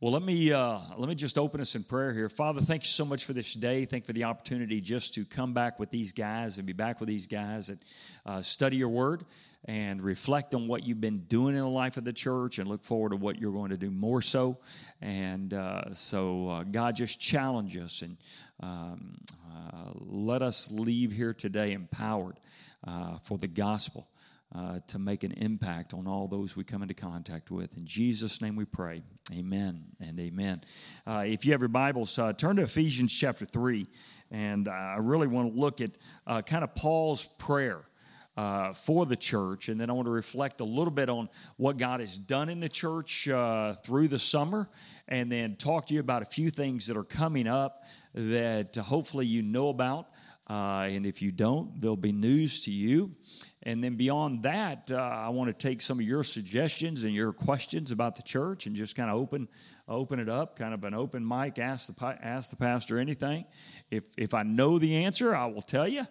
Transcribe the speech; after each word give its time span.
Well, 0.00 0.12
let 0.12 0.22
me 0.22 0.52
uh, 0.52 0.80
let 0.98 1.08
me 1.08 1.14
just 1.14 1.38
open 1.38 1.60
us 1.60 1.76
in 1.76 1.84
prayer 1.84 2.12
here. 2.12 2.28
Father, 2.28 2.60
thank 2.60 2.82
you 2.82 2.88
so 2.88 3.04
much 3.04 3.24
for 3.24 3.32
this 3.32 3.54
day. 3.54 3.84
Thank 3.84 4.02
you 4.02 4.06
for 4.06 4.12
the 4.12 4.24
opportunity 4.24 4.80
just 4.80 5.14
to 5.14 5.24
come 5.24 5.54
back 5.54 5.78
with 5.78 5.90
these 5.90 6.12
guys 6.12 6.58
and 6.58 6.66
be 6.66 6.72
back 6.72 6.98
with 6.98 7.08
these 7.08 7.28
guys 7.28 7.68
and 7.68 7.78
uh, 8.26 8.42
study 8.42 8.76
your 8.76 8.88
word 8.88 9.22
and 9.66 10.02
reflect 10.02 10.52
on 10.52 10.66
what 10.66 10.84
you've 10.84 11.00
been 11.00 11.20
doing 11.20 11.54
in 11.54 11.60
the 11.60 11.68
life 11.68 11.96
of 11.96 12.04
the 12.04 12.12
church 12.12 12.58
and 12.58 12.68
look 12.68 12.82
forward 12.82 13.10
to 13.10 13.16
what 13.16 13.38
you're 13.38 13.52
going 13.52 13.70
to 13.70 13.76
do 13.76 13.90
more 13.90 14.20
so. 14.20 14.58
And 15.00 15.54
uh, 15.54 15.94
so, 15.94 16.48
uh, 16.48 16.64
God, 16.64 16.96
just 16.96 17.20
challenge 17.20 17.76
us 17.76 18.02
and 18.02 18.16
um, 18.60 19.16
uh, 19.48 19.92
let 19.94 20.42
us 20.42 20.72
leave 20.72 21.12
here 21.12 21.32
today 21.32 21.72
empowered 21.72 22.40
uh, 22.84 23.18
for 23.18 23.38
the 23.38 23.48
gospel 23.48 24.08
uh, 24.54 24.78
to 24.86 24.98
make 24.98 25.24
an 25.24 25.32
impact 25.32 25.92
on 25.94 26.06
all 26.06 26.28
those 26.28 26.56
we 26.56 26.62
come 26.62 26.82
into 26.82 26.94
contact 26.94 27.50
with. 27.50 27.76
In 27.76 27.84
Jesus' 27.84 28.40
name 28.40 28.54
we 28.54 28.64
pray. 28.64 29.02
Amen 29.36 29.84
and 30.00 30.18
amen. 30.20 30.60
Uh, 31.06 31.24
if 31.26 31.44
you 31.44 31.52
have 31.52 31.60
your 31.60 31.68
Bibles, 31.68 32.18
uh, 32.18 32.32
turn 32.32 32.56
to 32.56 32.62
Ephesians 32.62 33.12
chapter 33.18 33.44
3. 33.44 33.84
And 34.30 34.68
I 34.68 34.98
really 35.00 35.26
want 35.26 35.52
to 35.52 35.60
look 35.60 35.80
at 35.80 35.90
uh, 36.26 36.42
kind 36.42 36.62
of 36.62 36.74
Paul's 36.74 37.24
prayer. 37.24 37.80
Uh, 38.36 38.72
for 38.72 39.06
the 39.06 39.16
church, 39.16 39.68
and 39.68 39.80
then 39.80 39.88
I 39.88 39.92
want 39.92 40.06
to 40.06 40.10
reflect 40.10 40.60
a 40.60 40.64
little 40.64 40.90
bit 40.90 41.08
on 41.08 41.28
what 41.56 41.76
God 41.76 42.00
has 42.00 42.18
done 42.18 42.48
in 42.48 42.58
the 42.58 42.68
church 42.68 43.28
uh, 43.28 43.74
through 43.74 44.08
the 44.08 44.18
summer, 44.18 44.66
and 45.06 45.30
then 45.30 45.54
talk 45.54 45.86
to 45.86 45.94
you 45.94 46.00
about 46.00 46.22
a 46.22 46.24
few 46.24 46.50
things 46.50 46.88
that 46.88 46.96
are 46.96 47.04
coming 47.04 47.46
up 47.46 47.84
that 48.12 48.74
hopefully 48.74 49.24
you 49.24 49.42
know 49.42 49.68
about. 49.68 50.08
and 50.48 51.06
if 51.06 51.22
you 51.22 51.30
don't, 51.30 51.80
there'll 51.80 51.96
be 51.96 52.10
news 52.10 52.64
to 52.64 52.72
you. 52.72 53.12
And 53.66 53.82
then 53.82 53.96
beyond 53.96 54.42
that, 54.42 54.90
uh, 54.92 54.96
I 54.96 55.30
want 55.30 55.48
to 55.48 55.68
take 55.68 55.80
some 55.80 55.98
of 55.98 56.04
your 56.04 56.22
suggestions 56.22 57.04
and 57.04 57.14
your 57.14 57.32
questions 57.32 57.90
about 57.90 58.16
the 58.16 58.22
church 58.22 58.66
and 58.66 58.76
just 58.76 58.94
kind 58.94 59.10
of 59.10 59.16
open 59.16 59.48
open 59.88 60.18
it 60.18 60.28
up, 60.28 60.56
kind 60.56 60.74
of 60.74 60.84
an 60.84 60.94
open 60.94 61.26
mic. 61.26 61.58
Ask 61.58 61.94
the 61.94 62.18
ask 62.22 62.50
the 62.50 62.56
pastor 62.56 62.98
anything. 62.98 63.44
If 63.90 64.04
if 64.18 64.34
I 64.34 64.42
know 64.42 64.78
the 64.78 65.04
answer, 65.04 65.34
I 65.34 65.46
will 65.46 65.62
tell 65.62 65.88
you. 65.88 66.06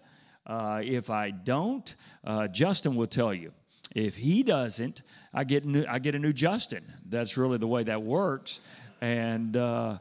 Uh, 0.45 0.81
if 0.83 1.09
I 1.09 1.31
don't, 1.31 1.95
uh, 2.25 2.47
Justin 2.49 2.95
will 2.95 3.07
tell 3.07 3.33
you. 3.33 3.53
If 3.95 4.15
he 4.15 4.43
doesn't, 4.43 5.03
I 5.33 5.43
get 5.43 5.65
new, 5.65 5.85
I 5.87 5.99
get 5.99 6.15
a 6.15 6.19
new 6.19 6.33
Justin. 6.33 6.83
That's 7.07 7.37
really 7.37 7.59
the 7.59 7.67
way 7.67 7.83
that 7.83 8.01
works. 8.01 8.59
And 8.99 9.55
uh, 9.55 9.99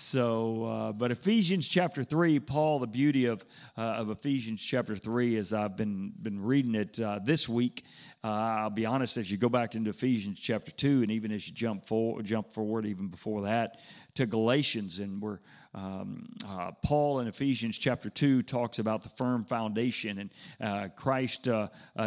so, 0.00 0.64
uh, 0.64 0.92
but 0.92 1.10
Ephesians 1.10 1.68
chapter 1.68 2.02
three, 2.02 2.40
Paul, 2.40 2.78
the 2.78 2.86
beauty 2.86 3.26
of 3.26 3.44
uh, 3.76 3.82
of 3.82 4.08
Ephesians 4.08 4.62
chapter 4.62 4.96
three, 4.96 5.36
as 5.36 5.52
I've 5.52 5.76
been 5.76 6.12
been 6.20 6.42
reading 6.42 6.74
it 6.74 6.98
uh, 6.98 7.20
this 7.22 7.48
week. 7.48 7.82
Uh, 8.24 8.28
I'll 8.28 8.70
be 8.70 8.86
honest, 8.86 9.18
as 9.18 9.30
you 9.30 9.36
go 9.36 9.50
back 9.50 9.74
into 9.74 9.90
Ephesians 9.90 10.40
chapter 10.40 10.70
two, 10.70 11.02
and 11.02 11.10
even 11.10 11.30
as 11.30 11.46
you 11.48 11.54
jump 11.54 11.84
forward, 11.84 12.24
jump 12.24 12.50
forward 12.50 12.86
even 12.86 13.08
before 13.08 13.42
that 13.42 13.78
to 14.14 14.24
Galatians, 14.24 15.00
and 15.00 15.20
where 15.20 15.38
um, 15.74 16.30
uh, 16.48 16.70
Paul 16.82 17.20
in 17.20 17.28
Ephesians 17.28 17.78
chapter 17.78 18.10
2 18.10 18.42
talks 18.42 18.80
about 18.80 19.02
the 19.02 19.08
firm 19.08 19.44
foundation 19.44 20.18
and 20.18 20.30
uh, 20.60 20.88
Christ 20.96 21.48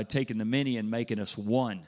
taking 0.09 0.37
the 0.37 0.45
many 0.45 0.77
and 0.77 0.91
making 0.91 1.19
us 1.19 1.37
one 1.37 1.87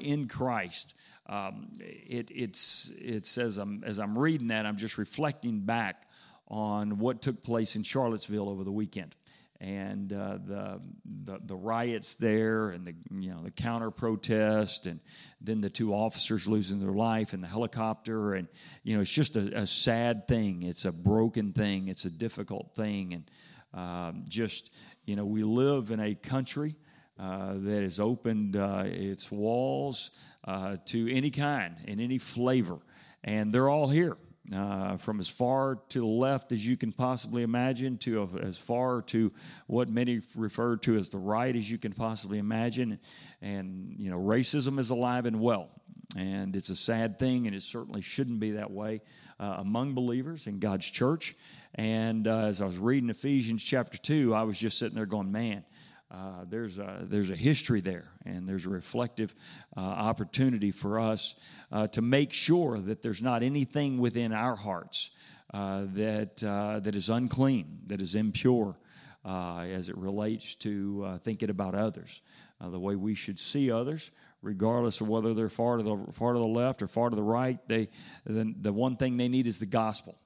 in 0.00 0.28
Christ 0.28 0.94
um, 1.26 1.68
it, 1.80 2.30
it's, 2.34 2.92
it 2.98 3.26
says 3.26 3.58
I'm, 3.58 3.82
as 3.84 3.98
I'm 3.98 4.18
reading 4.18 4.48
that, 4.48 4.66
I'm 4.66 4.76
just 4.76 4.98
reflecting 4.98 5.60
back 5.60 6.08
on 6.48 6.98
what 6.98 7.22
took 7.22 7.42
place 7.42 7.76
in 7.76 7.82
Charlottesville 7.82 8.48
over 8.48 8.64
the 8.64 8.72
weekend. 8.72 9.16
And 9.60 10.12
uh, 10.12 10.38
the, 10.44 10.82
the, 11.04 11.38
the 11.44 11.54
riots 11.54 12.16
there 12.16 12.70
and 12.70 12.84
the 12.84 12.94
you 13.12 13.30
know 13.30 13.44
the 13.44 13.52
counter 13.52 13.92
protest 13.92 14.88
and 14.88 14.98
then 15.40 15.60
the 15.60 15.70
two 15.70 15.94
officers 15.94 16.48
losing 16.48 16.80
their 16.80 16.90
life 16.90 17.32
and 17.32 17.44
the 17.44 17.48
helicopter. 17.48 18.34
And 18.34 18.48
you 18.82 18.96
know 18.96 19.02
it's 19.02 19.14
just 19.14 19.36
a, 19.36 19.60
a 19.60 19.66
sad 19.66 20.26
thing. 20.26 20.64
It's 20.64 20.84
a 20.84 20.92
broken 20.92 21.52
thing. 21.52 21.86
It's 21.86 22.06
a 22.06 22.10
difficult 22.10 22.74
thing. 22.74 23.14
And 23.14 23.30
um, 23.72 24.24
just 24.28 24.74
you 25.04 25.14
know 25.14 25.24
we 25.24 25.44
live 25.44 25.92
in 25.92 26.00
a 26.00 26.16
country 26.16 26.74
uh, 27.20 27.52
that 27.58 27.82
has 27.84 28.00
opened 28.00 28.56
uh, 28.56 28.82
its 28.86 29.30
walls 29.30 30.31
uh, 30.44 30.76
to 30.86 31.12
any 31.12 31.30
kind 31.30 31.76
and 31.86 32.00
any 32.00 32.18
flavor. 32.18 32.78
And 33.24 33.52
they're 33.52 33.68
all 33.68 33.88
here. 33.88 34.16
Uh, 34.52 34.96
from 34.96 35.20
as 35.20 35.30
far 35.30 35.78
to 35.88 36.00
the 36.00 36.04
left 36.04 36.50
as 36.50 36.66
you 36.66 36.76
can 36.76 36.90
possibly 36.90 37.44
imagine 37.44 37.96
to 37.96 38.28
as 38.42 38.58
far 38.58 39.00
to 39.00 39.30
what 39.68 39.88
many 39.88 40.20
refer 40.34 40.76
to 40.76 40.96
as 40.96 41.10
the 41.10 41.18
right 41.18 41.54
as 41.54 41.70
you 41.70 41.78
can 41.78 41.92
possibly 41.92 42.38
imagine 42.38 42.98
and 43.40 43.94
you 43.98 44.10
know 44.10 44.18
racism 44.18 44.80
is 44.80 44.90
alive 44.90 45.26
and 45.26 45.38
well 45.38 45.70
and 46.18 46.56
it's 46.56 46.70
a 46.70 46.76
sad 46.76 47.20
thing 47.20 47.46
and 47.46 47.54
it 47.54 47.62
certainly 47.62 48.00
shouldn't 48.00 48.40
be 48.40 48.50
that 48.50 48.72
way 48.72 49.00
uh, 49.38 49.58
among 49.58 49.94
believers 49.94 50.48
in 50.48 50.58
god's 50.58 50.90
church 50.90 51.36
and 51.76 52.26
uh, 52.26 52.46
as 52.46 52.60
i 52.60 52.66
was 52.66 52.78
reading 52.78 53.10
ephesians 53.10 53.62
chapter 53.62 53.96
2 53.96 54.34
i 54.34 54.42
was 54.42 54.58
just 54.58 54.76
sitting 54.76 54.96
there 54.96 55.06
going 55.06 55.30
man 55.30 55.64
uh, 56.12 56.44
there's, 56.46 56.78
a, 56.78 56.98
there's 57.02 57.30
a 57.30 57.36
history 57.36 57.80
there, 57.80 58.04
and 58.26 58.46
there's 58.46 58.66
a 58.66 58.70
reflective 58.70 59.34
uh, 59.76 59.80
opportunity 59.80 60.70
for 60.70 61.00
us 61.00 61.40
uh, 61.70 61.86
to 61.86 62.02
make 62.02 62.34
sure 62.34 62.78
that 62.78 63.00
there's 63.00 63.22
not 63.22 63.42
anything 63.42 63.98
within 63.98 64.30
our 64.30 64.54
hearts 64.54 65.16
uh, 65.54 65.84
that, 65.94 66.44
uh, 66.44 66.80
that 66.80 66.94
is 66.94 67.08
unclean, 67.08 67.78
that 67.86 68.02
is 68.02 68.14
impure, 68.14 68.76
as 69.24 69.88
it 69.88 69.96
relates 69.96 70.54
to 70.56 71.18
thinking 71.22 71.48
about 71.48 71.74
others, 71.74 72.20
the 72.60 72.78
way 72.78 72.94
we 72.94 73.14
should 73.14 73.38
see 73.38 73.70
others. 73.70 74.10
Regardless 74.42 75.00
of 75.00 75.08
whether 75.08 75.34
they're 75.34 75.48
far 75.48 75.76
to 75.76 75.84
the 75.84 76.12
far 76.12 76.32
to 76.32 76.38
the 76.40 76.44
left 76.44 76.82
or 76.82 76.88
far 76.88 77.08
to 77.08 77.14
the 77.14 77.22
right, 77.22 77.56
they 77.68 77.88
the, 78.26 78.52
the 78.60 78.72
one 78.72 78.96
thing 78.96 79.16
they 79.16 79.28
need 79.28 79.46
is 79.46 79.60
the 79.60 79.66
gospel, 79.66 80.16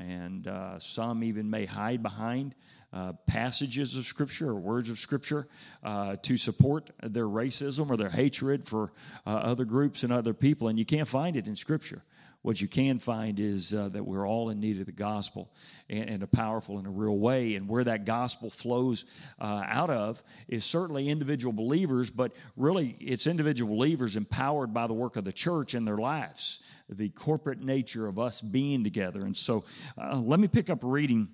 and 0.00 0.48
some 0.78 1.22
even 1.22 1.50
may 1.50 1.66
hide 1.66 2.02
behind 2.02 2.54
uh, 2.92 3.12
passages 3.26 3.96
of 3.96 4.04
Scripture 4.04 4.50
or 4.50 4.54
words 4.54 4.90
of 4.90 4.98
Scripture 4.98 5.46
uh, 5.82 6.16
to 6.22 6.36
support 6.36 6.90
their 7.02 7.26
racism 7.26 7.90
or 7.90 7.96
their 7.96 8.10
hatred 8.10 8.64
for 8.64 8.92
uh, 9.26 9.30
other 9.30 9.64
groups 9.64 10.02
and 10.02 10.12
other 10.12 10.32
people. 10.32 10.68
And 10.68 10.78
you 10.78 10.84
can't 10.84 11.08
find 11.08 11.36
it 11.36 11.46
in 11.46 11.56
Scripture. 11.56 12.02
What 12.42 12.60
you 12.60 12.68
can 12.68 13.00
find 13.00 13.40
is 13.40 13.74
uh, 13.74 13.88
that 13.88 14.06
we're 14.06 14.24
all 14.24 14.50
in 14.50 14.60
need 14.60 14.78
of 14.78 14.86
the 14.86 14.92
gospel 14.92 15.50
in, 15.88 16.04
in, 16.04 16.22
a 16.22 16.28
powerful 16.28 16.78
and 16.78 16.86
a 16.86 16.90
real 16.90 17.18
way. 17.18 17.56
And 17.56 17.68
where 17.68 17.82
that 17.82 18.04
gospel 18.04 18.50
flows 18.50 19.04
uh, 19.40 19.64
out 19.66 19.90
of 19.90 20.22
is 20.46 20.64
certainly 20.64 21.08
individual 21.08 21.52
believers, 21.52 22.08
but 22.08 22.32
really 22.56 22.96
it's 23.00 23.26
individual 23.26 23.74
believers 23.74 24.14
empowered 24.14 24.72
by 24.72 24.86
the 24.86 24.94
work 24.94 25.16
of 25.16 25.24
the 25.24 25.32
church 25.32 25.74
in 25.74 25.84
their 25.84 25.96
lives, 25.96 26.62
the 26.88 27.08
corporate 27.08 27.62
nature 27.62 28.06
of 28.06 28.20
us 28.20 28.40
being 28.40 28.84
together. 28.84 29.22
And 29.22 29.36
so 29.36 29.64
let 29.96 30.38
me 30.38 30.46
pick 30.46 30.70
up 30.70 30.78
reading 30.84 31.28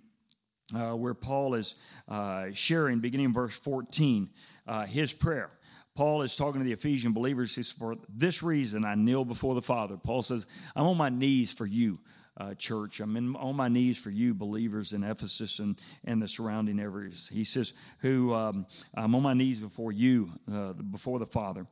uh, 0.75 0.93
where 0.93 1.15
Paul 1.15 1.55
is 1.55 1.77
uh, 2.09 2.47
sharing, 2.53 3.01
beginning 3.01 3.27
in 3.27 3.33
verse 3.33 3.59
14, 3.59 4.31
uh, 4.67 4.87
his 4.87 5.13
prayer. 5.13 5.51
Paul 5.95 6.23
is 6.23 6.37
talking 6.37 6.61
to 6.61 6.65
the 6.65 6.73
Ephesian 6.73 7.13
believers. 7.13 7.55
He 7.55 7.63
says, 7.63 7.73
For 7.73 7.97
this 8.09 8.43
reason 8.43 8.85
I 8.85 8.95
kneel 8.95 9.25
before 9.25 9.55
the 9.55 9.63
Father. 9.63 9.97
Paul 9.97 10.23
says, 10.23 10.47
I'm 10.75 10.87
on 10.87 10.97
my 10.97 11.11
knees 11.11 11.53
for 11.53 11.67
you, 11.67 11.99
uh, 12.39 12.55
church. 12.55 13.01
I'm 13.01 13.17
in, 13.17 13.37
on 13.37 13.57
my 13.57 13.69
knees 13.69 13.99
for 13.99 14.11
you, 14.11 14.33
believers 14.33 14.95
in 14.95 15.05
Ephesus 15.05 15.59
and, 15.59 15.79
and 16.05 16.23
the 16.23 16.29
surrounding 16.29 16.81
areas. 16.81 17.29
He 17.29 17.45
says, 17.45 17.75
Who 18.01 18.33
um, 18.33 18.67
I'm 18.95 19.15
on 19.15 19.23
my 19.23 19.35
knees 19.35 19.61
before 19.61 19.93
you, 19.93 20.31
uh, 20.51 20.73
before 20.73 21.19
the 21.19 21.27
Father, 21.27 21.67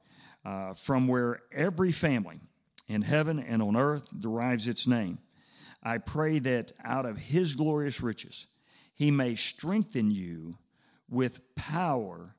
uh, 0.44 0.75
from 0.75 1.09
where 1.09 1.41
every 1.50 1.93
family 1.93 2.41
in 2.91 3.03
heaven 3.03 3.38
and 3.38 3.62
on 3.62 3.77
earth 3.77 4.09
derives 4.19 4.69
its 4.69 4.87
name. 4.87 5.19
I 5.82 5.97
pray 5.97 6.41
that 6.41 6.72
out 6.84 7.06
of 7.06 7.17
his 7.17 7.55
glorious 7.55 8.03
riches, 8.03 8.49
he 8.95 9.11
may 9.11 9.34
strengthen 9.34 10.11
you 10.11 10.53
with 11.09 11.55
power 11.55 12.37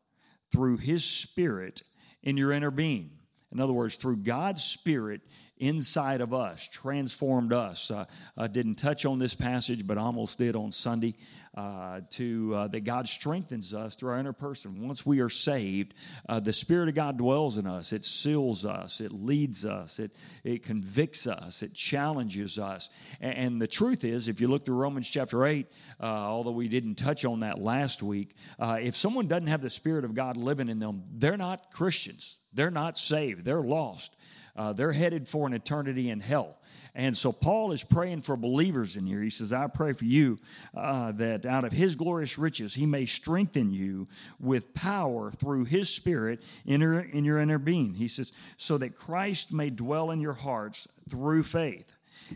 through 0.52 0.78
his 0.78 1.04
spirit 1.04 1.82
in 2.24 2.38
your 2.38 2.52
inner 2.52 2.72
being. 2.72 3.12
In 3.52 3.60
other 3.60 3.74
words, 3.74 3.96
through 3.96 4.18
God's 4.18 4.64
spirit 4.64 5.22
inside 5.62 6.22
of 6.22 6.34
us, 6.34 6.68
transformed 6.68 7.54
us. 7.54 7.92
Uh, 7.92 8.06
I 8.38 8.48
didn't 8.48 8.76
touch 8.76 9.06
on 9.06 9.20
this 9.20 9.36
passage, 9.36 9.86
but 9.88 9.98
almost 9.98 10.40
did 10.40 10.56
on 10.56 10.72
Sunday 10.72 11.14
uh, 11.56 12.02
to 12.12 12.56
uh, 12.56 12.68
that 12.68 12.84
God 12.86 13.08
strengthens 13.08 13.74
us 13.74 13.96
through 13.96 14.12
our 14.12 14.18
inner 14.18 14.34
person. 14.34 14.88
Once 14.88 15.06
we 15.06 15.20
are 15.20 15.30
saved, 15.30 15.94
uh, 16.28 16.40
the 16.40 16.54
Spirit 16.54 16.90
of 16.90 16.96
God 16.96 17.18
dwells 17.18 17.58
in 17.58 17.68
us. 17.68 17.94
It 17.94 18.04
seals 18.04 18.66
us. 18.66 19.02
It 19.02 19.12
leads 19.12 19.66
us. 19.66 20.00
It 20.00 20.16
it 20.44 20.64
convicts 20.64 21.28
us. 21.28 21.62
It 21.62 21.74
challenges 21.74 22.58
us. 22.58 23.16
And, 23.20 23.36
and 23.36 23.62
the 23.62 23.68
truth 23.68 24.04
is, 24.04 24.28
if 24.28 24.42
you 24.42 24.48
look 24.48 24.66
through 24.66 24.78
Romans 24.78 25.10
chapter 25.10 25.46
eight, 25.46 25.68
uh, 26.00 26.06
although 26.06 26.52
we 26.52 26.68
didn't 26.68 26.96
touch 26.96 27.26
on 27.26 27.42
that 27.42 27.60
last 27.60 28.02
week, 28.02 28.36
uh, 28.60 28.80
if 28.82 28.96
someone 28.96 29.28
doesn't 29.28 29.48
have 29.48 29.62
the 29.62 29.70
Spirit 29.70 30.06
of 30.06 30.16
God 30.16 30.38
living 30.38 30.70
in 30.70 30.80
them, 30.80 31.04
they're 31.12 31.38
not 31.38 31.70
Christians. 31.72 32.40
They're 32.54 32.72
not 32.72 32.98
saved. 32.98 33.46
They're 33.46 33.62
lost. 33.62 34.21
Uh, 34.56 34.74
they're 34.74 34.92
headed 34.92 35.28
for 35.28 35.48
an 35.48 35.54
eternity 35.54 36.10
in 36.10 36.20
hell. 36.20 36.60
And 36.94 37.16
so 37.16 37.32
Paul 37.32 37.72
is 37.72 37.84
praying 37.84 38.22
for 38.24 38.36
believers 38.36 38.98
in 38.98 39.06
here. 39.06 39.22
He 39.22 39.30
says, 39.30 39.54
I 39.54 39.68
pray 39.68 39.94
for 39.94 40.06
you 40.06 40.40
uh, 40.76 41.14
that 41.14 41.46
out 41.46 41.64
of 41.64 41.72
his 41.72 41.96
glorious 41.96 42.38
riches 42.38 42.74
he 42.74 42.86
may 42.86 43.06
strengthen 43.06 43.72
you 43.72 44.08
with 44.40 44.74
power 44.74 45.32
through 45.32 45.66
his 45.66 45.90
spirit 45.90 46.44
in 46.66 46.82
your, 46.82 47.00
in 47.00 47.24
your 47.24 47.40
inner 47.40 47.60
being. 47.60 47.94
He 47.94 48.08
says, 48.08 48.34
so 48.58 48.78
that 48.78 48.96
Christ 48.96 49.54
may 49.54 49.70
dwell 49.70 50.12
in 50.12 50.20
your 50.20 50.34
hearts 50.34 50.88
through 51.10 51.44
faith. 51.44 51.94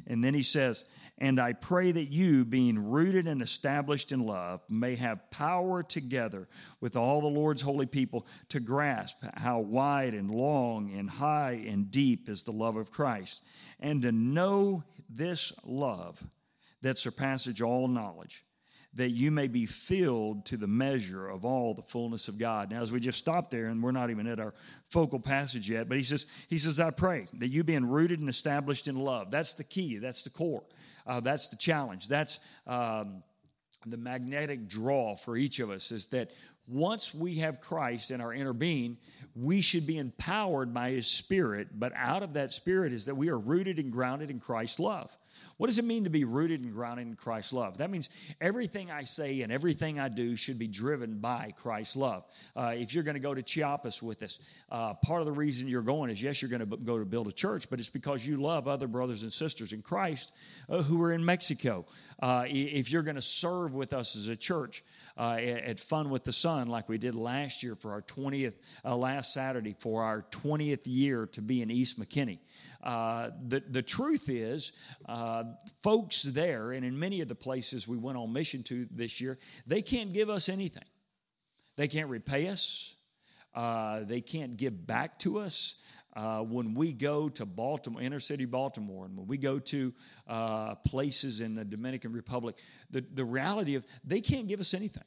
And 0.07 0.23
then 0.23 0.33
he 0.33 0.43
says, 0.43 0.89
And 1.17 1.39
I 1.39 1.53
pray 1.53 1.91
that 1.91 2.11
you, 2.11 2.45
being 2.45 2.77
rooted 2.77 3.27
and 3.27 3.41
established 3.41 4.11
in 4.11 4.25
love, 4.25 4.61
may 4.69 4.95
have 4.95 5.29
power 5.31 5.83
together 5.83 6.47
with 6.81 6.95
all 6.95 7.21
the 7.21 7.27
Lord's 7.27 7.61
holy 7.61 7.85
people 7.85 8.27
to 8.49 8.59
grasp 8.59 9.17
how 9.35 9.59
wide 9.59 10.13
and 10.13 10.29
long 10.29 10.91
and 10.91 11.09
high 11.09 11.63
and 11.67 11.91
deep 11.91 12.29
is 12.29 12.43
the 12.43 12.51
love 12.51 12.77
of 12.77 12.91
Christ, 12.91 13.43
and 13.79 14.01
to 14.01 14.11
know 14.11 14.83
this 15.09 15.53
love 15.65 16.25
that 16.81 16.97
surpasses 16.97 17.61
all 17.61 17.87
knowledge 17.87 18.43
that 18.95 19.09
you 19.09 19.29
may 19.29 19.47
be 19.47 19.65
filled 19.65 20.45
to 20.45 20.57
the 20.57 20.67
measure 20.67 21.27
of 21.27 21.43
all 21.43 21.73
the 21.73 21.81
fullness 21.81 22.27
of 22.27 22.37
God. 22.37 22.71
Now, 22.71 22.81
as 22.81 22.91
we 22.91 22.99
just 22.99 23.19
stopped 23.19 23.51
there, 23.51 23.67
and 23.67 23.83
we're 23.83 23.91
not 23.91 24.09
even 24.09 24.25
at 24.25 24.39
our 24.39 24.53
focal 24.89 25.19
passage 25.19 25.69
yet, 25.69 25.89
but 25.89 25.97
he 25.97 26.03
says, 26.03 26.45
he 26.49 26.57
says, 26.57 26.79
I 26.79 26.91
pray 26.91 27.27
that 27.33 27.49
you 27.49 27.63
being 27.63 27.85
rooted 27.85 28.19
and 28.19 28.29
established 28.29 28.87
in 28.87 28.95
love. 28.95 29.31
That's 29.31 29.53
the 29.53 29.65
key. 29.65 29.97
That's 29.97 30.23
the 30.23 30.29
core. 30.29 30.63
Uh, 31.05 31.19
that's 31.19 31.49
the 31.49 31.57
challenge. 31.57 32.07
That's 32.07 32.39
um, 32.65 33.21
the 33.85 33.97
magnetic 33.97 34.67
draw 34.67 35.15
for 35.15 35.37
each 35.37 35.59
of 35.59 35.69
us 35.69 35.91
is 35.91 36.07
that 36.07 36.31
once 36.67 37.13
we 37.13 37.35
have 37.35 37.59
Christ 37.59 38.11
in 38.11 38.21
our 38.21 38.33
inner 38.33 38.53
being, 38.53 38.97
we 39.35 39.61
should 39.61 39.85
be 39.85 39.97
empowered 39.97 40.73
by 40.73 40.91
His 40.91 41.07
Spirit. 41.07 41.67
But 41.73 41.93
out 41.95 42.23
of 42.23 42.33
that 42.33 42.51
Spirit 42.51 42.93
is 42.93 43.05
that 43.05 43.15
we 43.15 43.29
are 43.29 43.37
rooted 43.37 43.79
and 43.79 43.91
grounded 43.91 44.31
in 44.31 44.39
Christ's 44.39 44.79
love. 44.79 45.15
What 45.57 45.67
does 45.67 45.79
it 45.79 45.85
mean 45.85 46.05
to 46.05 46.09
be 46.09 46.23
rooted 46.23 46.61
and 46.61 46.71
grounded 46.71 47.07
in 47.07 47.15
Christ's 47.15 47.53
love? 47.53 47.77
That 47.77 47.89
means 47.89 48.09
everything 48.41 48.91
I 48.91 49.03
say 49.03 49.41
and 49.41 49.51
everything 49.51 49.99
I 49.99 50.09
do 50.09 50.35
should 50.35 50.59
be 50.59 50.67
driven 50.67 51.19
by 51.19 51.53
Christ's 51.55 51.95
love. 51.95 52.23
Uh, 52.55 52.73
if 52.75 52.93
you're 52.93 53.03
going 53.03 53.15
to 53.15 53.21
go 53.21 53.33
to 53.33 53.41
Chiapas 53.41 54.01
with 54.01 54.23
us, 54.23 54.63
uh, 54.69 54.93
part 54.95 55.21
of 55.21 55.25
the 55.25 55.31
reason 55.31 55.67
you're 55.67 55.81
going 55.81 56.09
is 56.09 56.21
yes, 56.21 56.41
you're 56.41 56.51
going 56.51 56.67
to 56.69 56.77
go 56.77 56.99
to 56.99 57.05
build 57.05 57.27
a 57.27 57.31
church, 57.31 57.69
but 57.69 57.79
it's 57.79 57.89
because 57.89 58.25
you 58.25 58.37
love 58.37 58.67
other 58.67 58.87
brothers 58.87 59.23
and 59.23 59.31
sisters 59.31 59.73
in 59.73 59.81
Christ 59.81 60.35
uh, 60.69 60.81
who 60.81 61.01
are 61.03 61.11
in 61.11 61.23
Mexico. 61.23 61.85
Uh, 62.21 62.45
if 62.47 62.91
you're 62.91 63.03
going 63.03 63.15
to 63.15 63.21
serve 63.21 63.75
with 63.75 63.93
us 63.93 64.15
as 64.15 64.29
a 64.29 64.35
church, 64.35 64.83
uh, 65.17 65.37
at 65.39 65.79
Fun 65.79 66.09
with 66.09 66.23
the 66.23 66.33
Sun, 66.33 66.67
like 66.67 66.89
we 66.89 66.97
did 66.97 67.15
last 67.15 67.63
year 67.63 67.75
for 67.75 67.91
our 67.91 68.01
20th, 68.01 68.55
uh, 68.83 68.95
last 68.95 69.33
Saturday 69.33 69.73
for 69.73 70.03
our 70.03 70.23
20th 70.31 70.83
year 70.85 71.27
to 71.27 71.41
be 71.41 71.61
in 71.61 71.71
East 71.71 71.99
McKinney. 71.99 72.39
Uh, 72.83 73.29
the, 73.47 73.63
the 73.69 73.81
truth 73.81 74.29
is, 74.29 74.73
uh, 75.07 75.43
folks 75.81 76.23
there, 76.23 76.71
and 76.71 76.85
in 76.85 76.99
many 76.99 77.21
of 77.21 77.27
the 77.27 77.35
places 77.35 77.87
we 77.87 77.97
went 77.97 78.17
on 78.17 78.31
mission 78.33 78.61
to 78.63 78.85
this 78.91 79.21
year, 79.21 79.37
they 79.65 79.81
can't 79.81 80.13
give 80.13 80.29
us 80.29 80.49
anything. 80.49 80.83
They 81.77 81.87
can't 81.87 82.09
repay 82.09 82.47
us, 82.47 82.95
uh, 83.53 84.01
they 84.03 84.21
can't 84.21 84.57
give 84.57 84.85
back 84.85 85.17
to 85.19 85.39
us. 85.39 85.81
Uh, 86.15 86.39
when 86.39 86.73
we 86.73 86.93
go 86.93 87.27
to 87.27 87.45
Baltimore, 87.45 88.01
inner 88.01 88.19
city 88.19 88.45
Baltimore, 88.45 89.05
and 89.05 89.17
when 89.17 89.27
we 89.27 89.37
go 89.37 89.59
to 89.59 89.93
uh, 90.27 90.75
places 90.75 91.41
in 91.41 91.53
the 91.53 91.65
Dominican 91.65 92.13
Republic, 92.13 92.55
the, 92.89 93.05
the 93.13 93.25
reality 93.25 93.75
of 93.75 93.85
they 94.03 94.21
can't 94.21 94.47
give 94.47 94.59
us 94.59 94.73
anything. 94.73 95.03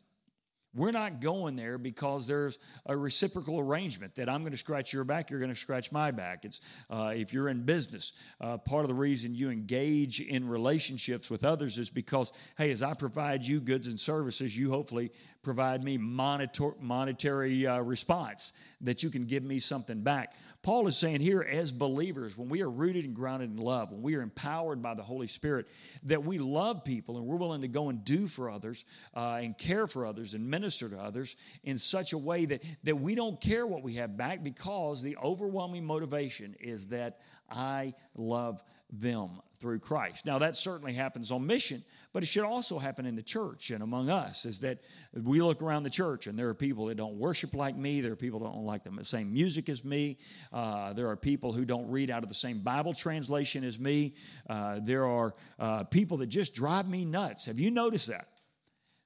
We're 0.75 0.93
not 0.93 1.20
going 1.20 1.56
there 1.56 1.78
because 1.78 2.26
there's 2.26 2.58
a 2.84 2.96
reciprocal 2.96 3.58
arrangement 3.58 4.16
that 4.16 4.28
I'm 4.28 4.43
going 4.43 4.52
to 4.52 4.58
scratch 4.58 4.93
your 4.93 5.05
back, 5.05 5.31
you're 5.31 5.40
going 5.40 5.52
to 5.52 5.58
scratch 5.58 5.90
my 5.90 6.10
back. 6.10 6.44
It's 6.44 6.84
uh, 6.90 7.12
if 7.16 7.32
you're 7.32 7.49
in 7.49 7.64
business, 7.64 8.12
uh, 8.40 8.58
part 8.58 8.84
of 8.84 8.88
the 8.88 8.94
reason 8.94 9.34
you 9.34 9.50
engage 9.50 10.20
in 10.20 10.46
relationships 10.46 11.31
with 11.31 11.43
others 11.43 11.78
is 11.78 11.88
because, 11.88 12.52
hey, 12.58 12.70
as 12.70 12.82
I 12.82 12.93
provide 12.94 13.44
you 13.44 13.60
goods 13.60 13.87
and 13.87 13.99
services, 13.99 14.56
you 14.56 14.70
hopefully 14.70 15.10
provide 15.49 15.83
me 15.83 15.97
monitor, 15.97 16.73
monetary 16.79 17.67
uh, 17.67 17.81
response 17.81 18.53
that 18.83 19.03
you 19.03 19.09
can 19.09 19.25
give 19.25 19.43
me 19.43 19.59
something 19.59 20.03
back. 20.03 20.35
Paul 20.62 20.87
is 20.87 20.99
saying 20.99 21.23
here, 21.23 21.41
as 21.41 21.73
believers, 21.73 22.37
when 22.37 22.50
we 22.50 22.61
are 22.61 22.69
rooted 22.69 23.06
and 23.06 23.15
grounded 23.15 23.49
in 23.49 23.56
love, 23.56 23.91
when 23.91 24.03
we 24.03 24.15
are 24.17 24.21
empowered 24.21 24.83
by 24.83 24.93
the 24.93 25.03
Holy 25.03 25.27
Spirit, 25.27 25.67
that 26.03 26.23
we 26.23 26.39
love 26.39 26.85
people 26.85 27.17
and 27.17 27.25
we're 27.25 27.37
willing 27.37 27.62
to 27.62 27.69
go 27.69 27.89
and 27.89 28.05
do 28.05 28.27
for 28.27 28.50
others 28.50 28.85
uh, 29.17 29.39
and 29.41 29.56
care 29.56 29.87
for 29.87 30.05
others 30.05 30.35
and 30.35 30.50
minister 30.50 30.91
to 30.91 30.99
others 30.99 31.37
in 31.65 31.79
such 31.79 32.12
a 32.12 32.19
way 32.19 32.44
that, 32.44 32.62
that 32.83 32.97
we 32.97 33.15
don't 33.15 33.41
care 33.41 33.67
what 33.67 33.83
we 33.83 33.94
have 33.94 34.19
back 34.19 34.44
because 34.44 35.03
the 35.03 35.17
overwhelming 35.17 35.87
motivation 35.87 36.55
is 36.61 36.89
that 36.89 37.21
I 37.51 37.94
love 38.15 38.61
them 38.93 39.41
through 39.61 39.79
Christ. 39.79 40.27
Now, 40.27 40.41
that 40.41 40.56
certainly 40.56 40.93
happens 40.93 41.33
on 41.33 41.47
mission 41.47 41.81
but 42.12 42.22
it 42.22 42.26
should 42.26 42.44
also 42.44 42.78
happen 42.78 43.06
in 43.06 43.16
the 43.16 43.22
church 43.22 43.70
and 43.70 43.82
among 43.82 44.08
us 44.08 44.44
is 44.44 44.60
that 44.60 44.78
we 45.12 45.43
look 45.43 45.62
around 45.62 45.82
the 45.82 45.90
church 45.90 46.26
and 46.26 46.38
there 46.38 46.49
are 46.49 46.55
people 46.55 46.87
that 46.87 46.96
don't 46.96 47.16
worship 47.16 47.55
like 47.55 47.76
me. 47.76 48.00
There 48.00 48.12
are 48.12 48.16
people 48.16 48.40
that 48.40 48.46
don't 48.46 48.64
like 48.64 48.82
the 48.82 49.05
same 49.05 49.32
music 49.32 49.69
as 49.69 49.84
me. 49.84 50.19
Uh, 50.52 50.94
there 50.94 51.08
are 51.08 51.16
people 51.16 51.52
who 51.52 51.64
don't 51.64 51.88
read 51.90 52.10
out 52.10 52.22
of 52.22 52.28
the 52.28 52.34
same 52.34 52.60
Bible 52.60 52.94
translation 52.94 53.62
as 53.62 53.78
me. 53.78 54.14
Uh, 54.49 54.81
there 54.82 55.06
are 55.06 55.34
uh, 55.58 55.84
people 55.84 56.16
that 56.19 56.28
just 56.28 56.55
drive 56.55 56.88
me 56.88 57.05
nuts. 57.05 57.46
Have 57.46 57.58
you 57.58 57.70
noticed 57.70 58.08
that? 58.08 58.28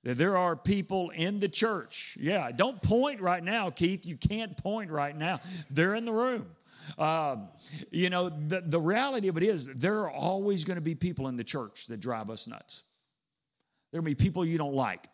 That 0.05 0.17
there 0.17 0.37
are 0.37 0.57
people 0.57 1.11
in 1.11 1.39
the 1.39 1.49
church. 1.49 2.17
Yeah, 2.21 2.51
don't 2.51 2.83
point 2.83 3.21
right 3.21 3.43
now, 3.43 3.71
Keith. 3.71 4.07
You 4.07 4.17
can't 4.17 4.57
point 4.57 4.91
right 4.91 5.17
now. 5.17 5.41
They're 5.71 5.95
in 5.95 6.05
the 6.05 6.13
room. 6.13 6.47
Um, 6.99 7.49
you 7.91 8.11
know, 8.11 8.29
the, 8.29 8.61
the 8.61 8.81
reality 8.81 9.29
of 9.29 9.37
it 9.37 9.45
is, 9.45 9.67
there 9.75 10.01
are 10.01 10.11
always 10.11 10.65
going 10.65 10.77
to 10.77 10.83
be 10.83 10.97
people 10.97 11.29
in 11.29 11.37
the 11.37 11.45
church 11.45 11.87
that 11.87 12.01
drive 12.01 12.31
us 12.31 12.49
nuts. 12.49 12.85
There'll 13.93 14.05
be 14.05 14.15
people 14.15 14.45
you 14.45 14.59
don't 14.59 14.75
like. 14.75 15.07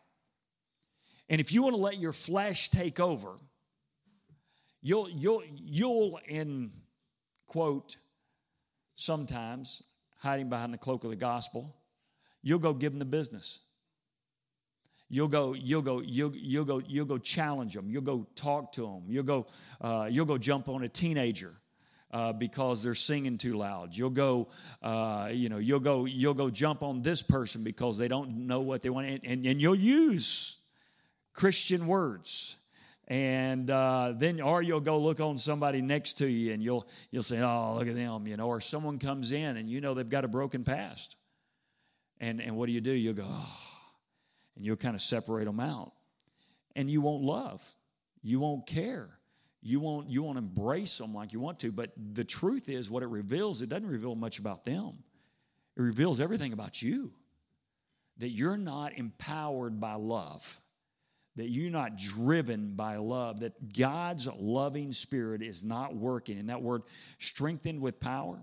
And 1.29 1.41
if 1.41 1.53
you 1.53 1.63
want 1.63 1.75
to 1.75 1.81
let 1.81 1.99
your 1.99 2.13
flesh 2.13 2.71
take 2.71 3.01
over, 3.01 3.37
you'll, 4.81 5.11
you'll, 5.11 5.43
you'll 5.55 6.19
in 6.27 6.71
quote, 7.47 7.97
sometimes 8.95 9.83
hiding 10.21 10.49
behind 10.49 10.73
the 10.73 10.79
cloak 10.79 11.05
of 11.05 11.11
the 11.11 11.17
gospel, 11.17 11.77
you'll 12.43 12.59
go 12.59 12.73
give 12.73 12.93
them 12.93 12.99
the 12.99 13.05
business. 13.05 13.61
You'll 15.11 15.29
go, 15.29 15.55
you'll 15.55 15.83
go, 15.83 16.01
you'll, 16.01 16.35
you'll 16.35 16.65
go, 16.65 16.83
you'll 16.87 17.07
go 17.07 17.19
challenge 17.19 17.75
them. 17.75 17.91
You'll 17.91 18.03
go 18.03 18.27
talk 18.35 18.73
to 18.73 18.83
them. 18.83 19.05
You'll 19.09 19.25
go, 19.25 19.47
uh, 19.81 20.09
you'll 20.11 20.27
go 20.27 20.39
jump 20.39 20.69
on 20.69 20.85
a 20.85 20.89
teenager 20.89 21.55
uh, 22.11 22.33
because 22.33 22.83
they're 22.83 22.95
singing 22.95 23.39
too 23.39 23.55
loud. 23.55 23.97
You'll 23.97 24.11
go, 24.11 24.49
uh, 24.83 25.31
you 25.33 25.49
know, 25.49 25.59
you'll 25.59 25.81
go, 25.81 26.05
you'll 26.05 26.35
go 26.35 26.51
jump 26.51 26.83
on 26.83 27.03
this 27.03 27.23
person 27.23 27.63
because 27.63 27.99
they 27.99 28.09
don't 28.09 28.47
know 28.47 28.61
what 28.61 28.83
they 28.83 28.91
want, 28.91 29.09
and, 29.09 29.21
and, 29.25 29.47
and 29.47 29.61
you'll 29.61 29.75
use 29.75 30.59
Christian 31.35 31.87
words. 31.87 32.57
And 33.11 33.71
uh, 33.71 34.13
then, 34.17 34.41
or 34.41 34.61
you'll 34.61 34.81
go 34.81 34.99
look 35.01 35.19
on 35.21 35.39
somebody 35.39 35.81
next 35.81 36.15
to 36.15 36.29
you, 36.29 36.53
and 36.53 36.63
you'll 36.63 36.87
you'll 37.11 37.23
say, 37.23 37.41
"Oh, 37.41 37.77
look 37.79 37.89
at 37.89 37.95
them," 37.95 38.29
you 38.29 38.37
know. 38.37 38.49
Or 38.49 38.61
someone 38.61 38.99
comes 38.99 39.33
in, 39.33 39.57
and 39.57 39.67
you 39.67 39.81
know 39.81 39.95
they've 39.95 40.09
got 40.09 40.27
a 40.27 40.29
broken 40.29 40.63
past, 40.63 41.17
and 42.21 42.39
and 42.43 42.55
what 42.55 42.67
do 42.67 42.73
you 42.73 42.83
do? 42.83 42.91
You'll 42.91 43.15
go, 43.15 43.25
oh, 43.27 43.71
and 44.57 44.67
you'll 44.67 44.77
kind 44.77 44.95
of 44.95 45.01
separate 45.01 45.47
them 45.47 45.59
out, 45.59 45.93
and 46.77 46.91
you 46.91 47.01
won't 47.01 47.23
love, 47.23 47.67
you 48.23 48.41
won't 48.41 48.67
care, 48.67 49.09
you 49.63 49.81
won't 49.81 50.09
you 50.09 50.23
won't 50.23 50.39
embrace 50.39 50.99
them 50.99 51.15
like 51.15 51.33
you 51.33 51.41
want 51.41 51.59
to 51.61 51.73
but 51.73 51.91
the 52.15 52.25
truth 52.25 52.69
is 52.69 52.91
what 52.91 53.03
it 53.03 53.09
reveals 53.09 53.63
it 53.63 53.69
doesn't 53.69 53.89
reveal 53.89 54.15
much 54.15 54.39
about 54.39 54.65
them. 54.65 54.99
It 55.77 55.83
reveals 55.83 56.21
everything 56.21 56.53
about 56.53 56.83
you 56.83 57.13
that 58.19 58.31
you're 58.31 58.57
not 58.57 58.95
empowered 58.95 59.81
by 59.81 59.95
love 59.95 60.61
that 61.37 61.49
you're 61.49 61.71
not 61.71 61.97
driven 61.97 62.75
by 62.75 62.97
love 62.97 63.41
that 63.41 63.77
god's 63.77 64.29
loving 64.41 64.91
spirit 64.91 65.41
is 65.41 65.63
not 65.63 65.95
working. 65.95 66.37
And 66.39 66.51
that 66.51 66.63
word 66.63 66.83
strengthened 67.19 67.81
with 67.81 68.01
power 68.01 68.39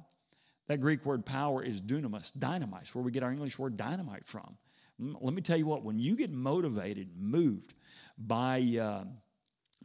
that 0.67 0.79
greek 0.79 1.05
word 1.05 1.25
power 1.25 1.63
is 1.63 1.81
dunamis 1.81 2.37
dynamite 2.37 2.93
where 2.93 3.03
we 3.03 3.11
get 3.11 3.23
our 3.23 3.31
english 3.31 3.57
word 3.57 3.77
dynamite 3.77 4.25
from. 4.25 4.57
Let 4.97 5.33
me 5.33 5.41
tell 5.41 5.57
you 5.57 5.65
what 5.65 5.83
when 5.83 5.99
you 5.99 6.15
get 6.15 6.31
motivated 6.31 7.09
moved 7.17 7.73
by 8.17 8.61
uh, 8.81 9.03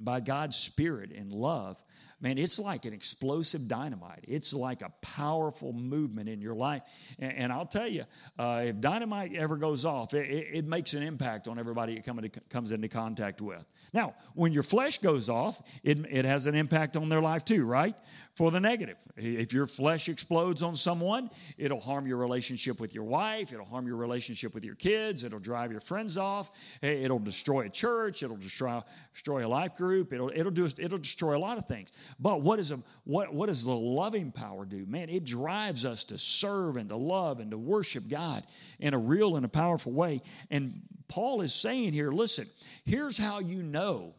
by 0.01 0.21
God's 0.21 0.57
Spirit 0.57 1.13
and 1.13 1.33
love, 1.33 1.83
man, 2.21 2.39
it's 2.39 2.59
like 2.59 2.85
an 2.85 2.93
explosive 2.93 3.67
dynamite. 3.67 4.25
It's 4.29 4.53
like 4.53 4.83
a 4.83 4.91
powerful 5.01 5.73
movement 5.73 6.29
in 6.29 6.41
your 6.41 6.55
life. 6.55 6.83
And, 7.19 7.33
and 7.33 7.53
I'll 7.53 7.67
tell 7.67 7.89
you, 7.89 8.05
uh, 8.39 8.63
if 8.67 8.81
dynamite 8.81 9.35
ever 9.35 9.57
goes 9.57 9.85
off, 9.85 10.13
it, 10.15 10.31
it, 10.31 10.47
it, 10.53 10.65
makes 10.71 10.95
an 10.95 11.03
impact 11.03 11.49
on 11.49 11.59
everybody 11.59 11.95
it 11.95 12.05
come 12.05 12.19
into, 12.19 12.41
comes 12.49 12.73
into 12.73 12.89
contact 12.89 13.41
with. 13.41 13.65
Now, 13.93 14.15
when 14.35 14.53
your 14.53 14.63
flesh 14.63 14.99
goes 14.99 15.29
off, 15.29 15.61
it, 15.83 15.99
it 16.11 16.25
has 16.25 16.47
an 16.47 16.55
impact 16.55 16.97
on 16.97 17.09
their 17.09 17.21
life 17.21 17.45
too, 17.45 17.65
right? 17.67 17.95
For 18.35 18.51
the 18.51 18.61
negative. 18.61 18.97
If 19.17 19.53
your 19.53 19.67
flesh 19.67 20.09
explodes 20.09 20.63
on 20.63 20.77
someone, 20.77 21.31
it'll 21.59 21.81
harm 21.81 22.07
your 22.07 22.19
relationship 22.19 22.81
with 22.81 22.95
your 22.95 23.05
wife, 23.05 23.53
it'll 23.53 23.65
harm 23.65 23.87
your 23.87 23.97
relationship 23.97 24.55
with 24.55 24.65
your 24.65 24.77
kids, 24.77 25.25
it'll 25.25 25.41
drive 25.41 25.73
your 25.73 25.81
friends 25.81 26.17
off, 26.17 26.51
it'll 26.83 27.19
destroy 27.19 27.67
a 27.67 27.69
church, 27.69 28.23
it'll 28.23 28.37
destroy, 28.37 28.81
destroy 29.13 29.47
a 29.47 29.49
life 29.49 29.75
group, 29.77 29.90
it'll, 29.95 30.31
it'll, 30.35 30.53
do, 30.53 30.67
it'll 30.79 30.99
destroy 30.99 31.37
a 31.37 31.39
lot 31.39 31.59
of 31.59 31.67
things. 31.67 31.91
But 32.19 32.43
what, 32.43 32.59
is 32.59 32.71
a, 32.71 32.79
what, 33.05 33.33
what 33.33 33.47
does 33.47 33.65
the 33.65 33.75
loving 33.75 34.33
power 34.33 34.65
do? 34.65 34.87
Man, 34.87 35.09
it 35.09 35.25
drives 35.25 35.85
us 35.85 36.05
to 36.05 36.19
serve 36.19 36.77
and 36.77 36.89
to 36.89 36.97
love 36.97 37.41
and 37.41 37.51
to 37.51 37.59
worship 37.59 38.09
God 38.09 38.45
in 38.79 38.95
a 38.95 38.99
real 38.99 39.37
and 39.37 39.45
a 39.45 39.49
powerful 39.49 39.93
way. 39.93 40.23
And 40.51 40.83
Paul 41.09 41.41
is 41.41 41.55
saying 41.55 41.93
here 41.93 42.11
listen, 42.11 42.47
here's 42.85 43.19
how 43.19 43.41
you 43.41 43.63
know. 43.63 44.15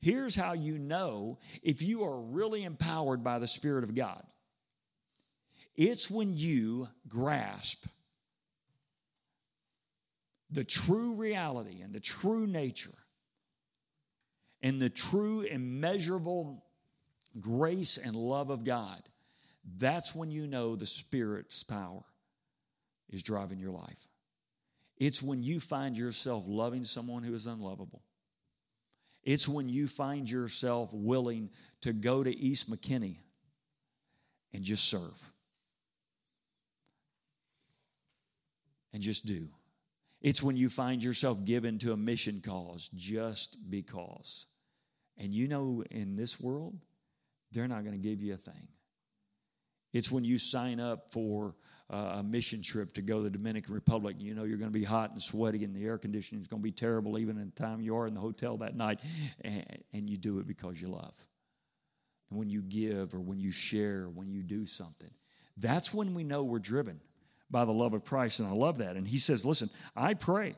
Here's 0.00 0.36
how 0.36 0.52
you 0.52 0.78
know 0.78 1.38
if 1.62 1.82
you 1.82 2.04
are 2.04 2.20
really 2.20 2.62
empowered 2.62 3.24
by 3.24 3.38
the 3.38 3.48
Spirit 3.48 3.84
of 3.84 3.94
God. 3.94 4.22
It's 5.76 6.10
when 6.10 6.36
you 6.36 6.88
grasp 7.08 7.86
the 10.50 10.64
true 10.64 11.16
reality 11.16 11.82
and 11.82 11.92
the 11.92 12.00
true 12.00 12.46
nature 12.46 12.94
and 14.62 14.80
the 14.80 14.90
true 14.90 15.42
immeasurable 15.42 16.64
grace 17.38 17.98
and 17.98 18.16
love 18.16 18.50
of 18.50 18.64
God. 18.64 19.00
That's 19.76 20.14
when 20.14 20.30
you 20.30 20.46
know 20.46 20.76
the 20.76 20.86
Spirit's 20.86 21.62
power 21.62 22.02
is 23.10 23.22
driving 23.22 23.58
your 23.58 23.72
life. 23.72 24.06
It's 24.96 25.22
when 25.22 25.42
you 25.42 25.60
find 25.60 25.96
yourself 25.96 26.44
loving 26.48 26.84
someone 26.84 27.22
who 27.22 27.34
is 27.34 27.46
unlovable. 27.46 28.02
It's 29.22 29.48
when 29.48 29.68
you 29.68 29.86
find 29.86 30.28
yourself 30.28 30.90
willing 30.92 31.50
to 31.82 31.92
go 31.92 32.24
to 32.24 32.36
East 32.36 32.70
McKinney 32.70 33.18
and 34.52 34.64
just 34.64 34.88
serve. 34.88 35.28
And 38.92 39.02
just 39.02 39.26
do. 39.26 39.48
It's 40.20 40.42
when 40.42 40.56
you 40.56 40.68
find 40.68 41.02
yourself 41.02 41.44
given 41.44 41.78
to 41.78 41.92
a 41.92 41.96
mission 41.96 42.40
cause 42.44 42.88
just 42.88 43.70
because. 43.70 44.46
And 45.16 45.32
you 45.32 45.48
know, 45.48 45.84
in 45.90 46.16
this 46.16 46.40
world, 46.40 46.76
they're 47.52 47.68
not 47.68 47.84
going 47.84 48.00
to 48.00 48.08
give 48.08 48.20
you 48.20 48.34
a 48.34 48.36
thing. 48.36 48.68
It's 49.92 50.12
when 50.12 50.22
you 50.22 50.36
sign 50.38 50.80
up 50.80 51.10
for 51.10 51.54
a 51.88 52.22
mission 52.22 52.62
trip 52.62 52.92
to 52.92 53.02
go 53.02 53.18
to 53.18 53.22
the 53.22 53.30
Dominican 53.30 53.74
Republic. 53.74 54.16
You 54.18 54.34
know 54.34 54.44
you're 54.44 54.58
going 54.58 54.70
to 54.70 54.78
be 54.78 54.84
hot 54.84 55.12
and 55.12 55.20
sweaty, 55.20 55.64
and 55.64 55.74
the 55.74 55.84
air 55.86 55.96
conditioning 55.96 56.42
is 56.42 56.46
going 56.46 56.60
to 56.60 56.64
be 56.64 56.72
terrible 56.72 57.18
even 57.18 57.38
in 57.38 57.46
the 57.46 57.62
time 57.62 57.80
you 57.80 57.96
are 57.96 58.06
in 58.06 58.12
the 58.12 58.20
hotel 58.20 58.58
that 58.58 58.76
night. 58.76 59.00
And, 59.40 59.64
and 59.94 60.10
you 60.10 60.18
do 60.18 60.40
it 60.40 60.46
because 60.46 60.80
you 60.80 60.88
love. 60.88 61.14
And 62.28 62.38
when 62.38 62.50
you 62.50 62.60
give 62.60 63.14
or 63.14 63.20
when 63.20 63.40
you 63.40 63.50
share, 63.50 64.08
when 64.08 64.30
you 64.30 64.42
do 64.42 64.66
something, 64.66 65.10
that's 65.56 65.94
when 65.94 66.12
we 66.12 66.22
know 66.22 66.44
we're 66.44 66.58
driven 66.58 67.00
by 67.50 67.64
the 67.64 67.72
love 67.72 67.94
of 67.94 68.04
Christ. 68.04 68.40
And 68.40 68.48
I 68.48 68.52
love 68.52 68.78
that. 68.78 68.96
And 68.96 69.06
he 69.06 69.18
says, 69.18 69.44
Listen, 69.44 69.70
I 69.96 70.14
pray 70.14 70.54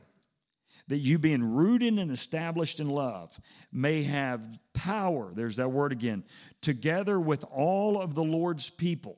that 0.87 0.97
you, 0.97 1.19
being 1.19 1.43
rooted 1.43 1.97
and 1.97 2.11
established 2.11 2.79
in 2.79 2.89
love, 2.89 3.31
may 3.71 4.03
have 4.03 4.45
power, 4.73 5.31
there's 5.33 5.57
that 5.57 5.69
word 5.69 5.91
again, 5.91 6.23
together 6.61 7.19
with 7.19 7.45
all 7.51 8.01
of 8.01 8.15
the 8.15 8.23
Lord's 8.23 8.69
people. 8.69 9.17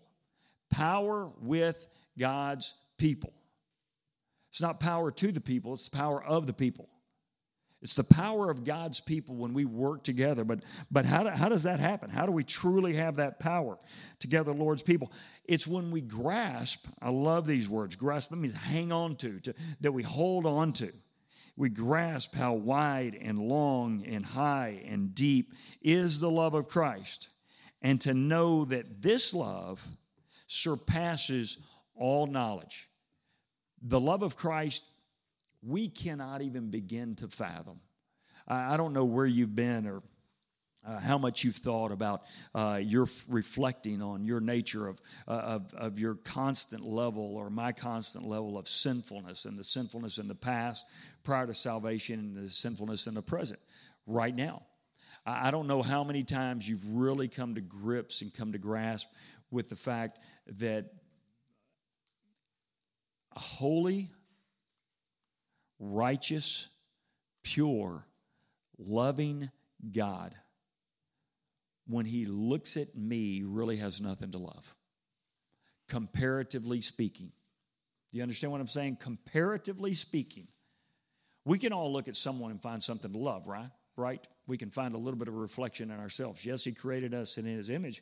Power 0.70 1.32
with 1.40 1.86
God's 2.18 2.76
people. 2.98 3.34
It's 4.50 4.62
not 4.62 4.80
power 4.80 5.10
to 5.10 5.32
the 5.32 5.42
people, 5.42 5.74
it's 5.74 5.90
power 5.90 6.24
of 6.24 6.46
the 6.46 6.54
people. 6.54 6.90
It's 7.84 7.96
the 7.96 8.04
power 8.06 8.50
of 8.50 8.64
God's 8.64 9.02
people 9.02 9.36
when 9.36 9.54
we 9.54 9.66
work 9.66 10.06
together. 10.06 10.46
But, 10.46 10.64
but 10.90 11.04
how, 11.04 11.24
do, 11.24 11.30
how 11.32 11.50
does 11.50 11.64
that 11.64 11.82
happen? 11.82 12.10
How 12.10 12.26
do 12.26 12.32
we 12.32 12.46
truly 12.46 12.94
have 12.94 13.18
that 13.18 13.42
power 13.42 13.78
together, 14.20 14.54
Lord's 14.54 14.82
people? 14.82 15.12
It's 15.44 15.68
when 15.68 15.92
we 15.92 16.00
grasp, 16.00 16.88
I 17.02 17.10
love 17.10 17.46
these 17.46 17.68
words, 17.68 17.98
grasp 17.98 18.30
that 18.30 18.38
means 18.38 18.56
hang 18.56 18.94
on 18.94 19.18
to, 19.18 19.42
to 19.42 19.54
that 19.82 19.92
we 19.92 20.02
hold 20.02 20.46
on 20.46 20.72
to. 20.74 20.94
We 21.58 21.70
grasp 21.70 22.36
how 22.36 22.54
wide 22.54 23.18
and 23.20 23.38
long 23.38 24.06
and 24.06 24.26
high 24.26 24.82
and 24.88 25.14
deep 25.14 25.52
is 25.82 26.22
the 26.22 26.32
love 26.32 26.54
of 26.54 26.70
Christ. 26.70 27.34
And 27.82 28.00
to 28.02 28.14
know 28.14 28.64
that 28.64 29.02
this 29.02 29.34
love 29.34 29.86
surpasses 30.48 31.68
all 31.96 32.28
knowledge. 32.28 32.88
The 33.82 34.00
love 34.00 34.24
of 34.24 34.38
Christ, 34.38 34.90
we 35.66 35.88
cannot 35.88 36.42
even 36.42 36.70
begin 36.70 37.16
to 37.16 37.28
fathom. 37.28 37.80
I 38.48 38.76
don't 38.76 38.94
know 38.94 39.06
where 39.06 39.26
you've 39.26 39.56
been 39.56 39.88
or 39.88 40.04
uh, 40.86 41.00
how 41.00 41.18
much 41.18 41.44
you've 41.44 41.56
thought 41.56 41.92
about 41.92 42.24
uh, 42.54 42.80
your 42.82 43.04
f- 43.04 43.24
reflecting 43.30 44.02
on 44.02 44.26
your 44.26 44.42
nature 44.42 44.88
of, 44.88 45.00
uh, 45.28 45.32
of, 45.32 45.74
of, 45.76 46.00
your 46.00 46.16
constant 46.16 46.84
level 46.84 47.38
or 47.38 47.50
my 47.50 47.72
constant 47.72 48.26
level 48.26 48.58
of 48.58 48.68
sinfulness 48.68 49.46
and 49.46 49.58
the 49.58 49.64
sinfulness 49.64 50.18
in 50.18 50.28
the 50.28 50.36
past 50.36 50.86
prior 51.24 51.48
to 51.48 51.54
salvation 51.54 52.20
and 52.20 52.36
the 52.36 52.50
sinfulness 52.50 53.08
in 53.08 53.14
the 53.14 53.22
present 53.22 53.60
right 54.06 54.36
now. 54.36 54.64
I, 55.26 55.48
I 55.48 55.52
don't 55.52 55.68
know 55.68 55.82
how 55.82 56.04
many 56.04 56.24
times 56.24 56.68
you've 56.68 56.86
really 56.86 57.30
come 57.30 57.56
to 57.56 57.62
grips 57.62 58.22
and 58.22 58.34
come 58.34 58.52
to 58.52 58.58
grasp 58.58 59.08
with 59.52 59.70
the 59.70 59.78
fact 59.78 60.20
that 60.60 60.88
a 63.36 63.40
holy, 63.40 64.10
righteous, 65.92 66.70
pure, 67.44 68.06
loving 68.78 69.50
God, 69.92 70.34
when 71.88 72.06
He 72.06 72.26
looks 72.26 72.78
at 72.78 72.96
me, 72.96 73.44
really 73.46 73.78
has 73.78 74.02
nothing 74.02 74.32
to 74.32 74.38
love, 74.38 74.76
comparatively 75.90 76.82
speaking. 76.82 77.32
Do 78.12 78.18
you 78.18 78.24
understand 78.24 78.52
what 78.52 78.62
I'm 78.62 78.68
saying? 78.68 78.98
Comparatively 79.02 79.94
speaking, 79.94 80.48
we 81.46 81.60
can 81.60 81.74
all 81.74 81.92
look 81.92 82.08
at 82.08 82.16
someone 82.16 82.52
and 82.52 82.62
find 82.62 82.82
something 82.82 83.12
to 83.12 83.20
love, 83.20 83.48
right? 83.48 83.70
Right? 83.98 84.26
We 84.48 84.58
can 84.58 84.72
find 84.72 84.94
a 84.94 84.98
little 84.98 85.20
bit 85.20 85.28
of 85.28 85.36
reflection 85.36 85.92
in 85.92 86.00
ourselves. 86.00 86.46
Yes, 86.46 86.64
He 86.64 86.72
created 86.72 87.14
us 87.14 87.38
in 87.38 87.46
His 87.46 87.70
image. 87.70 88.02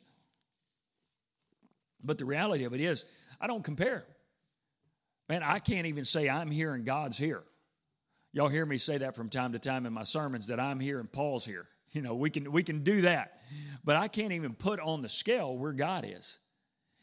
But 2.04 2.18
the 2.18 2.24
reality 2.24 2.64
of 2.64 2.74
it 2.74 2.80
is, 2.80 3.04
I 3.40 3.46
don't 3.46 3.64
compare. 3.64 4.04
Man, 5.28 5.42
I 5.42 5.58
can't 5.58 5.86
even 5.86 6.04
say 6.04 6.28
I'm 6.28 6.50
here 6.50 6.74
and 6.74 6.84
God's 6.84 7.16
here. 7.18 7.42
Y'all 8.32 8.48
hear 8.48 8.64
me 8.64 8.78
say 8.78 8.98
that 8.98 9.14
from 9.14 9.28
time 9.28 9.52
to 9.52 9.58
time 9.58 9.84
in 9.84 9.92
my 9.92 10.04
sermons 10.04 10.46
that 10.46 10.58
I'm 10.58 10.80
here 10.80 11.00
and 11.00 11.10
Paul's 11.10 11.46
here. 11.46 11.66
You 11.94 12.00
know, 12.00 12.14
we 12.14 12.30
can 12.30 12.50
we 12.50 12.62
can 12.62 12.82
do 12.84 13.02
that. 13.02 13.42
But 13.84 13.96
I 13.96 14.08
can't 14.08 14.32
even 14.32 14.54
put 14.54 14.80
on 14.80 15.02
the 15.02 15.10
scale 15.10 15.54
where 15.54 15.74
God 15.74 16.06
is. 16.08 16.38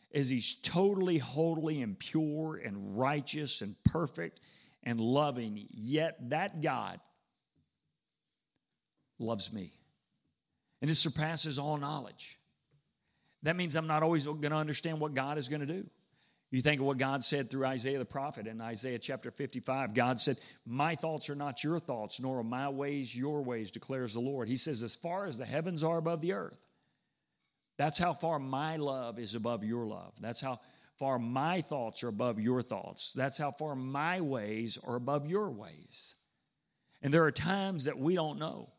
Is 0.09 0.29
he's 0.29 0.55
totally 0.55 1.19
holy 1.19 1.83
and 1.83 1.99
pure 1.99 2.55
and 2.55 2.97
righteous 2.97 3.61
and 3.61 3.75
perfect 3.83 4.41
and 4.81 4.99
loving, 4.99 5.67
yet 5.69 6.17
that 6.31 6.59
God 6.61 6.99
loves 9.19 9.53
me. 9.53 9.71
And 10.81 10.89
it 10.89 10.95
surpasses 10.95 11.59
all 11.59 11.77
knowledge. 11.77 12.39
That 13.43 13.55
means 13.55 13.75
I'm 13.75 13.85
not 13.85 14.01
always 14.01 14.25
going 14.25 14.41
to 14.41 14.55
understand 14.55 14.99
what 14.99 15.13
God 15.13 15.37
is 15.37 15.49
going 15.49 15.61
to 15.61 15.67
do. 15.67 15.85
You 16.51 16.61
think 16.61 16.81
of 16.81 16.87
what 16.87 16.97
God 16.97 17.23
said 17.23 17.49
through 17.49 17.65
Isaiah 17.65 17.99
the 17.99 18.05
prophet 18.05 18.47
in 18.47 18.59
Isaiah 18.59 18.97
chapter 18.97 19.29
55. 19.29 19.93
God 19.93 20.19
said, 20.19 20.37
My 20.65 20.95
thoughts 20.95 21.29
are 21.29 21.35
not 21.35 21.63
your 21.63 21.79
thoughts, 21.79 22.19
nor 22.19 22.39
are 22.39 22.43
my 22.43 22.69
ways 22.69 23.15
your 23.15 23.43
ways, 23.43 23.69
declares 23.69 24.15
the 24.15 24.19
Lord. 24.19 24.47
He 24.47 24.55
says, 24.55 24.81
As 24.81 24.95
far 24.95 25.25
as 25.25 25.37
the 25.37 25.45
heavens 25.45 25.83
are 25.83 25.97
above 25.97 26.21
the 26.21 26.33
earth, 26.33 26.65
that's 27.77 27.99
how 27.99 28.13
far 28.13 28.39
my 28.39 28.77
love 28.77 29.19
is 29.19 29.35
above 29.35 29.63
your 29.63 29.85
love. 29.85 30.13
That's 30.19 30.41
how 30.41 30.59
far 30.97 31.19
my 31.19 31.61
thoughts 31.61 32.03
are 32.03 32.09
above 32.09 32.39
your 32.39 32.63
thoughts. 32.63 33.13
That's 33.13 33.37
how 33.37 33.51
far 33.51 33.75
my 33.75 34.19
ways 34.19 34.79
are 34.85 34.95
above 34.95 35.27
your 35.27 35.51
ways. 35.51 36.15
And 37.01 37.13
there 37.13 37.23
are 37.23 37.31
times 37.31 37.85
that 37.85 37.97
we 37.97 38.15
don't 38.15 38.39
know. 38.39 38.69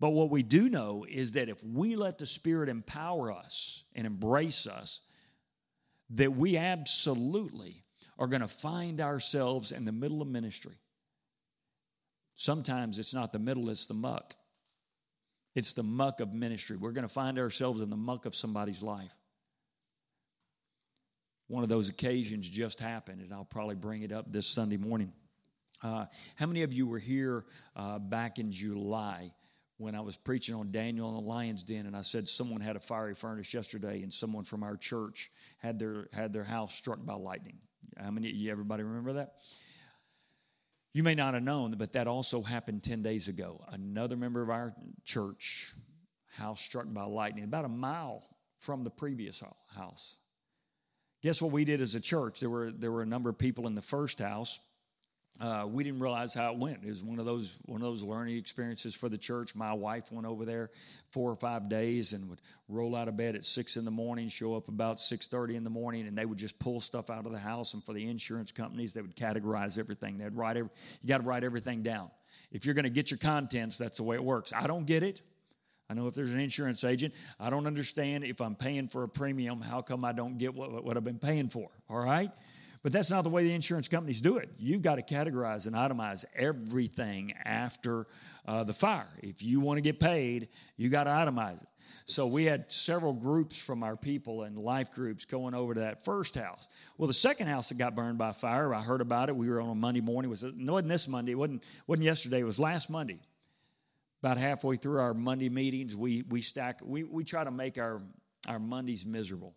But 0.00 0.10
what 0.10 0.30
we 0.30 0.42
do 0.42 0.68
know 0.68 1.06
is 1.08 1.32
that 1.32 1.48
if 1.48 1.64
we 1.64 1.96
let 1.96 2.18
the 2.18 2.26
Spirit 2.26 2.68
empower 2.68 3.32
us 3.32 3.84
and 3.96 4.06
embrace 4.06 4.66
us, 4.66 5.07
that 6.10 6.32
we 6.32 6.56
absolutely 6.56 7.82
are 8.18 8.26
going 8.26 8.40
to 8.40 8.48
find 8.48 9.00
ourselves 9.00 9.72
in 9.72 9.84
the 9.84 9.92
middle 9.92 10.22
of 10.22 10.28
ministry. 10.28 10.74
Sometimes 12.34 12.98
it's 12.98 13.14
not 13.14 13.32
the 13.32 13.38
middle, 13.38 13.68
it's 13.70 13.86
the 13.86 13.94
muck. 13.94 14.34
It's 15.54 15.72
the 15.72 15.82
muck 15.82 16.20
of 16.20 16.34
ministry. 16.34 16.76
We're 16.76 16.92
going 16.92 17.06
to 17.06 17.12
find 17.12 17.38
ourselves 17.38 17.80
in 17.80 17.90
the 17.90 17.96
muck 17.96 18.26
of 18.26 18.34
somebody's 18.34 18.82
life. 18.82 19.14
One 21.48 21.62
of 21.62 21.68
those 21.68 21.88
occasions 21.88 22.48
just 22.48 22.78
happened, 22.78 23.22
and 23.22 23.32
I'll 23.32 23.44
probably 23.44 23.74
bring 23.74 24.02
it 24.02 24.12
up 24.12 24.30
this 24.30 24.46
Sunday 24.46 24.76
morning. 24.76 25.12
Uh, 25.82 26.06
how 26.36 26.46
many 26.46 26.62
of 26.62 26.72
you 26.72 26.86
were 26.86 26.98
here 26.98 27.44
uh, 27.74 27.98
back 27.98 28.38
in 28.38 28.52
July 28.52 29.32
when 29.78 29.94
I 29.94 30.00
was 30.00 30.16
preaching 30.16 30.54
on 30.54 30.70
Daniel 30.72 31.08
in 31.08 31.14
the 31.14 31.20
lion's 31.20 31.62
den, 31.62 31.86
and 31.86 31.96
I 31.96 32.02
said 32.02 32.28
someone 32.28 32.60
had 32.60 32.76
a 32.76 32.80
fiery 32.80 33.14
furnace 33.14 33.54
yesterday, 33.54 34.02
and 34.02 34.12
someone 34.12 34.44
from 34.44 34.62
our 34.62 34.76
church 34.76 35.30
had 35.58 35.78
their 35.78 36.08
had 36.12 36.32
their 36.32 36.44
house 36.44 36.74
struck 36.74 37.04
by 37.04 37.14
lightning. 37.14 37.58
How 37.98 38.10
many? 38.10 38.28
You 38.28 38.50
everybody 38.50 38.82
remember 38.82 39.14
that? 39.14 39.34
You 40.92 41.02
may 41.04 41.14
not 41.14 41.34
have 41.34 41.44
known, 41.44 41.76
but 41.78 41.92
that 41.92 42.08
also 42.08 42.42
happened 42.42 42.82
ten 42.82 43.02
days 43.02 43.28
ago. 43.28 43.64
Another 43.70 44.16
member 44.16 44.42
of 44.42 44.50
our 44.50 44.74
church 45.04 45.72
house 46.36 46.60
struck 46.60 46.92
by 46.92 47.04
lightning, 47.04 47.44
about 47.44 47.64
a 47.64 47.68
mile 47.68 48.24
from 48.58 48.82
the 48.82 48.90
previous 48.90 49.42
house. 49.74 50.16
Guess 51.22 51.40
what 51.40 51.52
we 51.52 51.64
did 51.64 51.80
as 51.80 51.94
a 51.94 52.00
church? 52.00 52.40
There 52.40 52.50
were 52.50 52.72
there 52.72 52.90
were 52.90 53.02
a 53.02 53.06
number 53.06 53.30
of 53.30 53.38
people 53.38 53.68
in 53.68 53.76
the 53.76 53.82
first 53.82 54.18
house 54.18 54.58
uh, 55.40 55.66
we 55.68 55.84
didn't 55.84 56.00
realize 56.00 56.34
how 56.34 56.52
it 56.52 56.58
went. 56.58 56.82
It 56.82 56.88
was 56.88 57.02
one 57.02 57.18
of 57.18 57.26
those 57.26 57.62
one 57.66 57.80
of 57.80 57.86
those 57.86 58.02
learning 58.02 58.36
experiences 58.36 58.94
for 58.94 59.08
the 59.08 59.18
church. 59.18 59.54
My 59.54 59.72
wife 59.72 60.10
went 60.10 60.26
over 60.26 60.44
there 60.44 60.70
four 61.10 61.30
or 61.30 61.36
five 61.36 61.68
days 61.68 62.12
and 62.12 62.28
would 62.28 62.40
roll 62.68 62.96
out 62.96 63.08
of 63.08 63.16
bed 63.16 63.36
at 63.36 63.44
six 63.44 63.76
in 63.76 63.84
the 63.84 63.90
morning, 63.90 64.28
show 64.28 64.56
up 64.56 64.68
about 64.68 64.98
six 64.98 65.28
thirty 65.28 65.54
in 65.54 65.64
the 65.64 65.70
morning, 65.70 66.06
and 66.06 66.18
they 66.18 66.24
would 66.26 66.38
just 66.38 66.58
pull 66.58 66.80
stuff 66.80 67.08
out 67.08 67.26
of 67.26 67.32
the 67.32 67.38
house. 67.38 67.74
And 67.74 67.84
for 67.84 67.92
the 67.92 68.08
insurance 68.08 68.50
companies, 68.50 68.94
they 68.94 69.02
would 69.02 69.16
categorize 69.16 69.78
everything. 69.78 70.16
They'd 70.16 70.34
write 70.34 70.56
every, 70.56 70.70
you 71.02 71.08
got 71.08 71.18
to 71.18 71.24
write 71.24 71.44
everything 71.44 71.82
down. 71.82 72.10
If 72.50 72.66
you're 72.66 72.74
going 72.74 72.84
to 72.84 72.90
get 72.90 73.10
your 73.10 73.18
contents, 73.18 73.78
that's 73.78 73.98
the 73.98 74.04
way 74.04 74.16
it 74.16 74.24
works. 74.24 74.52
I 74.52 74.66
don't 74.66 74.86
get 74.86 75.02
it. 75.02 75.20
I 75.90 75.94
know 75.94 76.06
if 76.06 76.14
there's 76.14 76.34
an 76.34 76.40
insurance 76.40 76.84
agent, 76.84 77.14
I 77.40 77.48
don't 77.48 77.66
understand 77.66 78.24
if 78.24 78.42
I'm 78.42 78.54
paying 78.54 78.88
for 78.88 79.04
a 79.04 79.08
premium, 79.08 79.62
how 79.62 79.80
come 79.80 80.04
I 80.04 80.12
don't 80.12 80.36
get 80.36 80.54
what, 80.54 80.84
what 80.84 80.98
I've 80.98 81.04
been 81.04 81.18
paying 81.18 81.48
for? 81.48 81.70
All 81.88 81.98
right? 81.98 82.30
But 82.82 82.92
that's 82.92 83.10
not 83.10 83.22
the 83.22 83.28
way 83.28 83.42
the 83.42 83.54
insurance 83.54 83.88
companies 83.88 84.20
do 84.20 84.36
it. 84.36 84.50
You've 84.58 84.82
got 84.82 84.96
to 84.96 85.02
categorize 85.02 85.66
and 85.66 85.74
itemize 85.74 86.24
everything 86.36 87.34
after 87.44 88.06
uh, 88.46 88.64
the 88.64 88.72
fire. 88.72 89.08
If 89.22 89.42
you 89.42 89.60
want 89.60 89.78
to 89.78 89.80
get 89.80 89.98
paid, 89.98 90.48
you 90.76 90.88
got 90.88 91.04
to 91.04 91.10
itemize 91.10 91.62
it. 91.62 91.68
So 92.04 92.26
we 92.26 92.44
had 92.44 92.70
several 92.70 93.12
groups 93.12 93.64
from 93.64 93.82
our 93.82 93.96
people 93.96 94.42
and 94.42 94.56
life 94.56 94.92
groups 94.92 95.24
going 95.24 95.54
over 95.54 95.74
to 95.74 95.80
that 95.80 96.04
first 96.04 96.36
house. 96.36 96.68
Well, 96.96 97.08
the 97.08 97.14
second 97.14 97.48
house 97.48 97.70
that 97.70 97.78
got 97.78 97.94
burned 97.94 98.18
by 98.18 98.32
fire, 98.32 98.72
I 98.72 98.80
heard 98.80 99.00
about 99.00 99.28
it. 99.28 99.36
We 99.36 99.48
were 99.50 99.60
on 99.60 99.70
a 99.70 99.74
Monday 99.74 100.00
morning. 100.00 100.28
It, 100.28 100.30
was, 100.30 100.44
it 100.44 100.54
wasn't 100.56 100.88
this 100.88 101.08
Monday. 101.08 101.32
It 101.32 101.38
wasn't, 101.38 101.64
wasn't 101.86 102.04
yesterday. 102.04 102.40
It 102.40 102.44
was 102.44 102.60
last 102.60 102.90
Monday. 102.90 103.18
About 104.22 104.36
halfway 104.36 104.76
through 104.76 105.00
our 105.00 105.14
Monday 105.14 105.48
meetings, 105.48 105.94
we, 105.94 106.22
we 106.28 106.40
stack, 106.40 106.80
we, 106.84 107.04
we 107.04 107.24
try 107.24 107.44
to 107.44 107.52
make 107.52 107.78
our, 107.78 108.00
our 108.48 108.58
Mondays 108.58 109.06
miserable 109.06 109.54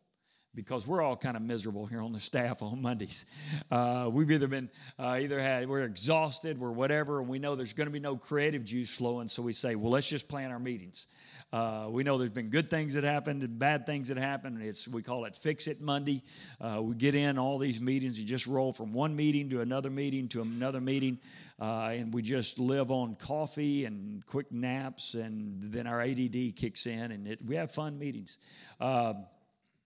because 0.53 0.86
we're 0.88 1.01
all 1.01 1.15
kind 1.15 1.38
of 1.38 1.43
miserable 1.43 1.86
here 1.86 2.01
on 2.01 2.12
the 2.12 2.20
staff 2.20 2.62
on 2.62 2.81
Mondays. 2.81 3.25
Uh, 3.72 4.10
we've 4.12 4.29
either 4.31 4.48
been 4.48 4.70
uh, 5.00 5.17
either 5.22 5.39
had 5.39 5.67
we're 5.70 5.84
exhausted, 5.84 6.60
we're 6.60 6.72
whatever, 6.72 7.20
and 7.20 7.29
we 7.29 7.39
know 7.39 7.55
there's 7.55 7.74
going 7.74 7.88
to 7.88 7.93
be 7.93 8.00
no 8.00 8.17
creative 8.17 8.65
juice 8.65 8.96
flowing, 8.98 9.27
so 9.27 9.41
we 9.41 9.53
say, 9.53 9.75
well, 9.75 9.91
let's 9.91 10.10
just 10.10 10.27
plan 10.27 10.51
our 10.51 10.60
meetings. 10.60 11.08
Uh, 11.53 11.88
we 11.89 12.03
know 12.03 12.17
there's 12.17 12.31
been 12.31 12.50
good 12.50 12.70
things 12.70 12.93
that 12.93 13.03
happened 13.03 13.43
and 13.43 13.60
bad 13.60 13.86
things 13.86 14.08
that 14.08 14.17
happened. 14.17 14.62
It's 14.62 14.88
we 14.88 15.01
call 15.01 15.25
it 15.25 15.36
Fix 15.36 15.67
It 15.67 15.81
Monday. 15.81 16.24
Uh, 16.62 16.81
we 16.81 16.96
get 16.96 17.13
in 17.13 17.38
all 17.38 17.58
these 17.58 17.81
meetings. 17.81 18.17
You 18.17 18.25
just 18.25 18.48
roll 18.48 18.72
from 18.72 18.93
one 18.93 19.15
meeting 19.17 19.50
to 19.50 19.60
another 19.60 19.89
meeting 19.89 20.29
to 20.29 20.41
another 20.41 20.79
meeting, 20.79 21.20
uh, 21.60 21.89
and 21.91 22.13
we 22.13 22.22
just 22.22 22.58
live 22.58 22.89
on 22.89 23.15
coffee 23.15 23.84
and 23.86 24.25
quick 24.25 24.50
naps, 24.51 25.13
and 25.13 25.62
then 25.62 25.88
our 25.88 26.01
ADD 26.01 26.55
kicks 26.55 26.86
in, 26.86 27.12
and 27.12 27.27
it, 27.27 27.41
we 27.46 27.55
have 27.55 27.70
fun 27.72 28.00
meetings. 28.00 28.38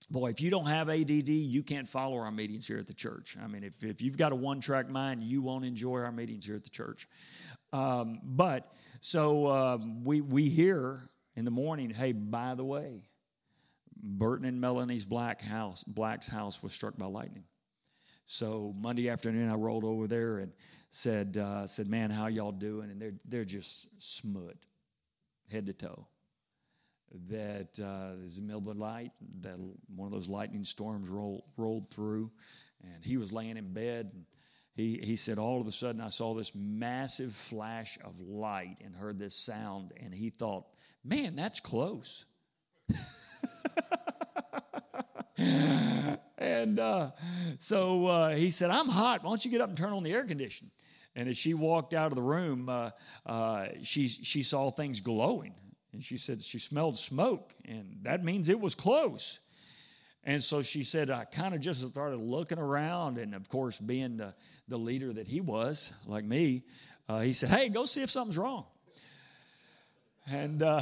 Boy, 0.10 0.30
if 0.30 0.40
you 0.40 0.52
don't 0.52 0.68
have 0.68 0.90
ADD, 0.90 1.30
you 1.30 1.64
can't 1.64 1.88
follow 1.88 2.18
our 2.18 2.32
meetings 2.32 2.68
here 2.68 2.78
at 2.78 2.86
the 2.86 2.94
church. 2.94 3.38
I 3.44 3.48
mean, 3.48 3.64
if, 3.64 3.84
if 3.84 4.02
you've 4.02 4.18
got 4.18 4.32
a 4.32 4.36
one 4.36 4.60
track 4.60 4.88
mind, 4.88 5.24
you 5.24 5.42
won't 5.42 5.66
enjoy 5.66 6.00
our 6.00 6.12
meetings 6.12 6.46
here 6.46 6.56
at 6.56 6.64
the 6.64 6.70
church. 6.70 7.08
Um, 7.74 8.20
but 8.24 8.72
so 9.02 9.48
um, 9.48 10.04
we, 10.04 10.22
we 10.22 10.48
hear 10.48 11.00
in 11.36 11.44
the 11.44 11.52
morning, 11.52 11.90
hey, 11.90 12.12
by 12.12 12.54
the 12.54 12.64
way, 12.64 13.02
Burton 13.96 14.46
and 14.46 14.62
Melanie's 14.62 15.06
black 15.06 15.42
house, 15.42 15.84
Black's 15.84 16.28
house 16.28 16.62
was 16.62 16.74
struck 16.74 16.98
by 16.98 17.08
lightning. 17.08 17.46
So 18.28 18.74
Monday 18.78 19.10
afternoon, 19.10 19.50
I 19.50 19.56
rolled 19.56 19.84
over 19.84 20.08
there 20.08 20.38
and 20.38 20.52
said, 20.90 21.38
uh, 21.38 21.66
said, 21.66 21.90
man, 21.90 22.12
how 22.12 22.28
y'all 22.28 22.52
doing? 22.52 22.92
And 22.92 23.02
they're, 23.02 23.14
they're 23.26 23.46
just 23.46 24.02
smut, 24.02 24.56
head 25.52 25.66
to 25.66 25.74
toe. 25.74 26.06
That 27.30 27.80
uh, 27.82 28.22
is 28.22 28.38
the 28.38 28.44
middle 28.44 28.60
of 28.60 28.78
the 28.78 28.84
night, 28.84 29.12
that 29.42 29.58
one 29.96 30.08
of 30.08 30.12
those 30.12 30.28
lightning 30.28 30.66
storms 30.66 31.08
rolled, 31.08 31.44
rolled 31.56 31.90
through, 31.90 32.30
and 32.84 33.04
he 33.04 33.18
was 33.18 33.32
laying 33.32 33.58
in 33.58 33.74
bed. 33.74 34.12
And 34.14 34.26
he, 34.76 35.00
he 35.02 35.16
said, 35.16 35.38
all 35.38 35.62
of 35.62 35.68
a 35.68 35.72
sudden, 35.72 36.02
I 36.02 36.10
saw 36.10 36.34
this 36.34 36.54
massive 36.56 37.32
flash 37.32 37.98
of 38.04 38.20
light 38.20 38.78
and 38.84 38.94
heard 38.96 39.18
this 39.18 39.36
sound, 39.36 39.94
and 40.02 40.14
he 40.14 40.30
thought, 40.30 40.66
man, 41.04 41.36
that's 41.36 41.62
close. 41.62 42.26
and 46.38 46.80
uh, 46.80 47.12
so 47.60 48.08
uh, 48.08 48.36
he 48.36 48.50
said, 48.50 48.70
I'm 48.72 48.90
hot. 48.90 49.24
Why 49.24 49.30
don't 49.30 49.46
you 49.46 49.52
get 49.52 49.62
up 49.62 49.70
and 49.70 49.78
turn 49.78 49.94
on 49.94 50.04
the 50.04 50.12
air 50.12 50.26
conditioning? 50.26 50.72
And 51.16 51.30
as 51.30 51.38
she 51.38 51.54
walked 51.54 51.94
out 51.94 52.12
of 52.12 52.16
the 52.16 52.22
room, 52.22 52.68
uh, 52.68 52.90
uh, 53.26 53.68
she, 53.84 54.08
she 54.08 54.44
saw 54.44 54.70
things 54.70 55.00
glowing. 55.00 55.54
And 55.96 56.04
she 56.04 56.18
said 56.18 56.44
she 56.44 56.60
smelled 56.60 56.98
smoke, 56.98 57.54
and 57.64 58.00
that 58.02 58.22
means 58.22 58.50
it 58.50 58.60
was 58.60 58.76
close. 58.76 59.40
And 60.26 60.44
so 60.44 60.62
she 60.62 60.84
said, 60.84 61.10
I 61.10 61.24
kind 61.24 61.56
of 61.56 61.62
just 61.62 61.88
started 61.88 62.20
looking 62.20 62.60
around. 62.60 63.18
And 63.18 63.34
of 63.34 63.48
course, 63.48 63.80
being 63.80 64.18
the, 64.18 64.34
the 64.68 64.78
leader 64.78 65.14
that 65.14 65.26
he 65.26 65.40
was, 65.40 65.98
like 66.06 66.26
me, 66.26 66.64
uh, 67.08 67.22
he 67.22 67.32
said, 67.32 67.50
Hey, 67.50 67.70
go 67.70 67.86
see 67.86 68.04
if 68.04 68.10
something's 68.10 68.38
wrong. 68.38 68.66
And 70.30 70.62
uh, 70.62 70.82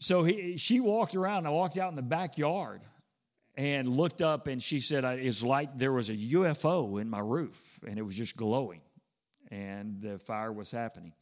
so 0.00 0.22
he, 0.22 0.58
she 0.58 0.80
walked 0.80 1.14
around. 1.14 1.46
I 1.46 1.50
walked 1.50 1.78
out 1.78 1.88
in 1.88 1.96
the 1.96 2.02
backyard 2.02 2.82
and 3.56 3.88
looked 3.88 4.20
up, 4.20 4.48
and 4.48 4.62
she 4.62 4.80
said, 4.80 5.02
It's 5.04 5.42
like 5.42 5.78
there 5.78 5.92
was 5.92 6.10
a 6.10 6.14
UFO 6.14 7.00
in 7.00 7.08
my 7.08 7.20
roof, 7.20 7.80
and 7.88 7.98
it 7.98 8.02
was 8.02 8.16
just 8.16 8.36
glowing, 8.36 8.82
and 9.50 10.02
the 10.02 10.18
fire 10.18 10.52
was 10.52 10.70
happening. 10.70 11.14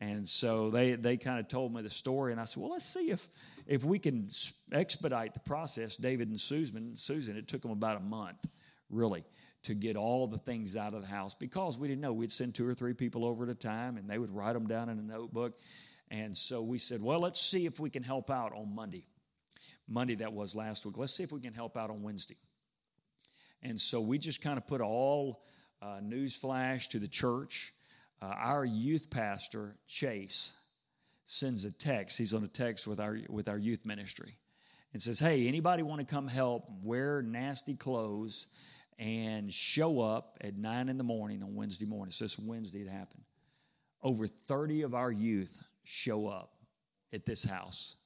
And 0.00 0.26
so 0.26 0.70
they, 0.70 0.94
they 0.94 1.18
kind 1.18 1.38
of 1.38 1.48
told 1.48 1.74
me 1.74 1.82
the 1.82 1.90
story, 1.90 2.32
and 2.32 2.40
I 2.40 2.44
said, 2.44 2.62
Well, 2.62 2.72
let's 2.72 2.86
see 2.86 3.10
if, 3.10 3.28
if 3.66 3.84
we 3.84 3.98
can 3.98 4.28
expedite 4.72 5.34
the 5.34 5.40
process. 5.40 5.96
David 5.96 6.28
and 6.28 6.40
Susan, 6.40 6.96
Susan, 6.96 7.36
it 7.36 7.48
took 7.48 7.60
them 7.60 7.70
about 7.70 7.98
a 7.98 8.04
month, 8.04 8.46
really, 8.88 9.24
to 9.64 9.74
get 9.74 9.96
all 9.96 10.26
the 10.26 10.38
things 10.38 10.74
out 10.74 10.94
of 10.94 11.02
the 11.02 11.08
house 11.08 11.34
because 11.34 11.78
we 11.78 11.86
didn't 11.86 12.00
know. 12.00 12.14
We'd 12.14 12.32
send 12.32 12.54
two 12.54 12.66
or 12.66 12.74
three 12.74 12.94
people 12.94 13.26
over 13.26 13.44
at 13.44 13.50
a 13.50 13.54
time, 13.54 13.98
and 13.98 14.08
they 14.08 14.18
would 14.18 14.30
write 14.30 14.54
them 14.54 14.66
down 14.66 14.88
in 14.88 14.98
a 14.98 15.02
notebook. 15.02 15.58
And 16.10 16.36
so 16.36 16.62
we 16.62 16.78
said, 16.78 17.02
well, 17.02 17.20
let's 17.20 17.40
see 17.40 17.66
if 17.66 17.78
we 17.78 17.90
can 17.90 18.02
help 18.02 18.30
out 18.30 18.52
on 18.52 18.74
Monday. 18.74 19.04
Monday, 19.86 20.16
that 20.16 20.32
was 20.32 20.54
last 20.54 20.86
week. 20.86 20.96
Let's 20.96 21.14
see 21.14 21.22
if 21.22 21.30
we 21.30 21.40
can 21.40 21.52
help 21.52 21.76
out 21.76 21.90
on 21.90 22.02
Wednesday. 22.02 22.36
And 23.62 23.78
so 23.78 24.00
we 24.00 24.18
just 24.18 24.42
kind 24.42 24.56
of 24.56 24.66
put 24.66 24.80
all 24.80 25.42
uh, 25.82 26.00
news 26.02 26.36
flash 26.36 26.88
to 26.88 26.98
the 26.98 27.08
church. 27.08 27.72
Uh, 28.22 28.34
our 28.36 28.64
youth 28.64 29.10
pastor, 29.10 29.76
Chase, 29.86 30.58
sends 31.24 31.64
a 31.64 31.72
text. 31.72 32.18
He's 32.18 32.34
on 32.34 32.44
a 32.44 32.48
text 32.48 32.86
with 32.86 33.00
our, 33.00 33.18
with 33.28 33.48
our 33.48 33.58
youth 33.58 33.86
ministry 33.86 34.34
and 34.92 35.00
says, 35.00 35.20
Hey, 35.20 35.46
anybody 35.46 35.82
want 35.82 36.06
to 36.06 36.12
come 36.12 36.28
help 36.28 36.64
wear 36.82 37.22
nasty 37.22 37.74
clothes 37.74 38.48
and 38.98 39.50
show 39.50 40.00
up 40.00 40.36
at 40.42 40.56
9 40.56 40.88
in 40.88 40.98
the 40.98 41.04
morning 41.04 41.42
on 41.42 41.54
Wednesday 41.54 41.86
morning? 41.86 42.10
So 42.10 42.24
this 42.24 42.38
Wednesday 42.38 42.80
it 42.80 42.88
happened. 42.88 43.22
Over 44.02 44.26
30 44.26 44.82
of 44.82 44.94
our 44.94 45.12
youth 45.12 45.64
show 45.84 46.28
up 46.28 46.52
at 47.12 47.24
this 47.24 47.44
house. 47.44 47.96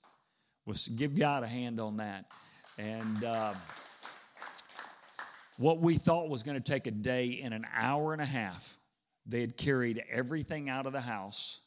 We'll 0.66 0.76
give 0.96 1.14
God 1.18 1.42
a 1.42 1.46
hand 1.46 1.80
on 1.80 1.98
that. 1.98 2.26
And 2.78 3.24
uh, 3.24 3.54
what 5.56 5.80
we 5.80 5.94
thought 5.94 6.28
was 6.28 6.42
going 6.42 6.60
to 6.60 6.72
take 6.72 6.86
a 6.86 6.90
day 6.90 7.26
in 7.26 7.52
an 7.52 7.64
hour 7.74 8.12
and 8.12 8.20
a 8.22 8.26
half, 8.26 8.78
they 9.26 9.40
had 9.40 9.56
carried 9.56 10.02
everything 10.10 10.68
out 10.68 10.86
of 10.86 10.92
the 10.92 11.00
house, 11.00 11.62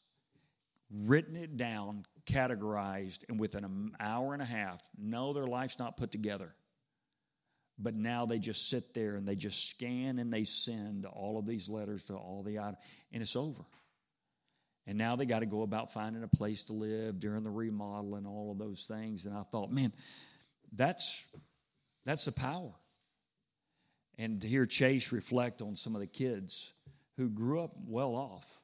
written 0.92 1.36
it 1.36 1.58
down, 1.58 2.06
categorized, 2.26 3.28
and 3.30 3.40
within 3.40 3.64
an 3.64 3.96
hour 4.00 4.34
and 4.34 4.42
a 4.42 4.46
half, 4.46 4.82
no, 4.98 5.34
their 5.34 5.48
life's 5.48 5.80
not 5.80 5.98
put 5.98 6.12
together. 6.12 6.54
But 7.80 7.96
now 7.96 8.26
they 8.26 8.40
just 8.40 8.70
sit 8.70 8.94
there 8.94 9.16
and 9.16 9.28
they 9.28 9.36
just 9.36 9.70
scan 9.70 10.20
and 10.20 10.32
they 10.34 10.44
send 10.44 11.06
all 11.06 11.38
of 11.38 11.46
these 11.46 11.70
letters 11.70 12.06
to 12.06 12.16
all 12.16 12.44
the 12.44 12.60
items, 12.60 12.78
and 13.12 13.22
it's 13.22 13.36
over. 13.36 13.64
And 14.88 14.98
now 14.98 15.18
they 15.18 15.26
got 15.26 15.40
to 15.40 15.46
go 15.46 15.64
about 15.64 15.92
finding 15.94 16.24
a 16.24 16.28
place 16.30 16.66
to 16.66 16.74
live 16.74 17.20
during 17.20 17.44
the 17.44 17.52
remodel 17.52 18.16
and 18.16 18.26
all 18.26 18.52
of 18.52 18.58
those 18.58 18.86
things. 18.86 19.26
And 19.26 19.36
I 19.36 19.44
thought, 19.44 19.70
man, 19.70 19.92
that's 20.72 21.28
that's 22.06 22.24
the 22.26 22.32
power. 22.32 22.72
And 24.18 24.42
to 24.42 24.48
hear 24.48 24.66
Chase 24.66 25.12
reflect 25.12 25.62
on 25.62 25.76
some 25.76 25.94
of 25.94 26.02
the 26.02 26.08
kids 26.08 26.74
who 27.18 27.30
grew 27.30 27.62
up 27.62 27.76
well 27.86 28.16
off 28.16 28.62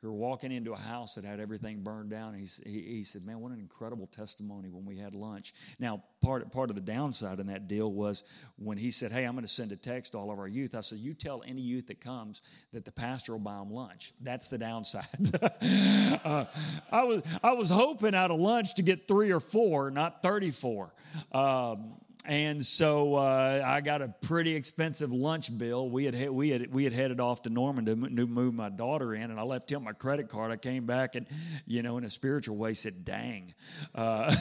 who 0.00 0.08
were 0.08 0.14
walking 0.14 0.52
into 0.52 0.72
a 0.72 0.78
house 0.78 1.16
that 1.16 1.24
had 1.24 1.40
everything 1.40 1.82
burned 1.82 2.10
down. 2.10 2.34
He, 2.34 2.46
he, 2.64 2.80
he, 2.82 3.02
said, 3.02 3.22
Man, 3.26 3.40
what 3.40 3.50
an 3.50 3.58
incredible 3.58 4.06
testimony 4.06 4.68
when 4.68 4.84
we 4.84 4.96
had 4.96 5.12
lunch. 5.14 5.52
Now, 5.80 6.04
part, 6.22 6.50
part 6.52 6.70
of 6.70 6.76
the 6.76 6.82
downside 6.82 7.40
in 7.40 7.48
that 7.48 7.66
deal 7.66 7.90
was 7.90 8.22
when 8.58 8.78
he 8.78 8.92
said, 8.92 9.10
Hey, 9.10 9.24
I'm 9.24 9.32
going 9.32 9.44
to 9.44 9.52
send 9.52 9.72
a 9.72 9.76
text 9.76 10.12
to 10.12 10.18
all 10.18 10.30
of 10.30 10.38
our 10.38 10.46
youth. 10.46 10.76
I 10.76 10.80
said, 10.80 10.98
You 10.98 11.14
tell 11.14 11.42
any 11.46 11.62
youth 11.62 11.88
that 11.88 12.00
comes 12.00 12.66
that 12.72 12.84
the 12.84 12.92
pastor 12.92 13.32
will 13.32 13.40
buy 13.40 13.58
them 13.58 13.72
lunch. 13.72 14.12
That's 14.22 14.48
the 14.48 14.58
downside. 14.58 15.04
uh, 16.24 16.44
I, 16.92 17.04
was, 17.04 17.38
I 17.42 17.52
was 17.54 17.70
hoping 17.70 18.14
out 18.14 18.30
of 18.30 18.38
lunch 18.38 18.76
to 18.76 18.82
get 18.82 19.08
three 19.08 19.32
or 19.32 19.40
four, 19.40 19.90
not 19.90 20.22
34. 20.22 20.92
Um, 21.32 21.94
and 22.28 22.62
so 22.62 23.14
uh, 23.14 23.62
I 23.64 23.80
got 23.80 24.02
a 24.02 24.08
pretty 24.20 24.54
expensive 24.54 25.10
lunch 25.10 25.56
bill. 25.56 25.88
We 25.88 26.04
had 26.04 26.28
we 26.28 26.50
had 26.50 26.70
we 26.70 26.84
had 26.84 26.92
headed 26.92 27.20
off 27.20 27.40
to 27.42 27.50
Norman 27.50 27.86
to 27.86 27.96
move 27.96 28.52
my 28.52 28.68
daughter 28.68 29.14
in, 29.14 29.30
and 29.30 29.40
I 29.40 29.44
left 29.44 29.72
him 29.72 29.82
my 29.84 29.92
credit 29.92 30.28
card. 30.28 30.52
I 30.52 30.56
came 30.56 30.84
back 30.84 31.14
and, 31.14 31.26
you 31.66 31.82
know, 31.82 31.96
in 31.96 32.04
a 32.04 32.10
spiritual 32.10 32.58
way, 32.58 32.74
said, 32.74 33.02
"Dang." 33.02 33.54
Uh, 33.94 34.30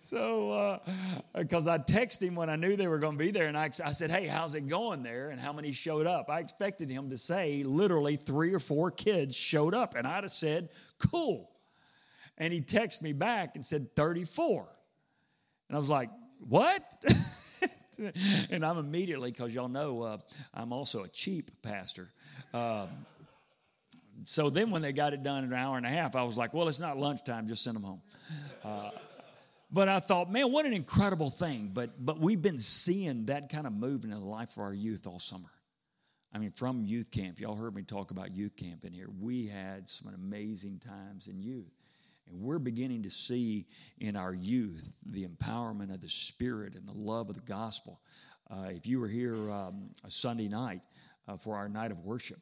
so 0.00 0.80
because 1.34 1.66
uh, 1.66 1.72
I 1.72 1.78
texted 1.78 2.22
him 2.22 2.36
when 2.36 2.48
I 2.48 2.54
knew 2.54 2.76
they 2.76 2.86
were 2.86 3.00
going 3.00 3.18
to 3.18 3.24
be 3.24 3.32
there, 3.32 3.48
and 3.48 3.58
I, 3.58 3.70
I 3.84 3.90
said, 3.90 4.08
"Hey, 4.08 4.28
how's 4.28 4.54
it 4.54 4.68
going 4.68 5.02
there?" 5.02 5.30
And 5.30 5.40
how 5.40 5.52
many 5.52 5.72
showed 5.72 6.06
up? 6.06 6.30
I 6.30 6.38
expected 6.38 6.88
him 6.88 7.10
to 7.10 7.18
say 7.18 7.64
literally 7.64 8.14
three 8.14 8.54
or 8.54 8.60
four 8.60 8.92
kids 8.92 9.36
showed 9.36 9.74
up, 9.74 9.96
and 9.96 10.06
I'd 10.06 10.22
have 10.22 10.30
said, 10.30 10.68
"Cool." 11.10 11.50
And 12.38 12.52
he 12.52 12.60
texted 12.60 13.02
me 13.02 13.12
back 13.12 13.56
and 13.56 13.66
said 13.66 13.96
34. 13.96 14.68
And 15.72 15.76
I 15.76 15.78
was 15.78 15.88
like, 15.88 16.10
what? 16.38 16.82
and 18.50 18.62
I'm 18.62 18.76
immediately, 18.76 19.30
because 19.30 19.54
y'all 19.54 19.70
know 19.70 20.02
uh, 20.02 20.18
I'm 20.52 20.70
also 20.70 21.04
a 21.04 21.08
cheap 21.08 21.50
pastor. 21.62 22.10
Um, 22.52 22.88
so 24.24 24.50
then 24.50 24.70
when 24.70 24.82
they 24.82 24.92
got 24.92 25.14
it 25.14 25.22
done 25.22 25.44
in 25.44 25.52
an 25.54 25.58
hour 25.58 25.78
and 25.78 25.86
a 25.86 25.88
half, 25.88 26.14
I 26.14 26.24
was 26.24 26.36
like, 26.36 26.52
well, 26.52 26.68
it's 26.68 26.78
not 26.78 26.98
lunchtime, 26.98 27.46
just 27.46 27.64
send 27.64 27.76
them 27.76 27.84
home. 27.84 28.02
Uh, 28.62 28.90
but 29.70 29.88
I 29.88 30.00
thought, 30.00 30.30
man, 30.30 30.52
what 30.52 30.66
an 30.66 30.74
incredible 30.74 31.30
thing. 31.30 31.70
But, 31.72 32.04
but 32.04 32.18
we've 32.18 32.42
been 32.42 32.58
seeing 32.58 33.24
that 33.26 33.48
kind 33.48 33.66
of 33.66 33.72
movement 33.72 34.12
in 34.12 34.20
the 34.20 34.26
life 34.26 34.58
of 34.58 34.64
our 34.64 34.74
youth 34.74 35.06
all 35.06 35.20
summer. 35.20 35.48
I 36.34 36.38
mean, 36.38 36.50
from 36.50 36.84
youth 36.84 37.10
camp, 37.10 37.40
y'all 37.40 37.56
heard 37.56 37.74
me 37.74 37.82
talk 37.82 38.10
about 38.10 38.36
youth 38.36 38.58
camp 38.58 38.84
in 38.84 38.92
here. 38.92 39.08
We 39.18 39.46
had 39.46 39.88
some 39.88 40.12
amazing 40.12 40.80
times 40.80 41.28
in 41.28 41.40
youth. 41.40 41.72
And 42.28 42.40
we're 42.40 42.58
beginning 42.58 43.02
to 43.02 43.10
see 43.10 43.66
in 43.98 44.16
our 44.16 44.34
youth 44.34 44.96
the 45.04 45.26
empowerment 45.26 45.92
of 45.92 46.00
the 46.00 46.08
Spirit 46.08 46.74
and 46.74 46.86
the 46.86 46.96
love 46.96 47.28
of 47.28 47.36
the 47.36 47.52
gospel. 47.52 48.00
Uh, 48.50 48.68
if 48.70 48.86
you 48.86 49.00
were 49.00 49.08
here 49.08 49.34
um, 49.50 49.90
a 50.04 50.10
Sunday 50.10 50.48
night 50.48 50.80
uh, 51.28 51.36
for 51.36 51.56
our 51.56 51.68
night 51.68 51.90
of 51.90 51.98
worship, 51.98 52.38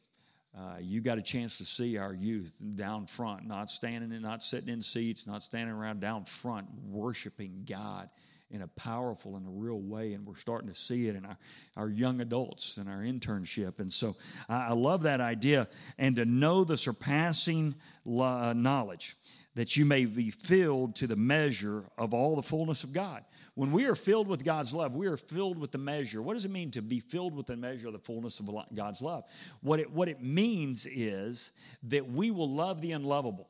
uh, 0.57 0.79
you 0.81 1.01
got 1.01 1.19
a 1.19 1.23
chance 1.23 1.59
to 1.59 1.65
see 1.65 1.97
our 1.97 2.13
youth 2.13 2.61
down 2.75 3.07
front, 3.07 3.47
not 3.47 3.71
standing 3.71 4.11
and 4.13 4.23
not 4.23 4.43
sitting 4.43 4.69
in 4.69 4.81
seats, 4.81 5.27
not 5.27 5.43
standing 5.43 5.75
around 5.75 6.01
down 6.01 6.25
front, 6.25 6.67
worshiping 6.89 7.65
God 7.69 8.09
in 8.51 8.63
a 8.63 8.67
powerful 8.67 9.37
and 9.37 9.47
a 9.47 9.51
real 9.51 9.81
way. 9.81 10.13
And 10.13 10.27
we're 10.27 10.35
starting 10.35 10.69
to 10.69 10.75
see 10.75 11.07
it 11.07 11.15
in 11.15 11.25
our, 11.25 11.39
our 11.77 11.89
young 11.89 12.21
adults 12.21 12.79
and 12.79 12.89
our 12.89 12.99
internship. 12.99 13.79
And 13.79 13.93
so 13.93 14.17
I, 14.49 14.69
I 14.69 14.73
love 14.73 15.03
that 15.03 15.21
idea. 15.21 15.69
And 15.99 16.17
to 16.17 16.25
know 16.25 16.65
the 16.65 16.77
surpassing 16.77 17.77
uh, 18.05 18.53
knowledge 18.57 19.15
that 19.55 19.77
you 19.77 19.85
may 19.85 20.05
be 20.05 20.31
filled 20.31 20.95
to 20.97 21.07
the 21.07 21.17
measure 21.17 21.85
of 21.99 22.15
all 22.15 22.37
the 22.37 22.43
fullness 22.43 22.85
of 22.85 22.93
God. 22.93 23.25
When 23.55 23.73
we 23.73 23.87
are 23.87 23.97
filled 23.97 24.29
with 24.29 24.45
God's 24.45 24.73
love, 24.73 24.95
we 24.95 25.09
are 25.09 25.17
filled 25.17 25.59
with 25.59 25.73
the 25.73 25.79
measure. 25.79 26.23
What 26.23 26.35
does 26.35 26.45
it 26.45 26.53
mean 26.53 26.71
to 26.73 26.83
be 26.83 27.01
filled 27.01 27.35
with 27.35 27.47
the 27.47 27.57
measure 27.57 27.89
of 27.89 27.93
the 27.93 27.99
fullness 27.99 28.39
of 28.39 28.49
God's 28.75 29.03
love? 29.03 29.25
What 29.61 29.81
it, 29.81 29.91
what 29.91 30.09
it 30.09 30.23
means 30.23 30.87
is 30.87 31.53
that 31.85 32.09
we 32.09 32.31
will 32.31 32.49
love 32.49 32.81
the 32.81 32.93
unlovable. 32.93 33.49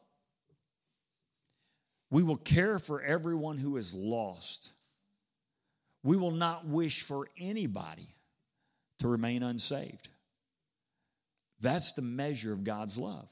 We 2.10 2.22
will 2.22 2.36
care 2.36 2.78
for 2.78 3.02
everyone 3.02 3.58
who 3.58 3.76
is 3.76 3.94
lost. 3.94 4.72
We 6.02 6.16
will 6.16 6.32
not 6.32 6.66
wish 6.66 7.02
for 7.02 7.28
anybody 7.38 8.08
to 9.00 9.08
remain 9.08 9.42
unsaved. 9.42 10.08
That's 11.60 11.92
the 11.92 12.02
measure 12.02 12.52
of 12.52 12.64
God's 12.64 12.98
love. 12.98 13.28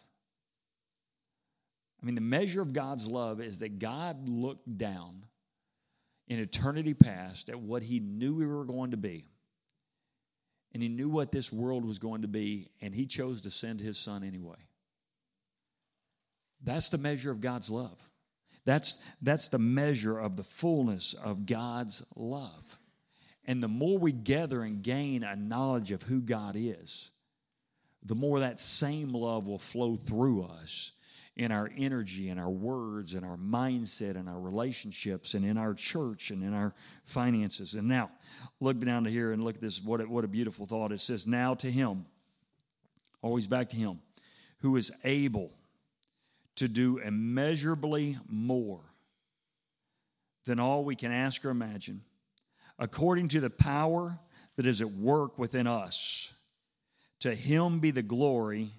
I 2.01 2.07
mean, 2.07 2.15
the 2.15 2.21
measure 2.21 2.63
of 2.63 2.73
God's 2.73 3.09
love 3.09 3.41
is 3.41 3.59
that 3.59 3.79
God 3.79 4.29
looked 4.29 4.79
down 4.79 5.25
in 6.29 6.39
eternity 6.39 6.95
past 6.95 7.51
at 7.51 7.59
what 7.59 7.83
He 7.83 8.01
knew 8.01 8.37
we 8.37 8.47
were 8.47 8.65
going 8.65 8.93
to 8.93 8.97
be. 8.97 9.25
And 10.73 10.83
He 10.83 10.89
knew 10.89 11.09
what 11.09 11.33
this 11.33 11.53
world 11.53 11.85
was 11.85 11.99
going 11.99 12.23
to 12.23 12.29
be, 12.29 12.69
and 12.81 12.95
He 12.95 13.07
chose 13.07 13.41
to 13.43 13.51
send 13.51 13.81
His 13.81 13.99
Son 13.99 14.23
anyway. 14.23 14.59
That's 16.63 16.91
the 16.91 16.99
measure 16.99 17.31
of 17.31 17.41
God's 17.41 17.71
love. 17.71 18.01
That's, 18.65 19.05
that's 19.23 19.49
the 19.49 19.59
measure 19.59 20.19
of 20.19 20.37
the 20.37 20.43
fullness 20.43 21.15
of 21.15 21.47
God's 21.47 22.07
love. 22.17 22.79
And 23.45 23.63
the 23.63 23.69
more 23.69 23.99
we 23.99 24.13
gather 24.13 24.63
and 24.63 24.83
gain 24.83 25.25
a 25.25 25.35
knowledge 25.35 25.91
of 25.91 26.03
who 26.03 26.21
God 26.21 26.55
is, 26.55 27.11
the 28.03 28.15
more 28.15 28.41
that 28.41 28.61
same 28.61 29.13
love 29.13 29.49
will 29.49 29.59
flow 29.59 29.97
through 29.97 30.45
us 30.45 30.93
in 31.39 31.53
our 31.53 31.71
energy 31.79 32.29
and 32.29 32.41
our 32.41 32.51
words 32.51 33.15
and 33.15 33.25
our 33.25 33.37
mindset 33.37 34.17
and 34.17 34.29
our 34.29 34.39
relationships 34.39 35.35
and 35.35 35.45
in 35.45 35.57
our 35.57 35.73
church 35.73 36.31
and 36.31 36.43
in 36.43 36.53
our 36.53 36.75
finances. 37.05 37.75
And 37.75 37.87
now, 37.87 38.11
look 38.61 38.79
down 38.81 39.05
to 39.05 39.11
here 39.11 39.33
and 39.33 39.45
look 39.45 39.55
at 39.55 39.61
this. 39.61 39.83
What 39.83 40.01
a, 40.01 40.05
what 40.05 40.25
a 40.25 40.29
beautiful 40.29 40.67
thought. 40.67 40.91
It 40.91 40.99
says, 40.99 41.27
Now 41.27 41.55
to 41.55 41.71
him, 41.71 42.07
always 43.23 43.47
back 43.47 43.69
to 43.71 43.77
him, 43.77 44.01
who 44.61 44.77
is 44.77 44.93
able 45.05 45.53
to 46.57 46.67
do 46.67 46.99
immeasurably 46.99 48.19
more 48.29 48.81
than 50.45 50.59
all 50.59 50.85
we 50.85 50.97
can 50.97 51.13
ask 51.13 51.45
or 51.45 51.51
imagine, 51.51 52.01
according 52.81 53.29
to 53.29 53.41
the 53.41 53.51
power 53.51 54.19
that 54.57 54.67
is 54.67 54.83
at 54.83 54.91
work 54.91 55.39
within 55.39 55.69
us. 55.69 56.35
To 57.21 57.33
him 57.33 57.79
be 57.79 57.93
the 57.93 58.03
glory. 58.03 58.71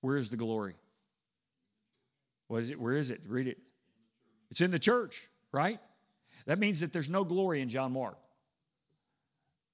Where 0.00 0.16
is 0.16 0.30
the 0.30 0.36
glory? 0.36 0.74
What 2.52 2.60
is 2.60 2.70
it? 2.70 2.78
Where 2.78 2.92
is 2.92 3.10
it? 3.10 3.20
Read 3.26 3.46
it. 3.46 3.56
It's 4.50 4.60
in 4.60 4.70
the 4.70 4.78
church, 4.78 5.26
right? 5.52 5.78
That 6.44 6.58
means 6.58 6.82
that 6.82 6.92
there's 6.92 7.08
no 7.08 7.24
glory 7.24 7.62
in 7.62 7.70
John 7.70 7.94
Mark. 7.94 8.18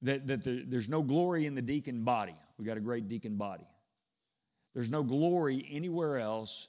That, 0.03 0.29
that 0.29 0.45
the, 0.45 0.63
there's 0.65 0.89
no 0.89 1.03
glory 1.03 1.47
in 1.47 1.57
the 1.57 1.61
deacon 1.61 2.05
body. 2.05 2.37
We 2.57 2.65
got 2.65 2.77
a 2.77 2.81
great 2.81 3.09
deacon 3.09 3.35
body. 3.35 3.67
There's 4.75 4.91
no 4.91 5.03
glory 5.03 5.67
anywhere 5.69 6.19
else, 6.19 6.69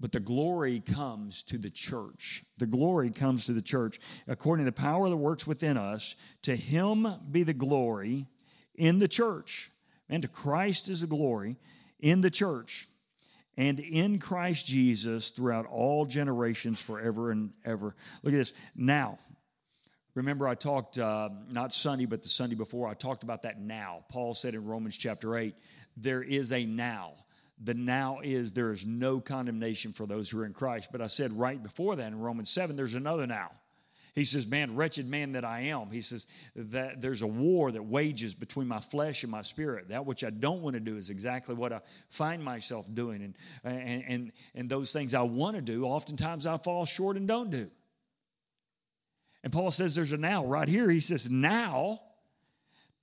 but 0.00 0.12
the 0.12 0.20
glory 0.20 0.80
comes 0.80 1.42
to 1.42 1.58
the 1.58 1.68
church. 1.68 2.42
The 2.56 2.64
glory 2.64 3.10
comes 3.10 3.44
to 3.44 3.52
the 3.52 3.60
church. 3.60 4.00
According 4.26 4.64
to 4.64 4.70
the 4.70 4.80
power 4.80 5.10
that 5.10 5.16
works 5.18 5.46
within 5.46 5.76
us, 5.76 6.16
to 6.40 6.56
him 6.56 7.06
be 7.30 7.42
the 7.42 7.52
glory 7.52 8.24
in 8.76 8.98
the 8.98 9.08
church. 9.08 9.68
And 10.08 10.22
to 10.22 10.28
Christ 10.28 10.88
is 10.88 11.02
the 11.02 11.06
glory 11.06 11.58
in 11.98 12.22
the 12.22 12.30
church 12.30 12.86
and 13.60 13.78
in 13.78 14.18
Christ 14.18 14.66
Jesus 14.66 15.28
throughout 15.28 15.66
all 15.66 16.06
generations, 16.06 16.80
forever 16.80 17.30
and 17.30 17.50
ever. 17.62 17.94
Look 18.22 18.32
at 18.32 18.38
this. 18.38 18.54
Now, 18.74 19.18
remember 20.14 20.48
I 20.48 20.54
talked, 20.54 20.96
uh, 20.96 21.28
not 21.50 21.74
Sunday, 21.74 22.06
but 22.06 22.22
the 22.22 22.30
Sunday 22.30 22.54
before, 22.54 22.88
I 22.88 22.94
talked 22.94 23.22
about 23.22 23.42
that 23.42 23.60
now. 23.60 24.02
Paul 24.08 24.32
said 24.32 24.54
in 24.54 24.64
Romans 24.64 24.96
chapter 24.96 25.36
8, 25.36 25.54
there 25.94 26.22
is 26.22 26.54
a 26.54 26.64
now. 26.64 27.12
The 27.62 27.74
now 27.74 28.20
is 28.22 28.52
there 28.52 28.72
is 28.72 28.86
no 28.86 29.20
condemnation 29.20 29.92
for 29.92 30.06
those 30.06 30.30
who 30.30 30.40
are 30.40 30.46
in 30.46 30.54
Christ. 30.54 30.88
But 30.90 31.02
I 31.02 31.06
said 31.06 31.30
right 31.30 31.62
before 31.62 31.96
that 31.96 32.06
in 32.06 32.18
Romans 32.18 32.48
7, 32.48 32.76
there's 32.76 32.94
another 32.94 33.26
now. 33.26 33.50
He 34.14 34.24
says, 34.24 34.48
Man, 34.48 34.74
wretched 34.74 35.08
man 35.08 35.32
that 35.32 35.44
I 35.44 35.60
am. 35.60 35.90
He 35.90 36.00
says, 36.00 36.26
that 36.56 37.00
there's 37.00 37.22
a 37.22 37.26
war 37.26 37.70
that 37.70 37.82
wages 37.82 38.34
between 38.34 38.68
my 38.68 38.80
flesh 38.80 39.22
and 39.22 39.30
my 39.30 39.42
spirit. 39.42 39.88
That 39.88 40.06
which 40.06 40.24
I 40.24 40.30
don't 40.30 40.62
want 40.62 40.74
to 40.74 40.80
do 40.80 40.96
is 40.96 41.10
exactly 41.10 41.54
what 41.54 41.72
I 41.72 41.80
find 42.10 42.42
myself 42.42 42.92
doing. 42.92 43.22
And, 43.22 43.34
and, 43.64 44.04
and, 44.08 44.32
and 44.54 44.68
those 44.68 44.92
things 44.92 45.14
I 45.14 45.22
want 45.22 45.56
to 45.56 45.62
do, 45.62 45.84
oftentimes 45.84 46.46
I 46.46 46.56
fall 46.56 46.84
short 46.86 47.16
and 47.16 47.28
don't 47.28 47.50
do. 47.50 47.70
And 49.42 49.52
Paul 49.52 49.70
says 49.70 49.94
there's 49.94 50.12
a 50.12 50.18
now 50.18 50.44
right 50.44 50.68
here. 50.68 50.90
He 50.90 51.00
says, 51.00 51.30
Now 51.30 52.00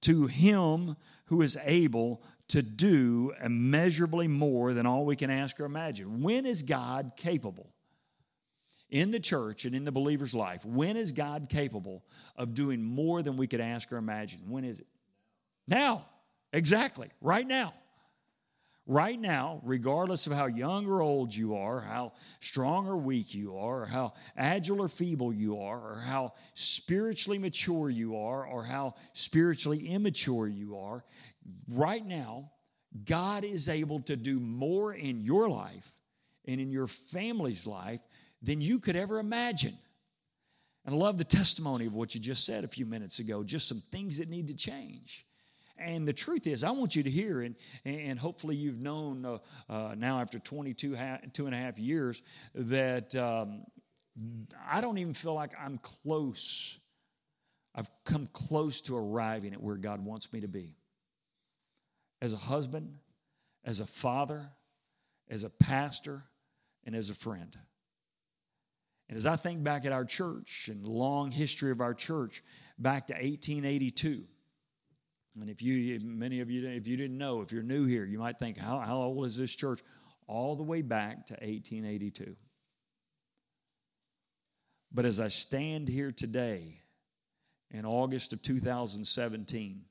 to 0.02 0.28
him 0.28 0.96
who 1.26 1.42
is 1.42 1.58
able 1.66 2.22
to 2.50 2.62
do 2.62 3.34
immeasurably 3.44 4.28
more 4.28 4.74
than 4.74 4.86
all 4.86 5.06
we 5.06 5.16
can 5.16 5.30
ask 5.30 5.60
or 5.60 5.66
imagine. 5.66 6.22
When 6.22 6.46
is 6.46 6.62
God 6.62 7.14
capable? 7.18 7.74
In 8.90 9.12
the 9.12 9.20
church 9.20 9.66
and 9.66 9.76
in 9.76 9.84
the 9.84 9.92
believer's 9.92 10.34
life, 10.34 10.66
when 10.66 10.98
is 10.98 11.12
God 11.12 11.48
capable 11.50 12.04
of 12.36 12.54
doing 12.54 12.82
more 12.82 13.22
than 13.22 13.38
we 13.38 13.48
could 13.48 13.62
ask 13.62 13.92
or 13.92 13.98
imagine? 13.98 14.40
When 14.48 14.64
is 14.64 14.80
it? 14.80 14.88
Now. 15.68 16.06
Exactly. 16.54 17.10
Right 17.22 17.46
now. 17.46 17.74
Right 18.90 19.20
now, 19.20 19.60
regardless 19.66 20.28
of 20.28 20.34
how 20.34 20.46
young 20.46 20.88
or 20.88 21.02
old 21.02 21.36
you 21.36 21.58
are, 21.58 21.82
how 21.82 22.14
strong 22.40 22.88
or 22.88 22.96
weak 22.96 23.36
you 23.36 23.58
are, 23.58 23.82
or 23.82 23.86
how 23.86 24.14
agile 24.38 24.82
or 24.82 24.88
feeble 24.88 25.34
you 25.34 25.60
are, 25.60 25.78
or 25.78 25.96
how 26.00 26.32
spiritually 26.54 27.38
mature 27.38 27.90
you 27.90 28.16
are, 28.16 28.46
or 28.46 28.64
how 28.64 28.94
spiritually 29.12 29.90
immature 29.90 30.48
you 30.48 30.78
are, 30.78 31.04
right 31.68 32.06
now, 32.06 32.50
God 33.04 33.44
is 33.44 33.68
able 33.68 34.00
to 34.04 34.16
do 34.16 34.40
more 34.40 34.94
in 34.94 35.20
your 35.20 35.50
life 35.50 35.92
and 36.46 36.62
in 36.62 36.72
your 36.72 36.88
family's 36.88 37.68
life 37.68 38.00
than 38.42 38.62
you 38.62 38.80
could 38.80 38.96
ever 38.96 39.20
imagine. 39.20 39.74
And 40.86 40.96
I 40.96 40.98
love 40.98 41.18
the 41.18 41.24
testimony 41.24 41.86
of 41.86 41.96
what 41.96 42.16
you 42.16 42.22
just 42.22 42.46
said 42.46 42.64
a 42.64 42.68
few 42.68 42.86
minutes 42.86 43.20
ago, 43.20 43.44
just 43.44 43.68
some 43.68 43.82
things 43.92 44.20
that 44.20 44.30
need 44.30 44.48
to 44.48 44.56
change. 44.56 45.26
And 45.78 46.08
the 46.08 46.14
truth 46.14 46.48
is, 46.48 46.64
I 46.64 46.72
want 46.72 46.96
you 46.96 47.04
to 47.04 47.10
hear, 47.10 47.42
and, 47.42 47.56
and 47.86 48.18
hopefully 48.18 48.56
you've 48.56 48.80
known 48.80 49.26
uh, 49.26 49.38
uh, 49.70 49.96
now 49.98 50.20
after 50.22 50.40
22 50.40 50.96
ha- 50.96 51.20
two 51.34 51.46
and 51.46 51.54
a 51.54 51.58
half 51.58 51.78
years 51.78 52.24
that 52.56 53.16
um, 53.16 53.64
I 54.68 54.82
don't 54.82 54.98
even 54.98 55.14
feel 55.14 55.36
like 55.36 55.52
I'm 55.60 55.78
close. 55.78 56.80
I've 57.76 57.90
come 58.06 58.28
close 58.34 58.82
to 58.82 58.98
arriving 58.98 59.54
at 59.54 59.62
where 59.62 59.76
God 59.76 60.04
wants 60.04 60.34
me 60.34 60.42
to 60.42 60.48
be. 60.48 60.76
As 62.22 62.34
a 62.34 62.38
husband, 62.38 62.96
as 63.64 63.80
a 63.80 63.86
father, 63.86 64.50
as 65.30 65.44
a 65.44 65.50
pastor, 65.50 66.24
and 66.86 66.96
as 66.96 67.10
a 67.10 67.14
friend. 67.14 67.56
And 69.10 69.18
as 69.18 69.26
I 69.26 69.36
think 69.36 69.64
back 69.64 69.86
at 69.86 69.92
our 69.92 70.06
church 70.06 70.70
and 70.72 70.84
the 70.84 70.92
long 70.92 71.32
history 71.32 71.72
of 71.72 71.82
our 71.82 71.94
church 71.94 72.42
back 72.78 73.08
to 73.08 73.14
1882, 73.14 74.24
and 75.40 75.50
if 75.50 75.62
you, 75.62 76.00
many 76.04 76.42
of 76.42 76.50
you, 76.50 76.68
if 76.68 76.88
you 76.88 76.98
didn't 76.98 77.18
know, 77.18 77.42
if 77.42 77.52
you're 77.52 77.64
new 77.64 77.86
here, 77.86 78.06
you 78.06 78.20
might 78.20 78.40
think, 78.40 78.58
how, 78.58 78.80
how 78.80 78.98
old 78.98 79.26
is 79.26 79.38
this 79.38 79.56
church? 79.56 79.82
All 80.28 80.56
the 80.56 80.64
way 80.64 80.82
back 80.82 81.28
to 81.28 81.34
1882. 81.36 82.36
But 84.92 85.06
as 85.06 85.22
I 85.22 85.28
stand 85.28 85.88
here 85.88 86.12
today 86.12 86.80
in 87.72 87.86
August 87.86 88.34
of 88.34 88.42
2017, 88.42 89.84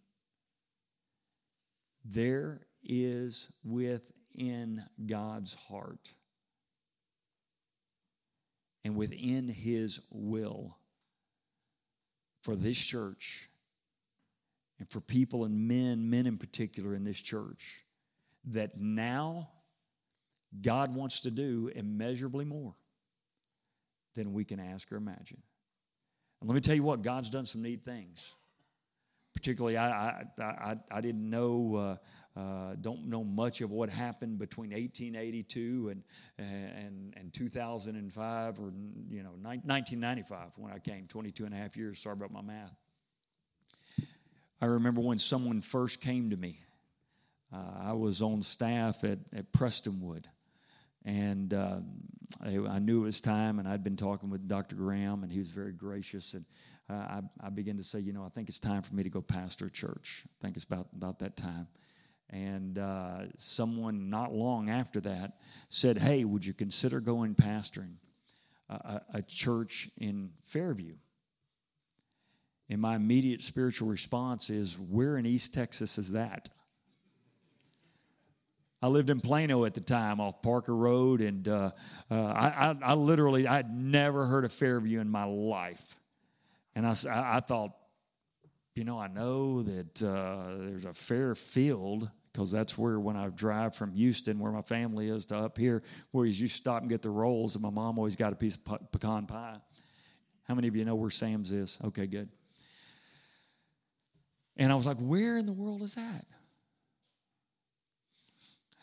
there 2.04 2.66
is 2.82 3.52
within 3.64 4.12
within 4.36 4.82
God's 5.06 5.54
heart 5.54 6.12
and 8.86 8.94
within 8.94 9.48
His 9.48 10.06
will 10.12 10.78
for 12.42 12.54
this 12.54 12.78
church 12.78 13.48
and 14.78 14.88
for 14.88 15.00
people 15.00 15.44
and 15.44 15.66
men, 15.66 16.08
men 16.08 16.24
in 16.24 16.38
particular 16.38 16.94
in 16.94 17.02
this 17.02 17.20
church, 17.20 17.82
that 18.44 18.78
now 18.78 19.48
God 20.62 20.94
wants 20.94 21.22
to 21.22 21.32
do 21.32 21.68
immeasurably 21.74 22.44
more 22.44 22.76
than 24.14 24.32
we 24.32 24.44
can 24.44 24.60
ask 24.60 24.92
or 24.92 24.96
imagine. 24.96 25.42
And 26.40 26.48
let 26.48 26.54
me 26.54 26.60
tell 26.60 26.76
you 26.76 26.84
what, 26.84 27.02
God's 27.02 27.30
done 27.30 27.44
some 27.44 27.62
neat 27.62 27.82
things. 27.82 28.36
Particularly, 29.34 29.76
I, 29.76 30.10
I, 30.10 30.24
I, 30.40 30.76
I 30.92 31.00
didn't 31.00 31.28
know, 31.28 31.74
uh, 31.74 31.96
uh, 32.36 32.74
don't 32.80 33.06
know 33.06 33.24
much 33.24 33.62
of 33.62 33.70
what 33.70 33.88
happened 33.88 34.38
between 34.38 34.70
1882 34.70 35.88
and, 35.88 36.02
and, 36.38 37.14
and 37.16 37.32
2005 37.32 38.60
or, 38.60 38.72
you 39.10 39.22
know, 39.22 39.30
1995 39.42 40.52
when 40.56 40.70
I 40.70 40.78
came, 40.78 41.06
22 41.06 41.46
and 41.46 41.54
a 41.54 41.56
half 41.56 41.76
years. 41.76 41.98
Sorry 41.98 42.12
about 42.12 42.32
my 42.32 42.42
math. 42.42 42.76
I 44.60 44.66
remember 44.66 45.00
when 45.00 45.18
someone 45.18 45.62
first 45.62 46.02
came 46.02 46.30
to 46.30 46.36
me. 46.36 46.58
Uh, 47.52 47.88
I 47.88 47.92
was 47.92 48.20
on 48.20 48.42
staff 48.42 49.02
at, 49.04 49.18
at 49.34 49.52
Prestonwood, 49.52 50.24
and 51.04 51.54
uh, 51.54 51.78
I, 52.44 52.58
I, 52.68 52.78
knew 52.80 53.02
it 53.02 53.04
was 53.04 53.20
time, 53.20 53.58
and 53.58 53.68
I'd 53.68 53.84
been 53.84 53.96
talking 53.96 54.30
with 54.30 54.48
Dr. 54.48 54.76
Graham, 54.76 55.22
and 55.22 55.30
he 55.30 55.38
was 55.38 55.50
very 55.50 55.72
gracious. 55.72 56.34
And 56.34 56.44
uh, 56.90 56.94
I, 56.94 57.20
I 57.44 57.50
began 57.50 57.76
to 57.76 57.84
say, 57.84 58.00
you 58.00 58.12
know, 58.12 58.24
I 58.24 58.28
think 58.30 58.48
it's 58.48 58.58
time 58.58 58.82
for 58.82 58.94
me 58.94 59.04
to 59.04 59.10
go 59.10 59.20
pastor 59.20 59.66
a 59.66 59.70
church. 59.70 60.24
I 60.26 60.34
think 60.42 60.56
it's 60.56 60.64
about, 60.64 60.88
about 60.94 61.20
that 61.20 61.36
time. 61.36 61.68
And 62.30 62.78
uh, 62.78 63.26
someone 63.38 64.10
not 64.10 64.32
long 64.32 64.68
after 64.68 65.00
that 65.02 65.34
said, 65.68 65.98
hey, 65.98 66.24
would 66.24 66.44
you 66.44 66.54
consider 66.54 67.00
going 67.00 67.34
pastoring 67.34 67.94
a, 68.68 69.00
a 69.14 69.22
church 69.22 69.88
in 69.98 70.30
Fairview? 70.42 70.94
And 72.68 72.80
my 72.80 72.96
immediate 72.96 73.42
spiritual 73.42 73.88
response 73.88 74.50
is, 74.50 74.78
Where 74.78 75.16
in 75.16 75.26
East 75.26 75.54
Texas 75.54 75.98
is 75.98 76.12
that? 76.12 76.48
I 78.82 78.88
lived 78.88 79.08
in 79.08 79.20
Plano 79.20 79.64
at 79.64 79.74
the 79.74 79.80
time 79.80 80.20
off 80.20 80.42
Parker 80.42 80.74
Road, 80.74 81.20
and 81.20 81.48
uh, 81.48 81.70
uh, 82.10 82.14
I, 82.14 82.70
I, 82.70 82.76
I, 82.82 82.94
literally, 82.94 83.48
I'd 83.48 83.72
never 83.72 84.26
heard 84.26 84.44
of 84.44 84.52
Fairview 84.52 85.00
in 85.00 85.08
my 85.08 85.24
life. 85.24 85.96
And 86.74 86.86
I, 86.86 86.94
I 87.10 87.40
thought, 87.40 87.72
you 88.76 88.84
know, 88.84 88.98
I 88.98 89.08
know 89.08 89.62
that 89.62 90.02
uh, 90.02 90.56
there's 90.58 90.84
a 90.84 90.92
Fairfield 90.92 92.10
because 92.32 92.52
that's 92.52 92.76
where 92.76 93.00
when 93.00 93.16
I 93.16 93.28
drive 93.28 93.74
from 93.74 93.94
Houston, 93.94 94.38
where 94.38 94.52
my 94.52 94.60
family 94.60 95.08
is, 95.08 95.24
to 95.26 95.38
up 95.38 95.56
here, 95.56 95.82
where 96.10 96.26
you 96.26 96.48
stop 96.48 96.82
and 96.82 96.90
get 96.90 97.00
the 97.00 97.10
rolls, 97.10 97.56
and 97.56 97.62
my 97.62 97.70
mom 97.70 97.98
always 97.98 98.16
got 98.16 98.34
a 98.34 98.36
piece 98.36 98.56
of 98.56 98.92
pecan 98.92 99.26
pie. 99.26 99.56
How 100.44 100.54
many 100.54 100.68
of 100.68 100.76
you 100.76 100.84
know 100.84 100.94
where 100.94 101.08
Sam's 101.08 101.50
is? 101.50 101.78
Okay, 101.82 102.06
good. 102.06 102.28
And 104.58 104.70
I 104.70 104.74
was 104.74 104.86
like, 104.86 104.98
where 104.98 105.38
in 105.38 105.46
the 105.46 105.52
world 105.52 105.82
is 105.82 105.94
that? 105.94 106.24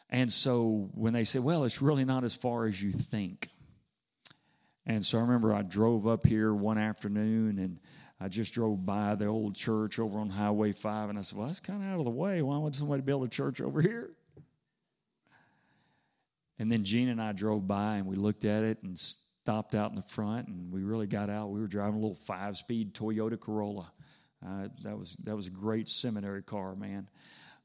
And 0.09 0.31
so 0.31 0.89
when 0.93 1.13
they 1.13 1.23
said, 1.23 1.43
well, 1.43 1.63
it's 1.63 1.81
really 1.81 2.05
not 2.05 2.23
as 2.23 2.35
far 2.35 2.65
as 2.65 2.81
you 2.81 2.91
think. 2.91 3.49
And 4.85 5.05
so 5.05 5.17
I 5.17 5.21
remember 5.21 5.53
I 5.53 5.61
drove 5.61 6.05
up 6.05 6.25
here 6.25 6.53
one 6.53 6.77
afternoon 6.77 7.57
and 7.57 7.79
I 8.23 8.29
just 8.29 8.53
drove 8.53 8.85
by 8.85 9.15
the 9.15 9.25
old 9.25 9.53
church 9.53 9.99
over 9.99 10.17
on 10.17 10.29
Highway 10.29 10.71
5 10.71 11.09
and 11.09 11.19
I 11.19 11.23
said, 11.23 11.37
well, 11.37 11.47
that's 11.47 11.59
kind 11.59 11.83
of 11.83 11.89
out 11.89 11.99
of 11.99 12.05
the 12.05 12.11
way. 12.11 12.41
Why 12.41 12.57
would 12.57 12.73
somebody 12.73 13.01
build 13.01 13.25
a 13.25 13.27
church 13.27 13.59
over 13.59 13.81
here? 13.81 14.11
And 16.57 16.71
then 16.71 16.85
Gene 16.85 17.09
and 17.09 17.21
I 17.21 17.33
drove 17.33 17.67
by 17.67 17.97
and 17.97 18.05
we 18.05 18.15
looked 18.15 18.45
at 18.45 18.63
it 18.63 18.81
and 18.81 18.97
stopped 18.97 19.75
out 19.75 19.89
in 19.89 19.95
the 19.95 20.01
front 20.01 20.47
and 20.47 20.71
we 20.71 20.83
really 20.83 21.05
got 21.05 21.29
out. 21.29 21.49
We 21.49 21.59
were 21.59 21.67
driving 21.67 21.95
a 21.95 21.99
little 21.99 22.15
five 22.15 22.55
speed 22.55 22.93
Toyota 22.93 23.37
Corolla. 23.37 23.91
Uh, 24.41 24.69
that 24.83 24.97
was 24.97 25.17
that 25.23 25.35
was 25.35 25.47
a 25.47 25.51
great 25.51 25.89
seminary 25.89 26.43
car, 26.43 26.77
man. 26.77 27.09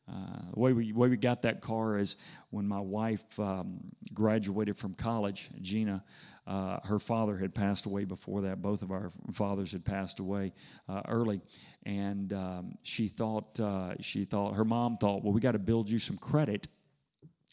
Uh, 0.09 0.51
the 0.53 0.59
way 0.59 0.73
we 0.73 0.93
way 0.93 1.09
we 1.09 1.17
got 1.17 1.43
that 1.43 1.61
car 1.61 1.99
is 1.99 2.17
when 2.51 2.67
my 2.67 2.81
wife 2.81 3.39
um, 3.39 3.79
graduated 4.15 4.77
from 4.77 4.95
college. 4.95 5.51
Gina, 5.61 6.03
uh, 6.47 6.79
her 6.85 6.99
father 6.99 7.37
had 7.37 7.55
passed 7.55 7.87
away 7.87 8.05
before 8.05 8.43
that. 8.43 8.63
Both 8.63 8.83
of 8.83 8.91
our 8.91 9.11
fathers 9.33 9.73
had 9.73 9.85
passed 9.85 10.19
away 10.19 10.53
uh, 10.89 11.03
early, 11.09 11.41
and 11.85 12.33
um, 12.33 12.79
she 12.83 13.09
thought 13.09 13.61
uh, 13.61 13.95
she 14.01 14.25
thought 14.25 14.55
her 14.55 14.65
mom 14.65 14.97
thought, 14.97 15.23
well, 15.23 15.33
we 15.33 15.41
got 15.41 15.53
to 15.53 15.59
build 15.59 15.91
you 15.91 15.99
some 15.99 16.17
credit, 16.17 16.69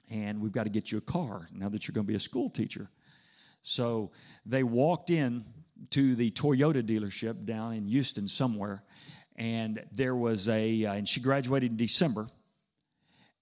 and 0.09 0.39
we've 0.39 0.53
got 0.53 0.63
to 0.63 0.69
get 0.69 0.91
you 0.91 0.97
a 0.97 1.01
car 1.01 1.47
now 1.53 1.67
that 1.67 1.87
you're 1.87 1.93
going 1.93 2.05
to 2.05 2.11
be 2.11 2.15
a 2.15 2.19
school 2.19 2.49
teacher. 2.49 2.87
So 3.63 4.11
they 4.45 4.63
walked 4.63 5.09
in 5.09 5.43
to 5.89 6.15
the 6.15 6.31
Toyota 6.31 6.83
dealership 6.83 7.45
down 7.45 7.73
in 7.73 7.87
Houston 7.87 8.27
somewhere 8.27 8.81
and 9.35 9.83
there 9.91 10.15
was 10.15 10.47
a, 10.49 10.85
uh, 10.85 10.93
and 10.93 11.07
she 11.07 11.19
graduated 11.19 11.71
in 11.71 11.77
December. 11.77 12.27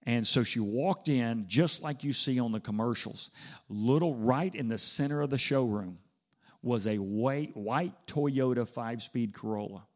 And 0.06 0.26
so 0.26 0.44
she 0.44 0.60
walked 0.60 1.08
in 1.08 1.44
just 1.46 1.82
like 1.82 2.04
you 2.04 2.12
see 2.12 2.38
on 2.38 2.52
the 2.52 2.60
commercials. 2.60 3.30
Little 3.68 4.14
right 4.14 4.54
in 4.54 4.68
the 4.68 4.78
center 4.78 5.22
of 5.22 5.30
the 5.30 5.38
showroom 5.38 5.98
was 6.62 6.86
a 6.86 6.98
white, 6.98 7.56
white 7.56 7.92
Toyota 8.06 8.68
five 8.68 9.02
speed 9.02 9.34
Corolla 9.34 9.86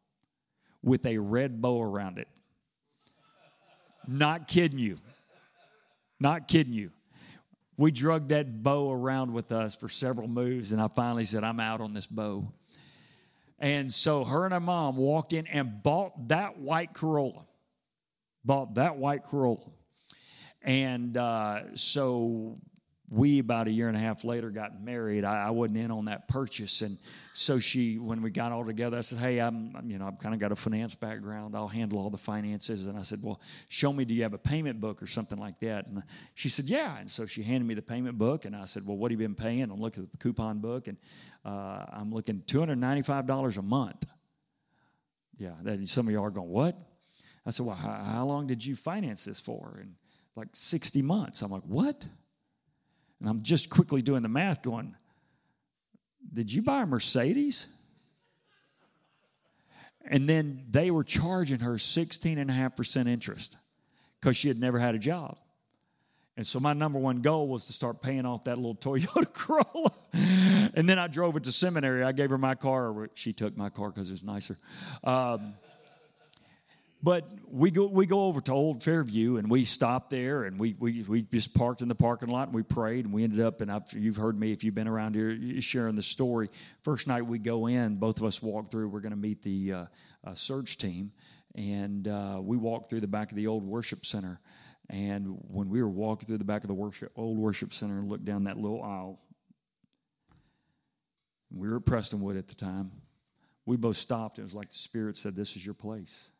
with 0.81 1.05
a 1.05 1.17
red 1.17 1.61
bow 1.61 1.81
around 1.81 2.17
it. 2.17 2.27
Not 4.07 4.47
kidding 4.47 4.79
you. 4.79 4.97
Not 6.19 6.47
kidding 6.47 6.73
you. 6.73 6.91
We 7.77 7.91
drug 7.91 8.29
that 8.29 8.61
bow 8.61 8.91
around 8.91 9.31
with 9.31 9.51
us 9.51 9.75
for 9.75 9.87
several 9.87 10.27
moves, 10.27 10.71
and 10.71 10.81
I 10.81 10.87
finally 10.87 11.23
said, 11.23 11.43
I'm 11.43 11.59
out 11.59 11.79
on 11.79 11.93
this 11.93 12.07
bow. 12.07 12.51
And 13.57 13.91
so 13.91 14.23
her 14.25 14.45
and 14.45 14.53
her 14.53 14.59
mom 14.59 14.95
walked 14.95 15.33
in 15.33 15.47
and 15.47 15.83
bought 15.83 16.29
that 16.29 16.57
white 16.57 16.93
Corolla. 16.93 17.45
Bought 18.43 18.75
that 18.75 18.97
white 18.97 19.23
Corolla. 19.23 19.71
And 20.61 21.15
uh, 21.15 21.75
so 21.75 22.57
we 23.11 23.39
about 23.39 23.67
a 23.67 23.71
year 23.71 23.87
and 23.87 23.97
a 23.97 23.99
half 23.99 24.23
later 24.23 24.51
got 24.51 24.81
married. 24.83 25.23
I, 25.23 25.47
I, 25.47 25.49
wasn't 25.49 25.79
in 25.79 25.89
on 25.89 26.05
that 26.05 26.27
purchase, 26.27 26.81
and 26.81 26.97
so 27.33 27.57
she, 27.57 27.97
when 27.97 28.21
we 28.21 28.29
got 28.29 28.51
all 28.51 28.63
together, 28.63 28.97
I 28.97 29.01
said, 29.01 29.19
"Hey, 29.19 29.39
I'm, 29.39 29.75
you 29.85 29.97
know, 29.97 30.07
I've 30.07 30.19
kind 30.19 30.35
of 30.35 30.39
got 30.39 30.51
a 30.51 30.55
finance 30.55 30.93
background. 30.93 31.55
I'll 31.55 31.67
handle 31.67 31.99
all 31.99 32.11
the 32.11 32.17
finances." 32.17 32.85
And 32.85 32.97
I 32.97 33.01
said, 33.01 33.19
"Well, 33.23 33.41
show 33.67 33.91
me. 33.91 34.05
Do 34.05 34.13
you 34.13 34.23
have 34.23 34.33
a 34.33 34.39
payment 34.39 34.79
book 34.79 35.01
or 35.01 35.07
something 35.07 35.39
like 35.39 35.59
that?" 35.59 35.87
And 35.87 36.03
she 36.35 36.49
said, 36.49 36.65
"Yeah." 36.65 36.97
And 36.99 37.09
so 37.09 37.25
she 37.25 37.41
handed 37.41 37.67
me 37.67 37.73
the 37.73 37.81
payment 37.81 38.17
book, 38.17 38.45
and 38.45 38.55
I 38.55 38.65
said, 38.65 38.85
"Well, 38.85 38.97
what 38.97 39.11
have 39.11 39.19
you 39.19 39.27
been 39.27 39.35
paying?" 39.35 39.63
I'm 39.63 39.81
looking 39.81 40.03
at 40.03 40.11
the 40.11 40.17
coupon 40.17 40.59
book, 40.59 40.87
and 40.87 40.97
uh, 41.43 41.85
I'm 41.91 42.13
looking 42.13 42.43
two 42.45 42.59
hundred 42.59 42.77
ninety-five 42.77 43.25
dollars 43.25 43.57
a 43.57 43.63
month. 43.63 44.05
Yeah, 45.37 45.53
that, 45.63 45.87
some 45.87 46.07
of 46.07 46.13
y'all 46.13 46.25
are 46.25 46.31
going, 46.31 46.49
"What?" 46.49 46.77
I 47.43 47.49
said, 47.49 47.65
"Well, 47.65 47.75
how, 47.75 47.93
how 47.93 48.25
long 48.25 48.45
did 48.45 48.63
you 48.63 48.75
finance 48.75 49.25
this 49.25 49.39
for?" 49.39 49.79
And 49.81 49.95
like 50.35 50.49
sixty 50.53 51.01
months. 51.01 51.41
I'm 51.41 51.51
like, 51.51 51.63
"What?" 51.63 52.07
And 53.19 53.29
I'm 53.29 53.41
just 53.41 53.69
quickly 53.69 54.01
doing 54.01 54.21
the 54.21 54.29
math 54.29 54.61
going, 54.61 54.95
Did 56.31 56.51
you 56.51 56.61
buy 56.61 56.83
a 56.83 56.85
Mercedes? 56.85 57.67
And 60.05 60.27
then 60.27 60.65
they 60.69 60.89
were 60.89 61.03
charging 61.03 61.59
her 61.59 61.73
16.5% 61.73 63.07
interest 63.07 63.57
because 64.19 64.37
she 64.37 64.47
had 64.47 64.59
never 64.59 64.79
had 64.79 64.95
a 64.95 64.99
job. 64.99 65.37
And 66.35 66.47
so 66.47 66.59
my 66.59 66.71
number 66.71 66.97
one 66.97 67.21
goal 67.21 67.49
was 67.49 67.67
to 67.67 67.73
start 67.73 68.01
paying 68.01 68.25
off 68.25 68.45
that 68.45 68.55
little 68.55 68.75
Toyota 68.75 69.31
Corolla. 69.33 69.91
and 70.73 70.87
then 70.87 70.97
I 70.97 71.07
drove 71.07 71.35
it 71.35 71.43
to 71.43 71.51
seminary. 71.51 72.01
I 72.01 72.13
gave 72.13 72.29
her 72.29 72.37
my 72.37 72.55
car. 72.55 73.09
She 73.13 73.33
took 73.33 73.57
my 73.57 73.69
car 73.69 73.89
because 73.89 74.09
it 74.09 74.13
was 74.13 74.23
nicer. 74.23 74.55
Um, 75.03 75.53
but 77.01 77.25
we 77.47 77.71
go 77.71 77.87
we 77.87 78.05
go 78.05 78.25
over 78.25 78.41
to 78.41 78.51
Old 78.51 78.83
Fairview 78.83 79.37
and 79.37 79.49
we 79.49 79.63
stopped 79.63 80.09
there 80.09 80.43
and 80.43 80.59
we 80.59 80.75
we, 80.79 81.03
we 81.03 81.21
just 81.21 81.55
parked 81.55 81.81
in 81.81 81.87
the 81.87 81.95
parking 81.95 82.29
lot 82.29 82.47
and 82.47 82.55
we 82.55 82.61
prayed 82.61 83.05
and 83.05 83.13
we 83.13 83.23
ended 83.23 83.39
up 83.39 83.61
and 83.61 83.71
I've, 83.71 83.91
you've 83.93 84.17
heard 84.17 84.37
me 84.37 84.51
if 84.51 84.63
you've 84.63 84.75
been 84.75 84.87
around 84.87 85.15
here 85.15 85.61
sharing 85.61 85.95
the 85.95 86.03
story. 86.03 86.49
First 86.83 87.07
night 87.07 87.25
we 87.25 87.39
go 87.39 87.67
in, 87.67 87.95
both 87.95 88.17
of 88.17 88.25
us 88.25 88.41
walk 88.43 88.69
through. 88.69 88.89
We're 88.89 88.99
going 88.99 89.13
to 89.13 89.19
meet 89.19 89.41
the 89.41 89.73
uh, 89.73 89.85
uh, 90.25 90.33
search 90.33 90.77
team, 90.77 91.11
and 91.55 92.07
uh, 92.07 92.39
we 92.41 92.57
walked 92.57 92.89
through 92.89 93.01
the 93.01 93.07
back 93.07 93.31
of 93.31 93.37
the 93.37 93.47
old 93.47 93.63
worship 93.63 94.05
center. 94.05 94.39
And 94.89 95.37
when 95.47 95.69
we 95.69 95.81
were 95.81 95.89
walking 95.89 96.27
through 96.27 96.39
the 96.39 96.43
back 96.43 96.63
of 96.63 96.67
the 96.67 96.73
worship 96.73 97.11
old 97.15 97.37
worship 97.37 97.73
center 97.73 97.93
and 97.93 98.09
looked 98.09 98.25
down 98.25 98.43
that 98.43 98.57
little 98.57 98.83
aisle, 98.83 99.21
we 101.49 101.69
were 101.69 101.77
at 101.77 101.85
Prestonwood 101.85 102.37
at 102.37 102.47
the 102.47 102.55
time. 102.55 102.91
We 103.65 103.77
both 103.77 103.95
stopped. 103.95 104.37
It 104.37 104.41
was 104.41 104.55
like 104.55 104.67
the 104.67 104.75
Spirit 104.75 105.15
said, 105.15 105.35
"This 105.35 105.55
is 105.55 105.65
your 105.65 105.75
place." 105.75 106.31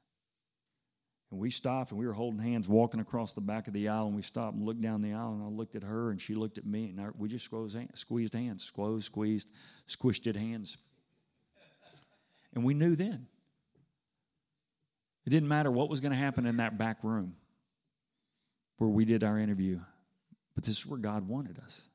And 1.32 1.40
we 1.40 1.52
stopped 1.52 1.92
and 1.92 2.00
we 2.00 2.08
were 2.08 2.14
holding 2.14 2.40
hands 2.40 2.68
walking 2.68 3.00
across 3.00 3.34
the 3.34 3.42
back 3.42 3.68
of 3.68 3.74
the 3.74 3.88
aisle. 3.88 4.08
And 4.08 4.16
we 4.16 4.22
stopped 4.22 4.56
and 4.56 4.66
looked 4.66 4.82
down 4.82 5.02
the 5.02 5.14
aisle. 5.14 5.34
And 5.34 5.44
I 5.44 5.48
looked 5.48 5.76
at 5.76 5.84
her 5.84 6.10
and 6.10 6.20
she 6.20 6.34
looked 6.34 6.58
at 6.58 6.66
me. 6.66 6.94
And 6.96 7.14
we 7.18 7.30
just 7.30 7.46
squeezed 7.46 7.76
hands, 7.76 8.00
squeezed 8.00 8.34
hands, 8.34 8.64
squeezed, 8.64 9.04
squeezed, 9.04 9.50
squished 9.88 10.28
it 10.28 10.36
hands. 10.36 10.78
And 12.54 12.64
we 12.64 12.74
knew 12.74 12.96
then. 12.96 13.28
It 15.26 15.30
didn't 15.30 15.50
matter 15.50 15.70
what 15.70 15.90
was 15.90 16.00
going 16.00 16.12
to 16.12 16.18
happen 16.18 16.48
in 16.48 16.58
that 16.58 16.80
back 16.80 17.04
room 17.04 17.36
where 18.80 18.90
we 18.90 19.06
did 19.06 19.24
our 19.24 19.38
interview. 19.38 19.80
But 20.56 20.64
this 20.64 20.80
is 20.80 20.88
where 20.88 21.00
God 21.00 21.28
wanted 21.28 21.60
us. 21.60 21.88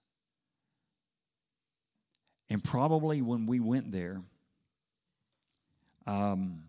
And 2.49 2.63
probably 2.63 3.21
when 3.23 3.47
we 3.47 3.59
went 3.59 3.91
there, 3.91 4.23
um, 6.07 6.63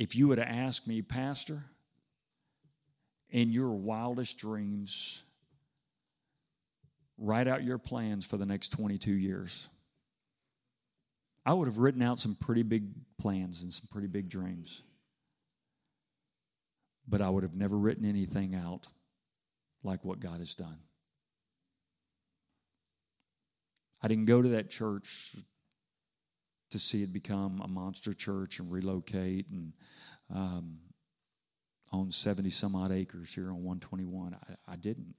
if 0.00 0.16
you 0.16 0.28
would 0.28 0.38
have 0.38 0.48
asked 0.48 0.88
me, 0.88 1.02
Pastor, 1.02 1.62
in 3.28 3.52
your 3.52 3.72
wildest 3.72 4.38
dreams, 4.38 5.22
write 7.18 7.46
out 7.46 7.62
your 7.62 7.76
plans 7.76 8.26
for 8.26 8.38
the 8.38 8.46
next 8.46 8.70
22 8.70 9.12
years. 9.12 9.68
I 11.44 11.52
would 11.52 11.68
have 11.68 11.76
written 11.76 12.00
out 12.00 12.18
some 12.18 12.34
pretty 12.34 12.62
big 12.62 12.84
plans 13.20 13.62
and 13.62 13.70
some 13.70 13.88
pretty 13.90 14.08
big 14.08 14.30
dreams. 14.30 14.82
But 17.06 17.20
I 17.20 17.28
would 17.28 17.42
have 17.42 17.54
never 17.54 17.76
written 17.76 18.06
anything 18.06 18.54
out 18.54 18.86
like 19.84 20.02
what 20.02 20.18
God 20.18 20.38
has 20.38 20.54
done. 20.54 20.78
I 24.02 24.08
didn't 24.08 24.24
go 24.24 24.40
to 24.40 24.48
that 24.48 24.70
church 24.70 25.36
to 26.70 26.78
see 26.78 27.02
it 27.02 27.12
become 27.12 27.60
a 27.64 27.68
monster 27.68 28.12
church 28.12 28.58
and 28.58 28.70
relocate 28.70 29.48
and 29.50 29.72
um, 30.34 30.78
own 31.92 32.10
70 32.10 32.50
some 32.50 32.76
odd 32.76 32.92
acres 32.92 33.34
here 33.34 33.48
on 33.48 33.64
121. 33.64 34.34
I, 34.34 34.72
I 34.72 34.76
didn't. 34.76 35.14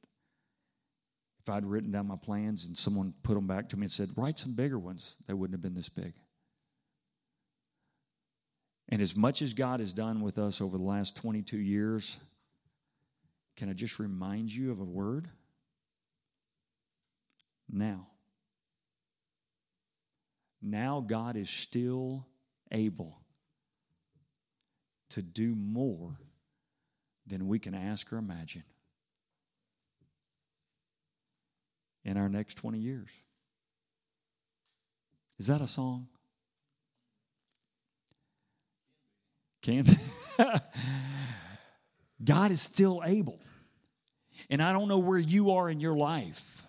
If 1.42 1.50
I'd 1.50 1.66
written 1.66 1.92
down 1.92 2.08
my 2.08 2.16
plans 2.16 2.66
and 2.66 2.78
someone 2.78 3.14
put 3.24 3.34
them 3.34 3.48
back 3.48 3.70
to 3.70 3.78
me 3.78 3.84
and 3.84 3.92
said, 3.92 4.10
write 4.16 4.38
some 4.38 4.56
bigger 4.56 4.78
ones, 4.78 5.18
they 5.28 5.34
wouldn't 5.34 5.56
have 5.56 5.62
been 5.62 5.74
this 5.74 5.90
big. 5.90 6.14
And 8.90 9.02
as 9.02 9.16
much 9.16 9.42
as 9.42 9.54
God 9.54 9.80
has 9.80 9.94
done 9.94 10.22
with 10.22 10.38
us 10.38 10.62
over 10.62 10.78
the 10.78 10.84
last 10.84 11.18
22 11.18 11.58
years, 11.58 12.24
can 13.58 13.70
I 13.70 13.74
just 13.74 14.00
remind 14.00 14.54
you 14.54 14.72
of 14.72 14.80
a 14.80 14.86
word? 14.86 15.28
Now. 17.70 18.11
Now 20.62 21.04
God 21.06 21.36
is 21.36 21.50
still 21.50 22.28
able 22.72 23.18
to 25.10 25.22
do 25.22 25.56
more 25.56 26.16
than 27.26 27.48
we 27.48 27.60
can 27.60 27.74
ask 27.74 28.12
or 28.14 28.18
imagine 28.18 28.64
in 32.04 32.18
our 32.18 32.30
next 32.30 32.56
20 32.56 32.78
years. 32.78 33.10
Is 35.40 35.48
that 35.48 35.62
a 35.62 35.68
song? 35.68 36.08
Can 39.62 39.86
God 42.24 42.52
is 42.52 42.62
still 42.62 43.02
able. 43.06 43.40
And 44.50 44.62
I 44.62 44.74
don't 44.74 44.88
know 44.88 45.00
where 45.00 45.20
you 45.20 45.52
are 45.52 45.70
in 45.70 45.80
your 45.80 45.94
life 45.96 46.66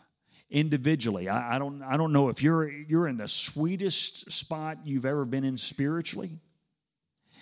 individually. 0.53 1.29
I, 1.29 1.57
I, 1.57 1.59
don't 1.59 1.83
I 1.83 1.97
don't 1.97 2.13
know 2.13 2.29
if 2.29 2.43
you're 2.43 2.69
you're 2.69 3.09
in 3.09 3.17
the 3.17 3.27
sweetest 3.27 4.31
spot 4.31 4.79
you've 4.85 5.07
ever 5.07 5.25
been 5.25 5.45
in 5.45 5.57
spiritually. 5.57 6.39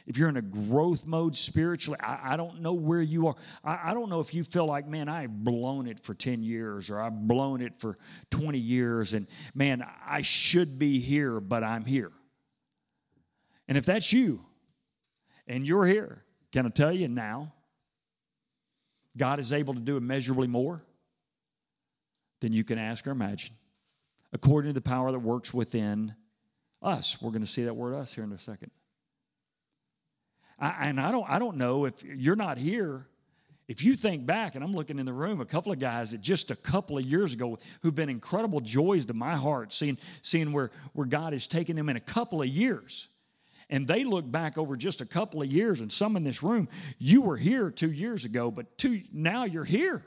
If 0.07 0.17
you're 0.17 0.31
in 0.31 0.39
a 0.39 0.43
growth 0.43 1.07
mode 1.07 1.37
spiritually, 1.37 1.99
I, 2.01 2.33
I 2.33 2.37
don't 2.37 2.63
know 2.63 2.73
where 2.73 3.03
you 3.03 3.27
are. 3.27 3.35
I, 3.63 3.91
I 3.91 3.95
don't 3.95 4.09
know 4.09 4.21
if 4.21 4.33
you 4.33 4.45
feel 4.45 4.65
like, 4.65 4.87
man, 4.87 5.09
I've 5.09 5.45
blown 5.45 5.87
it 5.87 6.01
for 6.01 6.15
10 6.15 6.43
years 6.43 6.91
or 6.91 7.03
I've 7.03 7.29
blown 7.29 7.61
it 7.61 7.77
for 7.77 7.99
20 8.31 8.59
years 8.59 9.13
and 9.13 9.27
man, 9.55 9.85
I 10.07 10.23
should 10.23 10.79
be 10.79 11.01
here, 11.01 11.41
but 11.41 11.63
I'm 11.63 11.85
here. 11.85 12.13
And 13.69 13.77
if 13.77 13.85
that's 13.85 14.13
you 14.13 14.41
and 15.47 15.67
you're 15.67 15.85
here, 15.85 16.23
can 16.53 16.65
I 16.65 16.71
tell 16.71 16.93
you 16.93 17.09
now? 17.09 17.53
God 19.17 19.41
is 19.41 19.53
able 19.53 19.75
to 19.75 19.81
do 19.81 19.97
immeasurably 19.97 20.47
more 20.47 20.81
than 22.41 22.53
you 22.53 22.65
can 22.65 22.79
ask 22.79 23.07
or 23.07 23.11
imagine, 23.11 23.55
according 24.33 24.71
to 24.71 24.81
the 24.81 24.81
power 24.81 25.13
that 25.13 25.19
works 25.19 25.55
within 25.55 26.15
us. 26.83 27.21
We're 27.21 27.31
going 27.31 27.43
to 27.43 27.47
see 27.47 27.65
that 27.65 27.75
word 27.75 27.95
us 27.95 28.15
here 28.15 28.25
in 28.25 28.33
a 28.33 28.39
second. 28.39 28.71
I, 30.59 30.89
and 30.89 31.01
I 31.01 31.11
don't, 31.11 31.29
I 31.29 31.39
don't 31.39 31.57
know 31.57 31.85
if 31.85 32.03
you're 32.03 32.37
not 32.37 32.59
here. 32.59 33.07
If 33.69 33.85
you 33.85 33.95
think 33.95 34.27
back, 34.27 34.57
and 34.57 34.65
I'm 34.65 34.73
looking 34.73 34.99
in 34.99 35.07
the 35.07 35.13
room, 35.13 35.41
a 35.41 35.45
couple 35.45 35.71
of 35.71 35.79
guys 35.79 36.11
that 36.11 36.21
just 36.21 36.51
a 36.51 36.57
couple 36.57 36.99
of 36.99 37.07
years 37.07 37.35
ago 37.35 37.57
who've 37.83 37.95
been 37.95 38.09
incredible 38.09 38.61
joys 38.61 39.05
to 39.05 39.15
my 39.15 39.37
heart, 39.37 39.73
seeing, 39.73 39.97
seeing 40.23 40.53
where, 40.53 40.71
where 40.93 41.07
God 41.07 41.33
has 41.35 41.47
taken 41.47 41.77
them 41.77 41.89
in 41.89 41.97
a 41.97 42.01
couple 42.01 42.43
of 42.43 42.49
years. 42.49 43.09
And 43.69 43.87
they 43.87 44.03
look 44.03 44.29
back 44.29 44.59
over 44.59 44.75
just 44.75 45.01
a 45.01 45.07
couple 45.07 45.41
of 45.41 45.53
years, 45.53 45.81
and 45.81 45.93
some 45.93 46.17
in 46.17 46.25
this 46.25 46.43
room, 46.43 46.69
you 46.99 47.23
were 47.23 47.37
here 47.37 47.71
two 47.71 47.93
years 47.93 48.25
ago, 48.25 48.51
but 48.51 48.77
two, 48.77 49.03
now 49.13 49.45
you're 49.45 49.63
here. 49.63 50.03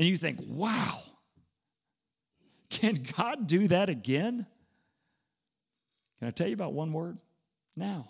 And 0.00 0.08
you 0.08 0.16
think, 0.16 0.38
wow, 0.48 1.02
can 2.70 2.96
God 3.18 3.46
do 3.46 3.68
that 3.68 3.90
again? 3.90 4.46
Can 6.18 6.28
I 6.28 6.30
tell 6.30 6.46
you 6.46 6.54
about 6.54 6.72
one 6.72 6.94
word? 6.94 7.18
Now. 7.76 8.08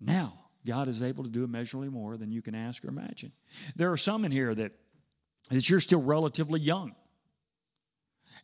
Now, 0.00 0.32
God 0.66 0.88
is 0.88 1.02
able 1.02 1.24
to 1.24 1.30
do 1.30 1.44
immeasurably 1.44 1.90
more 1.90 2.16
than 2.16 2.32
you 2.32 2.40
can 2.40 2.54
ask 2.54 2.82
or 2.86 2.88
imagine. 2.88 3.30
There 3.76 3.92
are 3.92 3.98
some 3.98 4.24
in 4.24 4.32
here 4.32 4.54
that, 4.54 4.72
that 5.50 5.68
you're 5.68 5.80
still 5.80 6.00
relatively 6.00 6.60
young. 6.60 6.94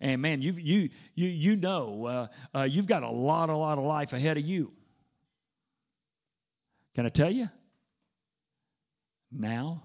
And 0.02 0.20
man, 0.20 0.42
you 0.42 0.52
you 0.52 0.90
you 1.14 1.28
you 1.28 1.56
know 1.56 2.04
uh, 2.04 2.26
uh, 2.54 2.68
you've 2.70 2.86
got 2.86 3.02
a 3.02 3.08
lot, 3.08 3.48
a 3.48 3.56
lot 3.56 3.78
of 3.78 3.84
life 3.84 4.12
ahead 4.12 4.36
of 4.36 4.44
you. 4.44 4.70
Can 6.94 7.06
I 7.06 7.08
tell 7.08 7.30
you? 7.30 7.48
Now, 9.32 9.84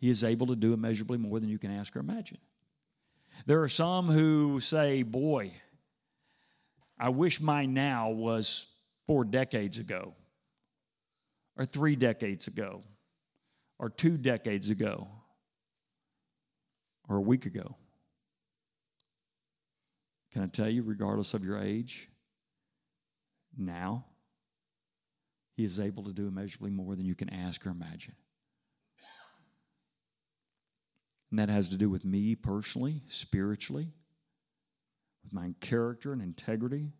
He 0.00 0.08
is 0.08 0.24
able 0.24 0.46
to 0.46 0.56
do 0.56 0.72
immeasurably 0.72 1.18
more 1.18 1.38
than 1.38 1.50
you 1.50 1.58
can 1.58 1.70
ask 1.70 1.94
or 1.94 2.00
imagine. 2.00 2.38
There 3.44 3.62
are 3.62 3.68
some 3.68 4.08
who 4.08 4.58
say, 4.58 5.02
"Boy, 5.02 5.52
I 6.98 7.10
wish 7.10 7.40
my 7.40 7.66
now 7.66 8.10
was 8.10 8.74
four 9.06 9.24
decades 9.24 9.78
ago, 9.78 10.14
or 11.54 11.66
three 11.66 11.96
decades 11.96 12.46
ago, 12.46 12.82
or 13.78 13.90
two 13.90 14.16
decades 14.16 14.70
ago, 14.70 15.06
or 17.08 17.16
a 17.16 17.22
week 17.22 17.44
ago." 17.44 17.76
Can 20.30 20.42
I 20.42 20.46
tell 20.46 20.70
you, 20.70 20.82
regardless 20.82 21.34
of 21.34 21.44
your 21.44 21.58
age, 21.58 22.08
now 23.56 24.06
He 25.56 25.64
is 25.64 25.78
able 25.78 26.04
to 26.04 26.12
do 26.12 26.26
immeasurably 26.26 26.70
more 26.70 26.96
than 26.96 27.04
you 27.04 27.14
can 27.14 27.28
ask 27.28 27.66
or 27.66 27.70
imagine. 27.70 28.14
And 31.30 31.38
that 31.38 31.48
has 31.48 31.68
to 31.70 31.76
do 31.76 31.88
with 31.88 32.04
me 32.04 32.34
personally, 32.34 33.02
spiritually, 33.06 33.88
with 35.22 35.32
my 35.32 35.54
character 35.60 36.12
and 36.12 36.20
integrity. 36.20 36.92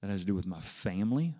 That 0.00 0.10
has 0.10 0.20
to 0.20 0.26
do 0.26 0.34
with 0.34 0.46
my 0.46 0.60
family. 0.60 1.34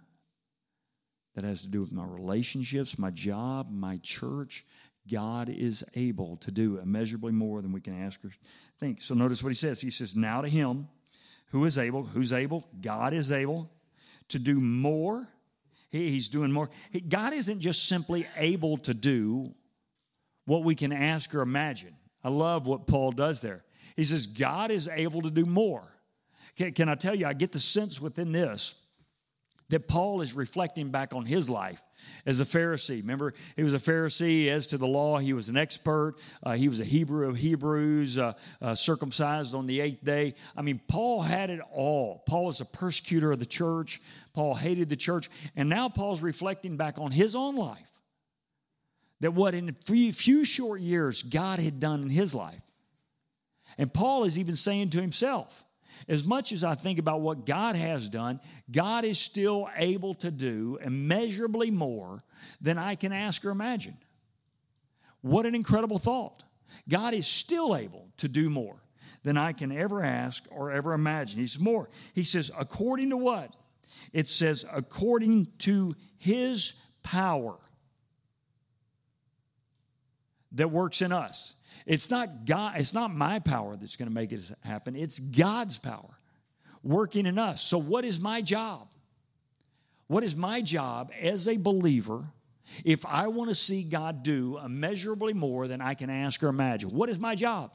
That 1.35 1.45
has 1.45 1.63
to 1.63 1.69
do 1.69 1.81
with 1.81 1.93
my 1.93 2.05
relationships, 2.05 2.99
my 2.99 3.11
job, 3.11 3.69
my 3.71 3.99
church. 4.03 4.65
God 5.11 5.49
is 5.49 5.85
able 5.95 6.37
to 6.39 6.51
do 6.51 6.79
immeasurably 6.79 7.33
more 7.33 7.61
than 7.61 7.73
we 7.73 7.81
can 7.81 8.01
ask 8.03 8.25
or 8.25 8.31
think. 8.81 9.03
So 9.03 9.15
notice 9.15 9.43
what 9.43 9.51
he 9.51 9.55
says. 9.55 9.81
He 9.81 9.91
says, 9.91 10.17
Now 10.17 10.41
to 10.41 10.49
him 10.49 10.89
who 11.49 11.65
is 11.67 11.79
able, 11.79 12.05
who's 12.05 12.33
able? 12.33 12.67
God 12.81 13.13
is 13.13 13.31
able 13.31 13.71
to 14.29 14.39
do 14.39 14.61
more. 14.61 15.29
he's 15.91 16.29
doing 16.29 16.51
more. 16.51 16.71
God 17.09 17.33
isn't 17.33 17.61
just 17.61 17.87
simply 17.89 18.27
able 18.37 18.77
to 18.79 18.95
do 18.95 19.55
what 20.45 20.63
we 20.63 20.75
can 20.75 20.93
ask 20.93 21.35
or 21.35 21.41
imagine. 21.41 21.95
I 22.23 22.29
love 22.31 22.67
what 22.67 22.87
Paul 22.87 23.13
does 23.13 23.41
there. 23.41 23.65
He 23.97 24.05
says, 24.05 24.27
God 24.27 24.71
is 24.71 24.89
able 24.89 25.23
to 25.23 25.31
do 25.31 25.45
more. 25.45 25.85
Can, 26.57 26.73
can 26.73 26.89
I 26.89 26.95
tell 26.95 27.15
you, 27.15 27.27
I 27.27 27.33
get 27.33 27.53
the 27.53 27.61
sense 27.61 28.01
within 28.01 28.33
this 28.33 28.81
that 29.71 29.89
Paul 29.89 30.21
is 30.21 30.35
reflecting 30.35 30.91
back 30.91 31.15
on 31.15 31.25
his 31.25 31.49
life 31.49 31.83
as 32.27 32.41
a 32.41 32.45
Pharisee. 32.45 33.01
Remember, 33.01 33.33
he 33.57 33.63
was 33.63 33.75
a 33.75 33.79
Pharisee 33.79 34.49
as 34.49 34.67
to 34.69 34.79
the 34.79 34.87
law. 34.87 35.19
He 35.19 35.33
was 35.33 35.49
an 35.49 35.57
expert. 35.57 36.15
Uh, 36.43 36.53
he 36.53 36.69
was 36.69 36.81
a 36.81 36.85
Hebrew 36.85 37.29
of 37.29 37.37
Hebrews, 37.37 38.19
uh, 38.19 38.35
uh, 38.61 38.75
circumcised 38.75 39.55
on 39.55 39.67
the 39.67 39.81
eighth 39.81 40.05
day. 40.05 40.35
I 40.57 40.63
mean, 40.63 40.81
Paul 40.87 41.23
had 41.23 41.49
it 41.49 41.61
all. 41.73 42.23
Paul 42.27 42.47
was 42.47 42.61
a 42.61 42.67
persecutor 42.67 43.33
of 43.33 43.39
the 43.39 43.47
church. 43.47 44.01
Paul 44.35 44.55
hated 44.55 44.91
the 44.91 44.97
church. 44.97 45.31
And 45.57 45.69
now 45.69 45.89
Paul's 45.89 46.23
reflecting 46.23 46.77
back 46.77 46.99
on 46.99 47.11
his 47.11 47.35
own 47.35 47.57
life. 47.57 47.91
That 49.25 49.31
what 49.31 49.55
in 49.55 49.71
a 49.71 49.73
few, 49.73 50.13
few 50.13 50.45
short 50.45 50.83
years 50.83 51.23
God 51.23 51.59
had 51.59 51.81
done 51.81 52.03
in 52.03 52.11
his 52.11 52.35
life. 52.35 52.61
And 53.79 53.91
Paul 53.91 54.25
is 54.25 54.39
even 54.39 54.55
saying 54.55 54.91
to 54.91 55.01
himself, 55.01 55.65
as 56.07 56.27
much 56.27 56.53
as 56.53 56.63
I 56.63 56.75
think 56.75 56.99
about 56.99 57.23
what 57.23 57.47
God 57.47 57.75
has 57.75 58.11
done, 58.11 58.39
God 58.71 59.03
is 59.03 59.19
still 59.19 59.71
able 59.77 60.13
to 60.17 60.31
do 60.31 60.79
immeasurably 60.83 61.71
more 61.71 62.23
than 62.61 62.77
I 62.77 62.97
can 62.97 63.15
ask 63.15 63.47
or 63.47 63.51
imagine. 63.51 63.97
What 65.23 65.47
an 65.47 65.55
incredible 65.55 65.99
thought. 65.99 66.43
God 66.87 67.15
is 67.15 67.27
still 67.27 67.75
able 67.75 68.11
to 68.19 68.29
do 68.29 68.51
more 68.51 68.77
than 69.23 69.39
I 69.39 69.55
can 69.55 69.73
ever 69.73 70.05
ask 70.05 70.45
or 70.51 70.71
ever 70.71 70.93
imagine. 70.93 71.41
He's 71.41 71.59
more. 71.59 71.89
He 72.15 72.25
says, 72.25 72.51
according 72.61 73.09
to 73.09 73.17
what? 73.17 73.55
It 74.13 74.29
says, 74.29 74.67
according 74.71 75.47
to 75.61 75.95
his 76.19 76.85
power. 77.03 77.57
That 80.55 80.71
works 80.71 81.03
in 81.03 81.13
us. 81.13 81.57
It's 81.87 82.11
not 82.11 82.47
God, 82.47 82.75
it's 82.77 82.95
not 82.95 83.15
my 83.15 83.39
power 83.39 83.77
that's 83.77 83.97
going 83.97 84.09
to 84.09 84.15
make 84.15 84.33
it 84.33 84.51
happen. 84.63 84.97
It's 84.97 85.19
God's 85.21 85.79
power 85.79 86.19
working 86.83 87.27
in 87.27 87.39
us. 87.39 87.63
So 87.63 87.79
what 87.79 88.05
is 88.05 88.21
my 88.21 88.41
job? 88.41 88.89
What 90.07 90.23
is 90.23 90.37
my 90.37 90.61
job 90.61 91.11
as 91.21 91.49
a 91.49 91.57
believer 91.57 92.23
if 92.85 93.05
I 93.07 93.29
want 93.29 93.49
to 93.51 93.55
see 93.55 93.85
God 93.85 94.23
do 94.23 94.59
immeasurably 94.65 95.35
more 95.35 95.67
than 95.67 95.81
I 95.81 95.95
can 95.95 96.11
ask 96.11 96.43
or 96.43 96.49
imagine? 96.49 96.91
What 96.91 97.09
is 97.09 97.19
my 97.19 97.35
job? 97.35 97.71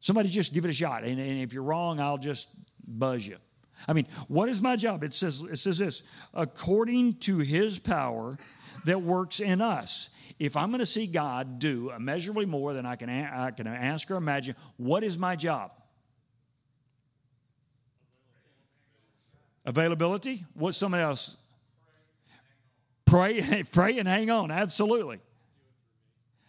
Somebody 0.00 0.28
just 0.28 0.52
give 0.52 0.64
it 0.64 0.70
a 0.70 0.74
shot. 0.74 1.02
And, 1.04 1.18
and 1.18 1.40
if 1.40 1.52
you're 1.52 1.62
wrong, 1.62 1.98
I'll 1.98 2.18
just 2.18 2.54
buzz 2.86 3.26
you. 3.26 3.36
I 3.88 3.92
mean, 3.92 4.06
what 4.28 4.48
is 4.48 4.60
my 4.60 4.76
job? 4.76 5.02
It 5.02 5.14
says, 5.14 5.40
it 5.42 5.56
says 5.56 5.78
this 5.78 6.02
according 6.32 7.14
to 7.20 7.38
his 7.38 7.78
power 7.78 8.36
that 8.84 9.00
works 9.00 9.40
in 9.40 9.60
us. 9.60 10.10
If 10.38 10.56
I'm 10.56 10.70
going 10.70 10.80
to 10.80 10.86
see 10.86 11.06
God 11.06 11.58
do 11.58 11.90
immeasurably 11.90 12.46
more 12.46 12.72
than 12.72 12.86
I 12.86 12.96
can, 12.96 13.08
I 13.08 13.50
can 13.52 13.66
ask 13.66 14.10
or 14.10 14.16
imagine, 14.16 14.56
what 14.76 15.04
is 15.04 15.18
my 15.18 15.36
job? 15.36 15.70
Availability? 19.64 20.44
What's 20.54 20.76
somebody 20.76 21.02
else? 21.02 21.38
Pray, 23.06 23.62
pray 23.72 23.98
and 23.98 24.08
hang 24.08 24.30
on. 24.30 24.50
Absolutely. 24.50 25.20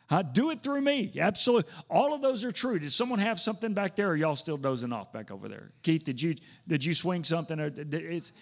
Uh, 0.10 0.22
do 0.22 0.52
it 0.52 0.62
through 0.62 0.82
me. 0.82 1.12
Absolutely. 1.18 1.72
All 1.90 2.14
of 2.14 2.22
those 2.22 2.46
are 2.46 2.52
true. 2.52 2.78
Did 2.78 2.92
someone 2.92 3.20
have 3.20 3.40
something 3.40 3.74
back 3.74 3.96
there, 3.96 4.10
or 4.10 4.16
y'all 4.16 4.36
still 4.36 4.58
dozing 4.58 4.94
off 4.94 5.12
back 5.12 5.32
over 5.32 5.48
there? 5.48 5.72
Keith, 5.82 6.04
did 6.04 6.22
you 6.22 6.36
did 6.68 6.86
you 6.86 6.94
swing 6.94 7.24
something? 7.24 7.60
Or 7.60 7.72
it's 7.76 8.34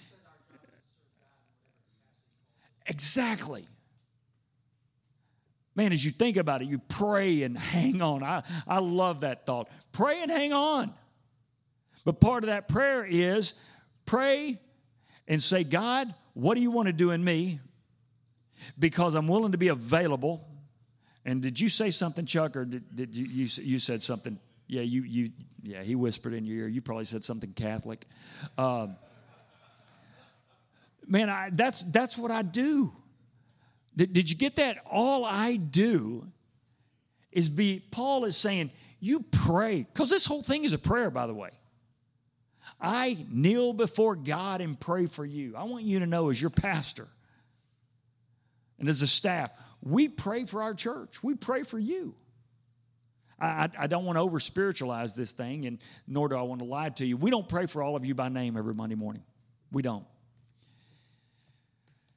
exactly. 2.86 3.66
Man, 5.76 5.92
as 5.92 6.06
you 6.06 6.12
think 6.12 6.38
about 6.38 6.62
it, 6.62 6.68
you 6.68 6.80
pray 6.80 7.44
and 7.44 7.58
hang 7.58 8.02
on. 8.02 8.24
I, 8.24 8.44
I 8.68 8.80
love 8.80 9.22
that 9.22 9.46
thought. 9.46 9.70
Pray 9.92 10.22
and 10.22 10.32
hang 10.32 10.54
on. 10.54 10.94
But 12.06 12.20
part 12.20 12.44
of 12.44 12.48
that 12.48 12.68
prayer 12.68 13.06
is 13.06 13.54
pray 14.06 14.60
and 15.28 15.42
say, 15.42 15.64
God, 15.64 16.14
what 16.34 16.56
do 16.56 16.62
you 16.62 16.72
want 16.72 16.88
to 16.88 16.94
do 16.94 17.12
in 17.12 17.24
me? 17.24 17.60
Because 18.78 19.16
I'm 19.16 19.28
willing 19.28 19.54
to 19.54 19.58
be 19.58 19.70
available 19.70 20.48
and 21.26 21.42
did 21.42 21.60
you 21.60 21.70
say 21.70 21.90
something, 21.90 22.26
Chuck, 22.26 22.58
or 22.58 22.66
did, 22.66 22.96
did 22.96 23.16
you, 23.16 23.26
you, 23.26 23.48
you 23.62 23.80
said 23.80 24.04
something? 24.04 24.38
Yeah, 24.68 24.82
you, 24.82 25.04
you, 25.04 25.30
yeah, 25.62 25.84
he 25.84 25.96
whispered 25.96 26.34
in 26.34 26.46
your 26.46 26.60
ear. 26.60 26.68
You 26.68 26.82
probably 26.82 27.06
said 27.06 27.24
something 27.24 27.54
Catholic. 27.54 28.06
Um, 28.58 28.96
man, 31.08 31.30
I, 31.30 31.50
that's, 31.54 31.84
that's 31.84 32.18
what 32.18 32.32
I 32.32 32.42
do. 32.42 32.92
Did, 33.96 34.14
did 34.14 34.30
you 34.30 34.38
get 34.38 34.56
that? 34.58 34.78
All 34.90 35.26
I 35.26 35.58
do 35.58 36.28
is 37.32 37.50
be, 37.50 37.84
Paul 37.92 38.26
is 38.26 38.38
saying, 38.38 38.72
you 39.00 39.26
pray, 39.32 39.84
because 39.84 40.10
this 40.10 40.26
whole 40.26 40.42
thing 40.42 40.64
is 40.64 40.74
a 40.74 40.80
prayer, 40.80 41.10
by 41.10 41.28
the 41.28 41.34
way. 41.34 41.50
I 42.80 43.26
kneel 43.30 43.74
before 43.74 44.16
God 44.16 44.62
and 44.62 44.80
pray 44.80 45.06
for 45.06 45.26
you. 45.26 45.56
I 45.56 45.64
want 45.64 45.84
you 45.84 46.00
to 46.00 46.06
know, 46.06 46.30
as 46.30 46.42
your 46.42 46.50
pastor 46.50 47.08
and 48.80 48.88
as 48.88 49.02
a 49.02 49.08
staff, 49.08 49.52
we 49.82 50.08
pray 50.08 50.46
for 50.46 50.64
our 50.64 50.74
church. 50.74 51.24
We 51.24 51.36
pray 51.36 51.64
for 51.64 51.78
you. 51.78 52.16
I, 53.40 53.70
I 53.78 53.88
don't 53.88 54.06
want 54.06 54.18
to 54.18 54.22
over 54.22 54.40
spiritualize 54.40 55.16
this 55.16 55.34
thing, 55.34 55.66
and 55.66 55.80
nor 56.08 56.30
do 56.30 56.36
I 56.36 56.44
want 56.44 56.60
to 56.60 56.66
lie 56.66 56.90
to 56.90 57.06
you. 57.06 57.18
We 57.18 57.30
don't 57.30 57.48
pray 57.48 57.66
for 57.66 57.84
all 57.84 57.96
of 57.96 58.06
you 58.06 58.16
by 58.16 58.30
name 58.30 58.56
every 58.56 58.74
Monday 58.74 58.96
morning. 58.96 59.24
We 59.72 59.82
don't. 59.82 60.06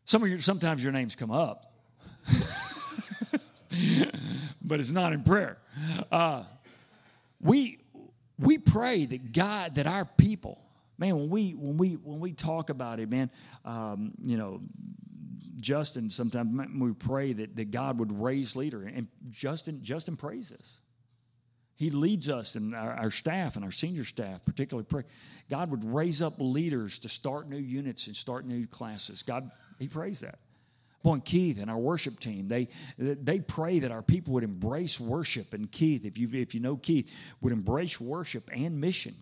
Some 0.07 0.23
of 0.23 0.29
your, 0.29 0.39
sometimes 0.39 0.83
your 0.85 0.93
names 0.93 1.17
come 1.17 1.33
up, 1.33 1.65
but 4.63 4.79
it's 4.79 4.93
not 4.93 5.13
in 5.13 5.25
prayer. 5.25 5.59
Uh, 6.13 6.45
we 7.41 7.81
we 8.39 8.59
pray 8.59 9.05
that 9.05 9.33
God, 9.33 9.75
that 9.75 9.89
our 9.89 10.05
people, 10.05 10.63
man, 10.97 11.17
when 11.17 11.29
we 11.29 11.51
when 11.51 11.77
we 11.77 11.95
when 11.95 12.21
we 12.21 12.33
talk 12.33 12.71
about 12.71 13.01
it, 13.01 13.11
man, 13.11 13.33
um, 13.65 14.13
you 14.23 14.37
know, 14.37 14.61
Justin, 15.61 16.09
sometimes 16.09 16.57
we 16.79 16.93
pray 16.93 17.33
that, 17.33 17.57
that 17.57 17.73
God 17.73 17.99
would 17.99 18.13
raise 18.13 18.55
leader, 18.55 18.83
and 18.83 19.09
Justin, 19.29 19.83
Justin 19.83 20.15
prays 20.15 20.51
this. 20.51 20.79
He 21.75 21.91
leads 21.91 22.29
us 22.31 22.55
and 22.55 22.75
our, 22.75 22.93
our, 22.93 23.11
staff 23.11 23.57
and 23.57 23.65
our 23.65 23.71
senior 23.71 24.05
staff, 24.05 24.47
particularly 24.47 24.87
pray. 24.89 25.03
God 25.51 25.71
would 25.71 25.85
raise 25.85 26.23
up 26.23 26.35
leaders 26.39 27.01
to 27.01 27.11
start 27.11 27.51
new 27.51 27.59
units 27.59 28.07
and 28.07 28.17
start 28.17 28.47
new 28.47 28.67
classes. 28.67 29.23
God, 29.23 29.51
He 29.79 29.89
prays 29.89 30.21
that. 30.21 30.39
Boy, 31.03 31.21
Keith 31.21 31.61
and 31.61 31.71
our 31.71 31.79
worship 31.79 32.19
team, 32.19 32.49
they 32.49 32.69
they 32.99 33.39
pray 33.39 33.79
that 33.79 33.93
our 33.93 34.03
people 34.03 34.35
would 34.35 34.43
embrace 34.43 35.01
worship. 35.01 35.53
And 35.55 35.71
Keith, 35.71 36.05
if 36.05 36.19
you 36.19 36.29
if 36.33 36.55
you 36.55 36.61
know 36.61 36.77
Keith, 36.77 37.15
would 37.41 37.53
embrace 37.53 38.01
worship 38.01 38.51
and 38.53 38.81
mission. 38.81 39.15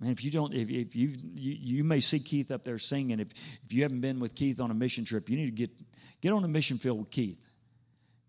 Man, 0.00 0.10
if 0.10 0.22
you 0.22 0.30
don't, 0.30 0.52
if, 0.52 0.68
if 0.70 0.94
you 0.94 1.10
you 1.34 1.82
may 1.82 2.00
see 2.00 2.20
Keith 2.20 2.50
up 2.50 2.64
there 2.64 2.78
singing. 2.78 3.18
If 3.18 3.32
if 3.64 3.72
you 3.72 3.82
haven't 3.82 4.02
been 4.02 4.20
with 4.20 4.34
Keith 4.34 4.60
on 4.60 4.70
a 4.70 4.74
mission 4.74 5.04
trip, 5.04 5.28
you 5.28 5.36
need 5.36 5.46
to 5.46 5.52
get 5.52 5.70
get 6.20 6.32
on 6.32 6.44
a 6.44 6.48
mission 6.48 6.76
field 6.76 6.98
with 6.98 7.10
Keith. 7.10 7.42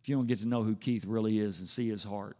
If 0.02 0.10
you 0.10 0.16
don't 0.16 0.28
get 0.28 0.40
to 0.40 0.48
know 0.48 0.64
who 0.64 0.76
Keith 0.76 1.06
really 1.06 1.38
is 1.38 1.60
and 1.60 1.68
see 1.68 1.90
his 1.90 2.06
heart, 2.06 2.38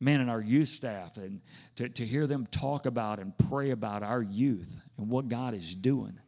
man, 0.00 0.20
and 0.20 0.30
our 0.30 0.40
youth 0.40 0.68
staff, 0.68 1.18
and 1.18 1.42
to, 1.76 1.88
to 1.90 2.06
hear 2.06 2.26
them 2.26 2.46
talk 2.46 2.86
about 2.86 3.18
and 3.18 3.36
pray 3.36 3.70
about 3.70 4.02
our 4.02 4.22
youth 4.22 4.80
and 4.96 5.10
what 5.10 5.28
God 5.28 5.52
is 5.52 5.74
doing, 5.74 6.18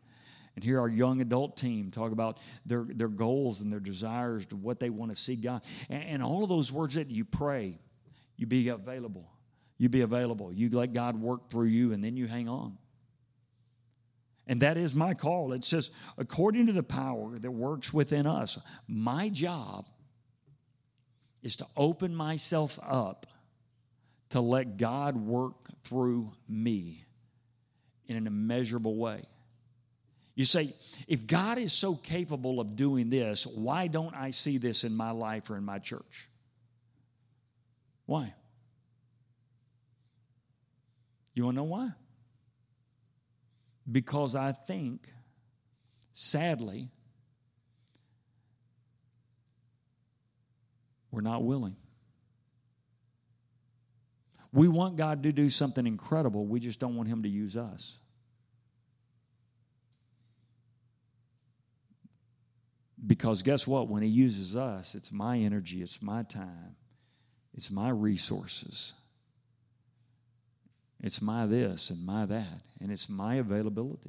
and 0.55 0.65
hear 0.65 0.81
our 0.81 0.89
young 0.89 1.21
adult 1.21 1.57
team 1.57 1.91
talk 1.91 2.13
about 2.13 2.39
their 2.67 2.85
their 2.89 3.09
goals 3.09 3.61
and 3.61 3.73
their 3.73 3.81
desires 3.81 4.47
to 4.47 4.57
what 4.57 4.81
they 4.81 4.91
want 4.91 5.11
to 5.11 5.17
see 5.17 5.37
God, 5.37 5.63
and, 5.89 6.03
and 6.05 6.23
all 6.23 6.43
of 6.43 6.49
those 6.49 6.73
words 6.73 6.95
that 6.95 7.09
you 7.09 7.25
pray, 7.25 7.79
you 8.37 8.47
be 8.47 8.69
available 8.69 9.33
you 9.83 9.89
be 9.89 10.03
available. 10.03 10.53
You 10.53 10.71
let 10.71 10.93
God 10.93 11.17
work 11.17 11.51
through 11.51 11.67
you, 11.67 11.93
and 11.93 12.05
then 12.05 12.17
you 12.17 12.29
hang 12.29 12.49
on. 12.49 12.79
And 14.47 14.63
that 14.63 14.77
is 14.77 14.95
my 14.95 15.13
call. 15.15 15.53
It 15.53 15.65
says, 15.65 15.91
according 16.17 16.67
to 16.67 16.73
the 16.73 16.85
power 16.85 17.37
that 17.37 17.51
works 17.51 17.93
within 17.93 18.25
us, 18.25 18.65
my 18.87 19.29
job 19.29 19.89
is 21.43 21.57
to 21.57 21.67
open 21.77 22.15
myself 22.15 22.79
up 22.81 23.27
to 24.29 24.41
let 24.41 24.77
God 24.77 25.17
work 25.17 25.57
through 25.83 26.29
me 26.49 27.05
in 28.07 28.15
an 28.15 28.29
immeasurable 28.29 28.95
way. 28.95 29.25
You 30.35 30.45
say, 30.45 30.73
if 31.09 31.27
God 31.27 31.59
is 31.59 31.73
so 31.73 31.95
capable 31.95 32.59
of 32.61 32.75
doing 32.75 33.11
this, 33.11 33.47
why 33.47 33.87
don't 33.87 34.17
I 34.17 34.31
see 34.31 34.59
this 34.59 34.85
in 34.85 34.97
my 34.97 35.11
life 35.11 35.51
or 35.51 35.57
in 35.57 35.65
my 35.65 35.79
church? 35.79 36.29
Why? 38.07 38.35
You 41.35 41.45
want 41.45 41.57
to 41.57 41.61
know 41.61 41.65
why? 41.65 41.91
Because 43.91 44.37
I 44.37 44.53
think, 44.53 45.09
sadly, 46.13 46.89
we're 51.11 51.21
not 51.21 51.43
willing. 51.43 51.75
We 54.53 54.69
want 54.69 54.97
God 54.97 55.23
to 55.23 55.33
do 55.33 55.49
something 55.49 55.87
incredible, 55.87 56.47
we 56.47 56.61
just 56.61 56.81
don't 56.81 56.97
want 56.97 57.09
Him 57.09 57.23
to 57.23 57.29
use 57.29 57.57
us. 57.57 57.99
Because 63.05 63.43
guess 63.43 63.67
what? 63.67 63.89
When 63.89 64.03
He 64.03 64.09
uses 64.09 64.57
us, 64.57 64.95
it's 64.95 65.13
my 65.13 65.39
energy, 65.39 65.83
it's 65.83 66.03
my 66.03 66.23
time, 66.23 66.77
it's 67.55 67.71
my 67.71 67.91
resources. 67.91 68.95
It's 71.03 71.21
my 71.21 71.47
this 71.47 71.91
and 71.91 72.07
my 72.07 72.27
that, 72.27 72.63
and 72.81 72.93
it's 72.93 73.11
my 73.11 73.35
availability. 73.35 73.99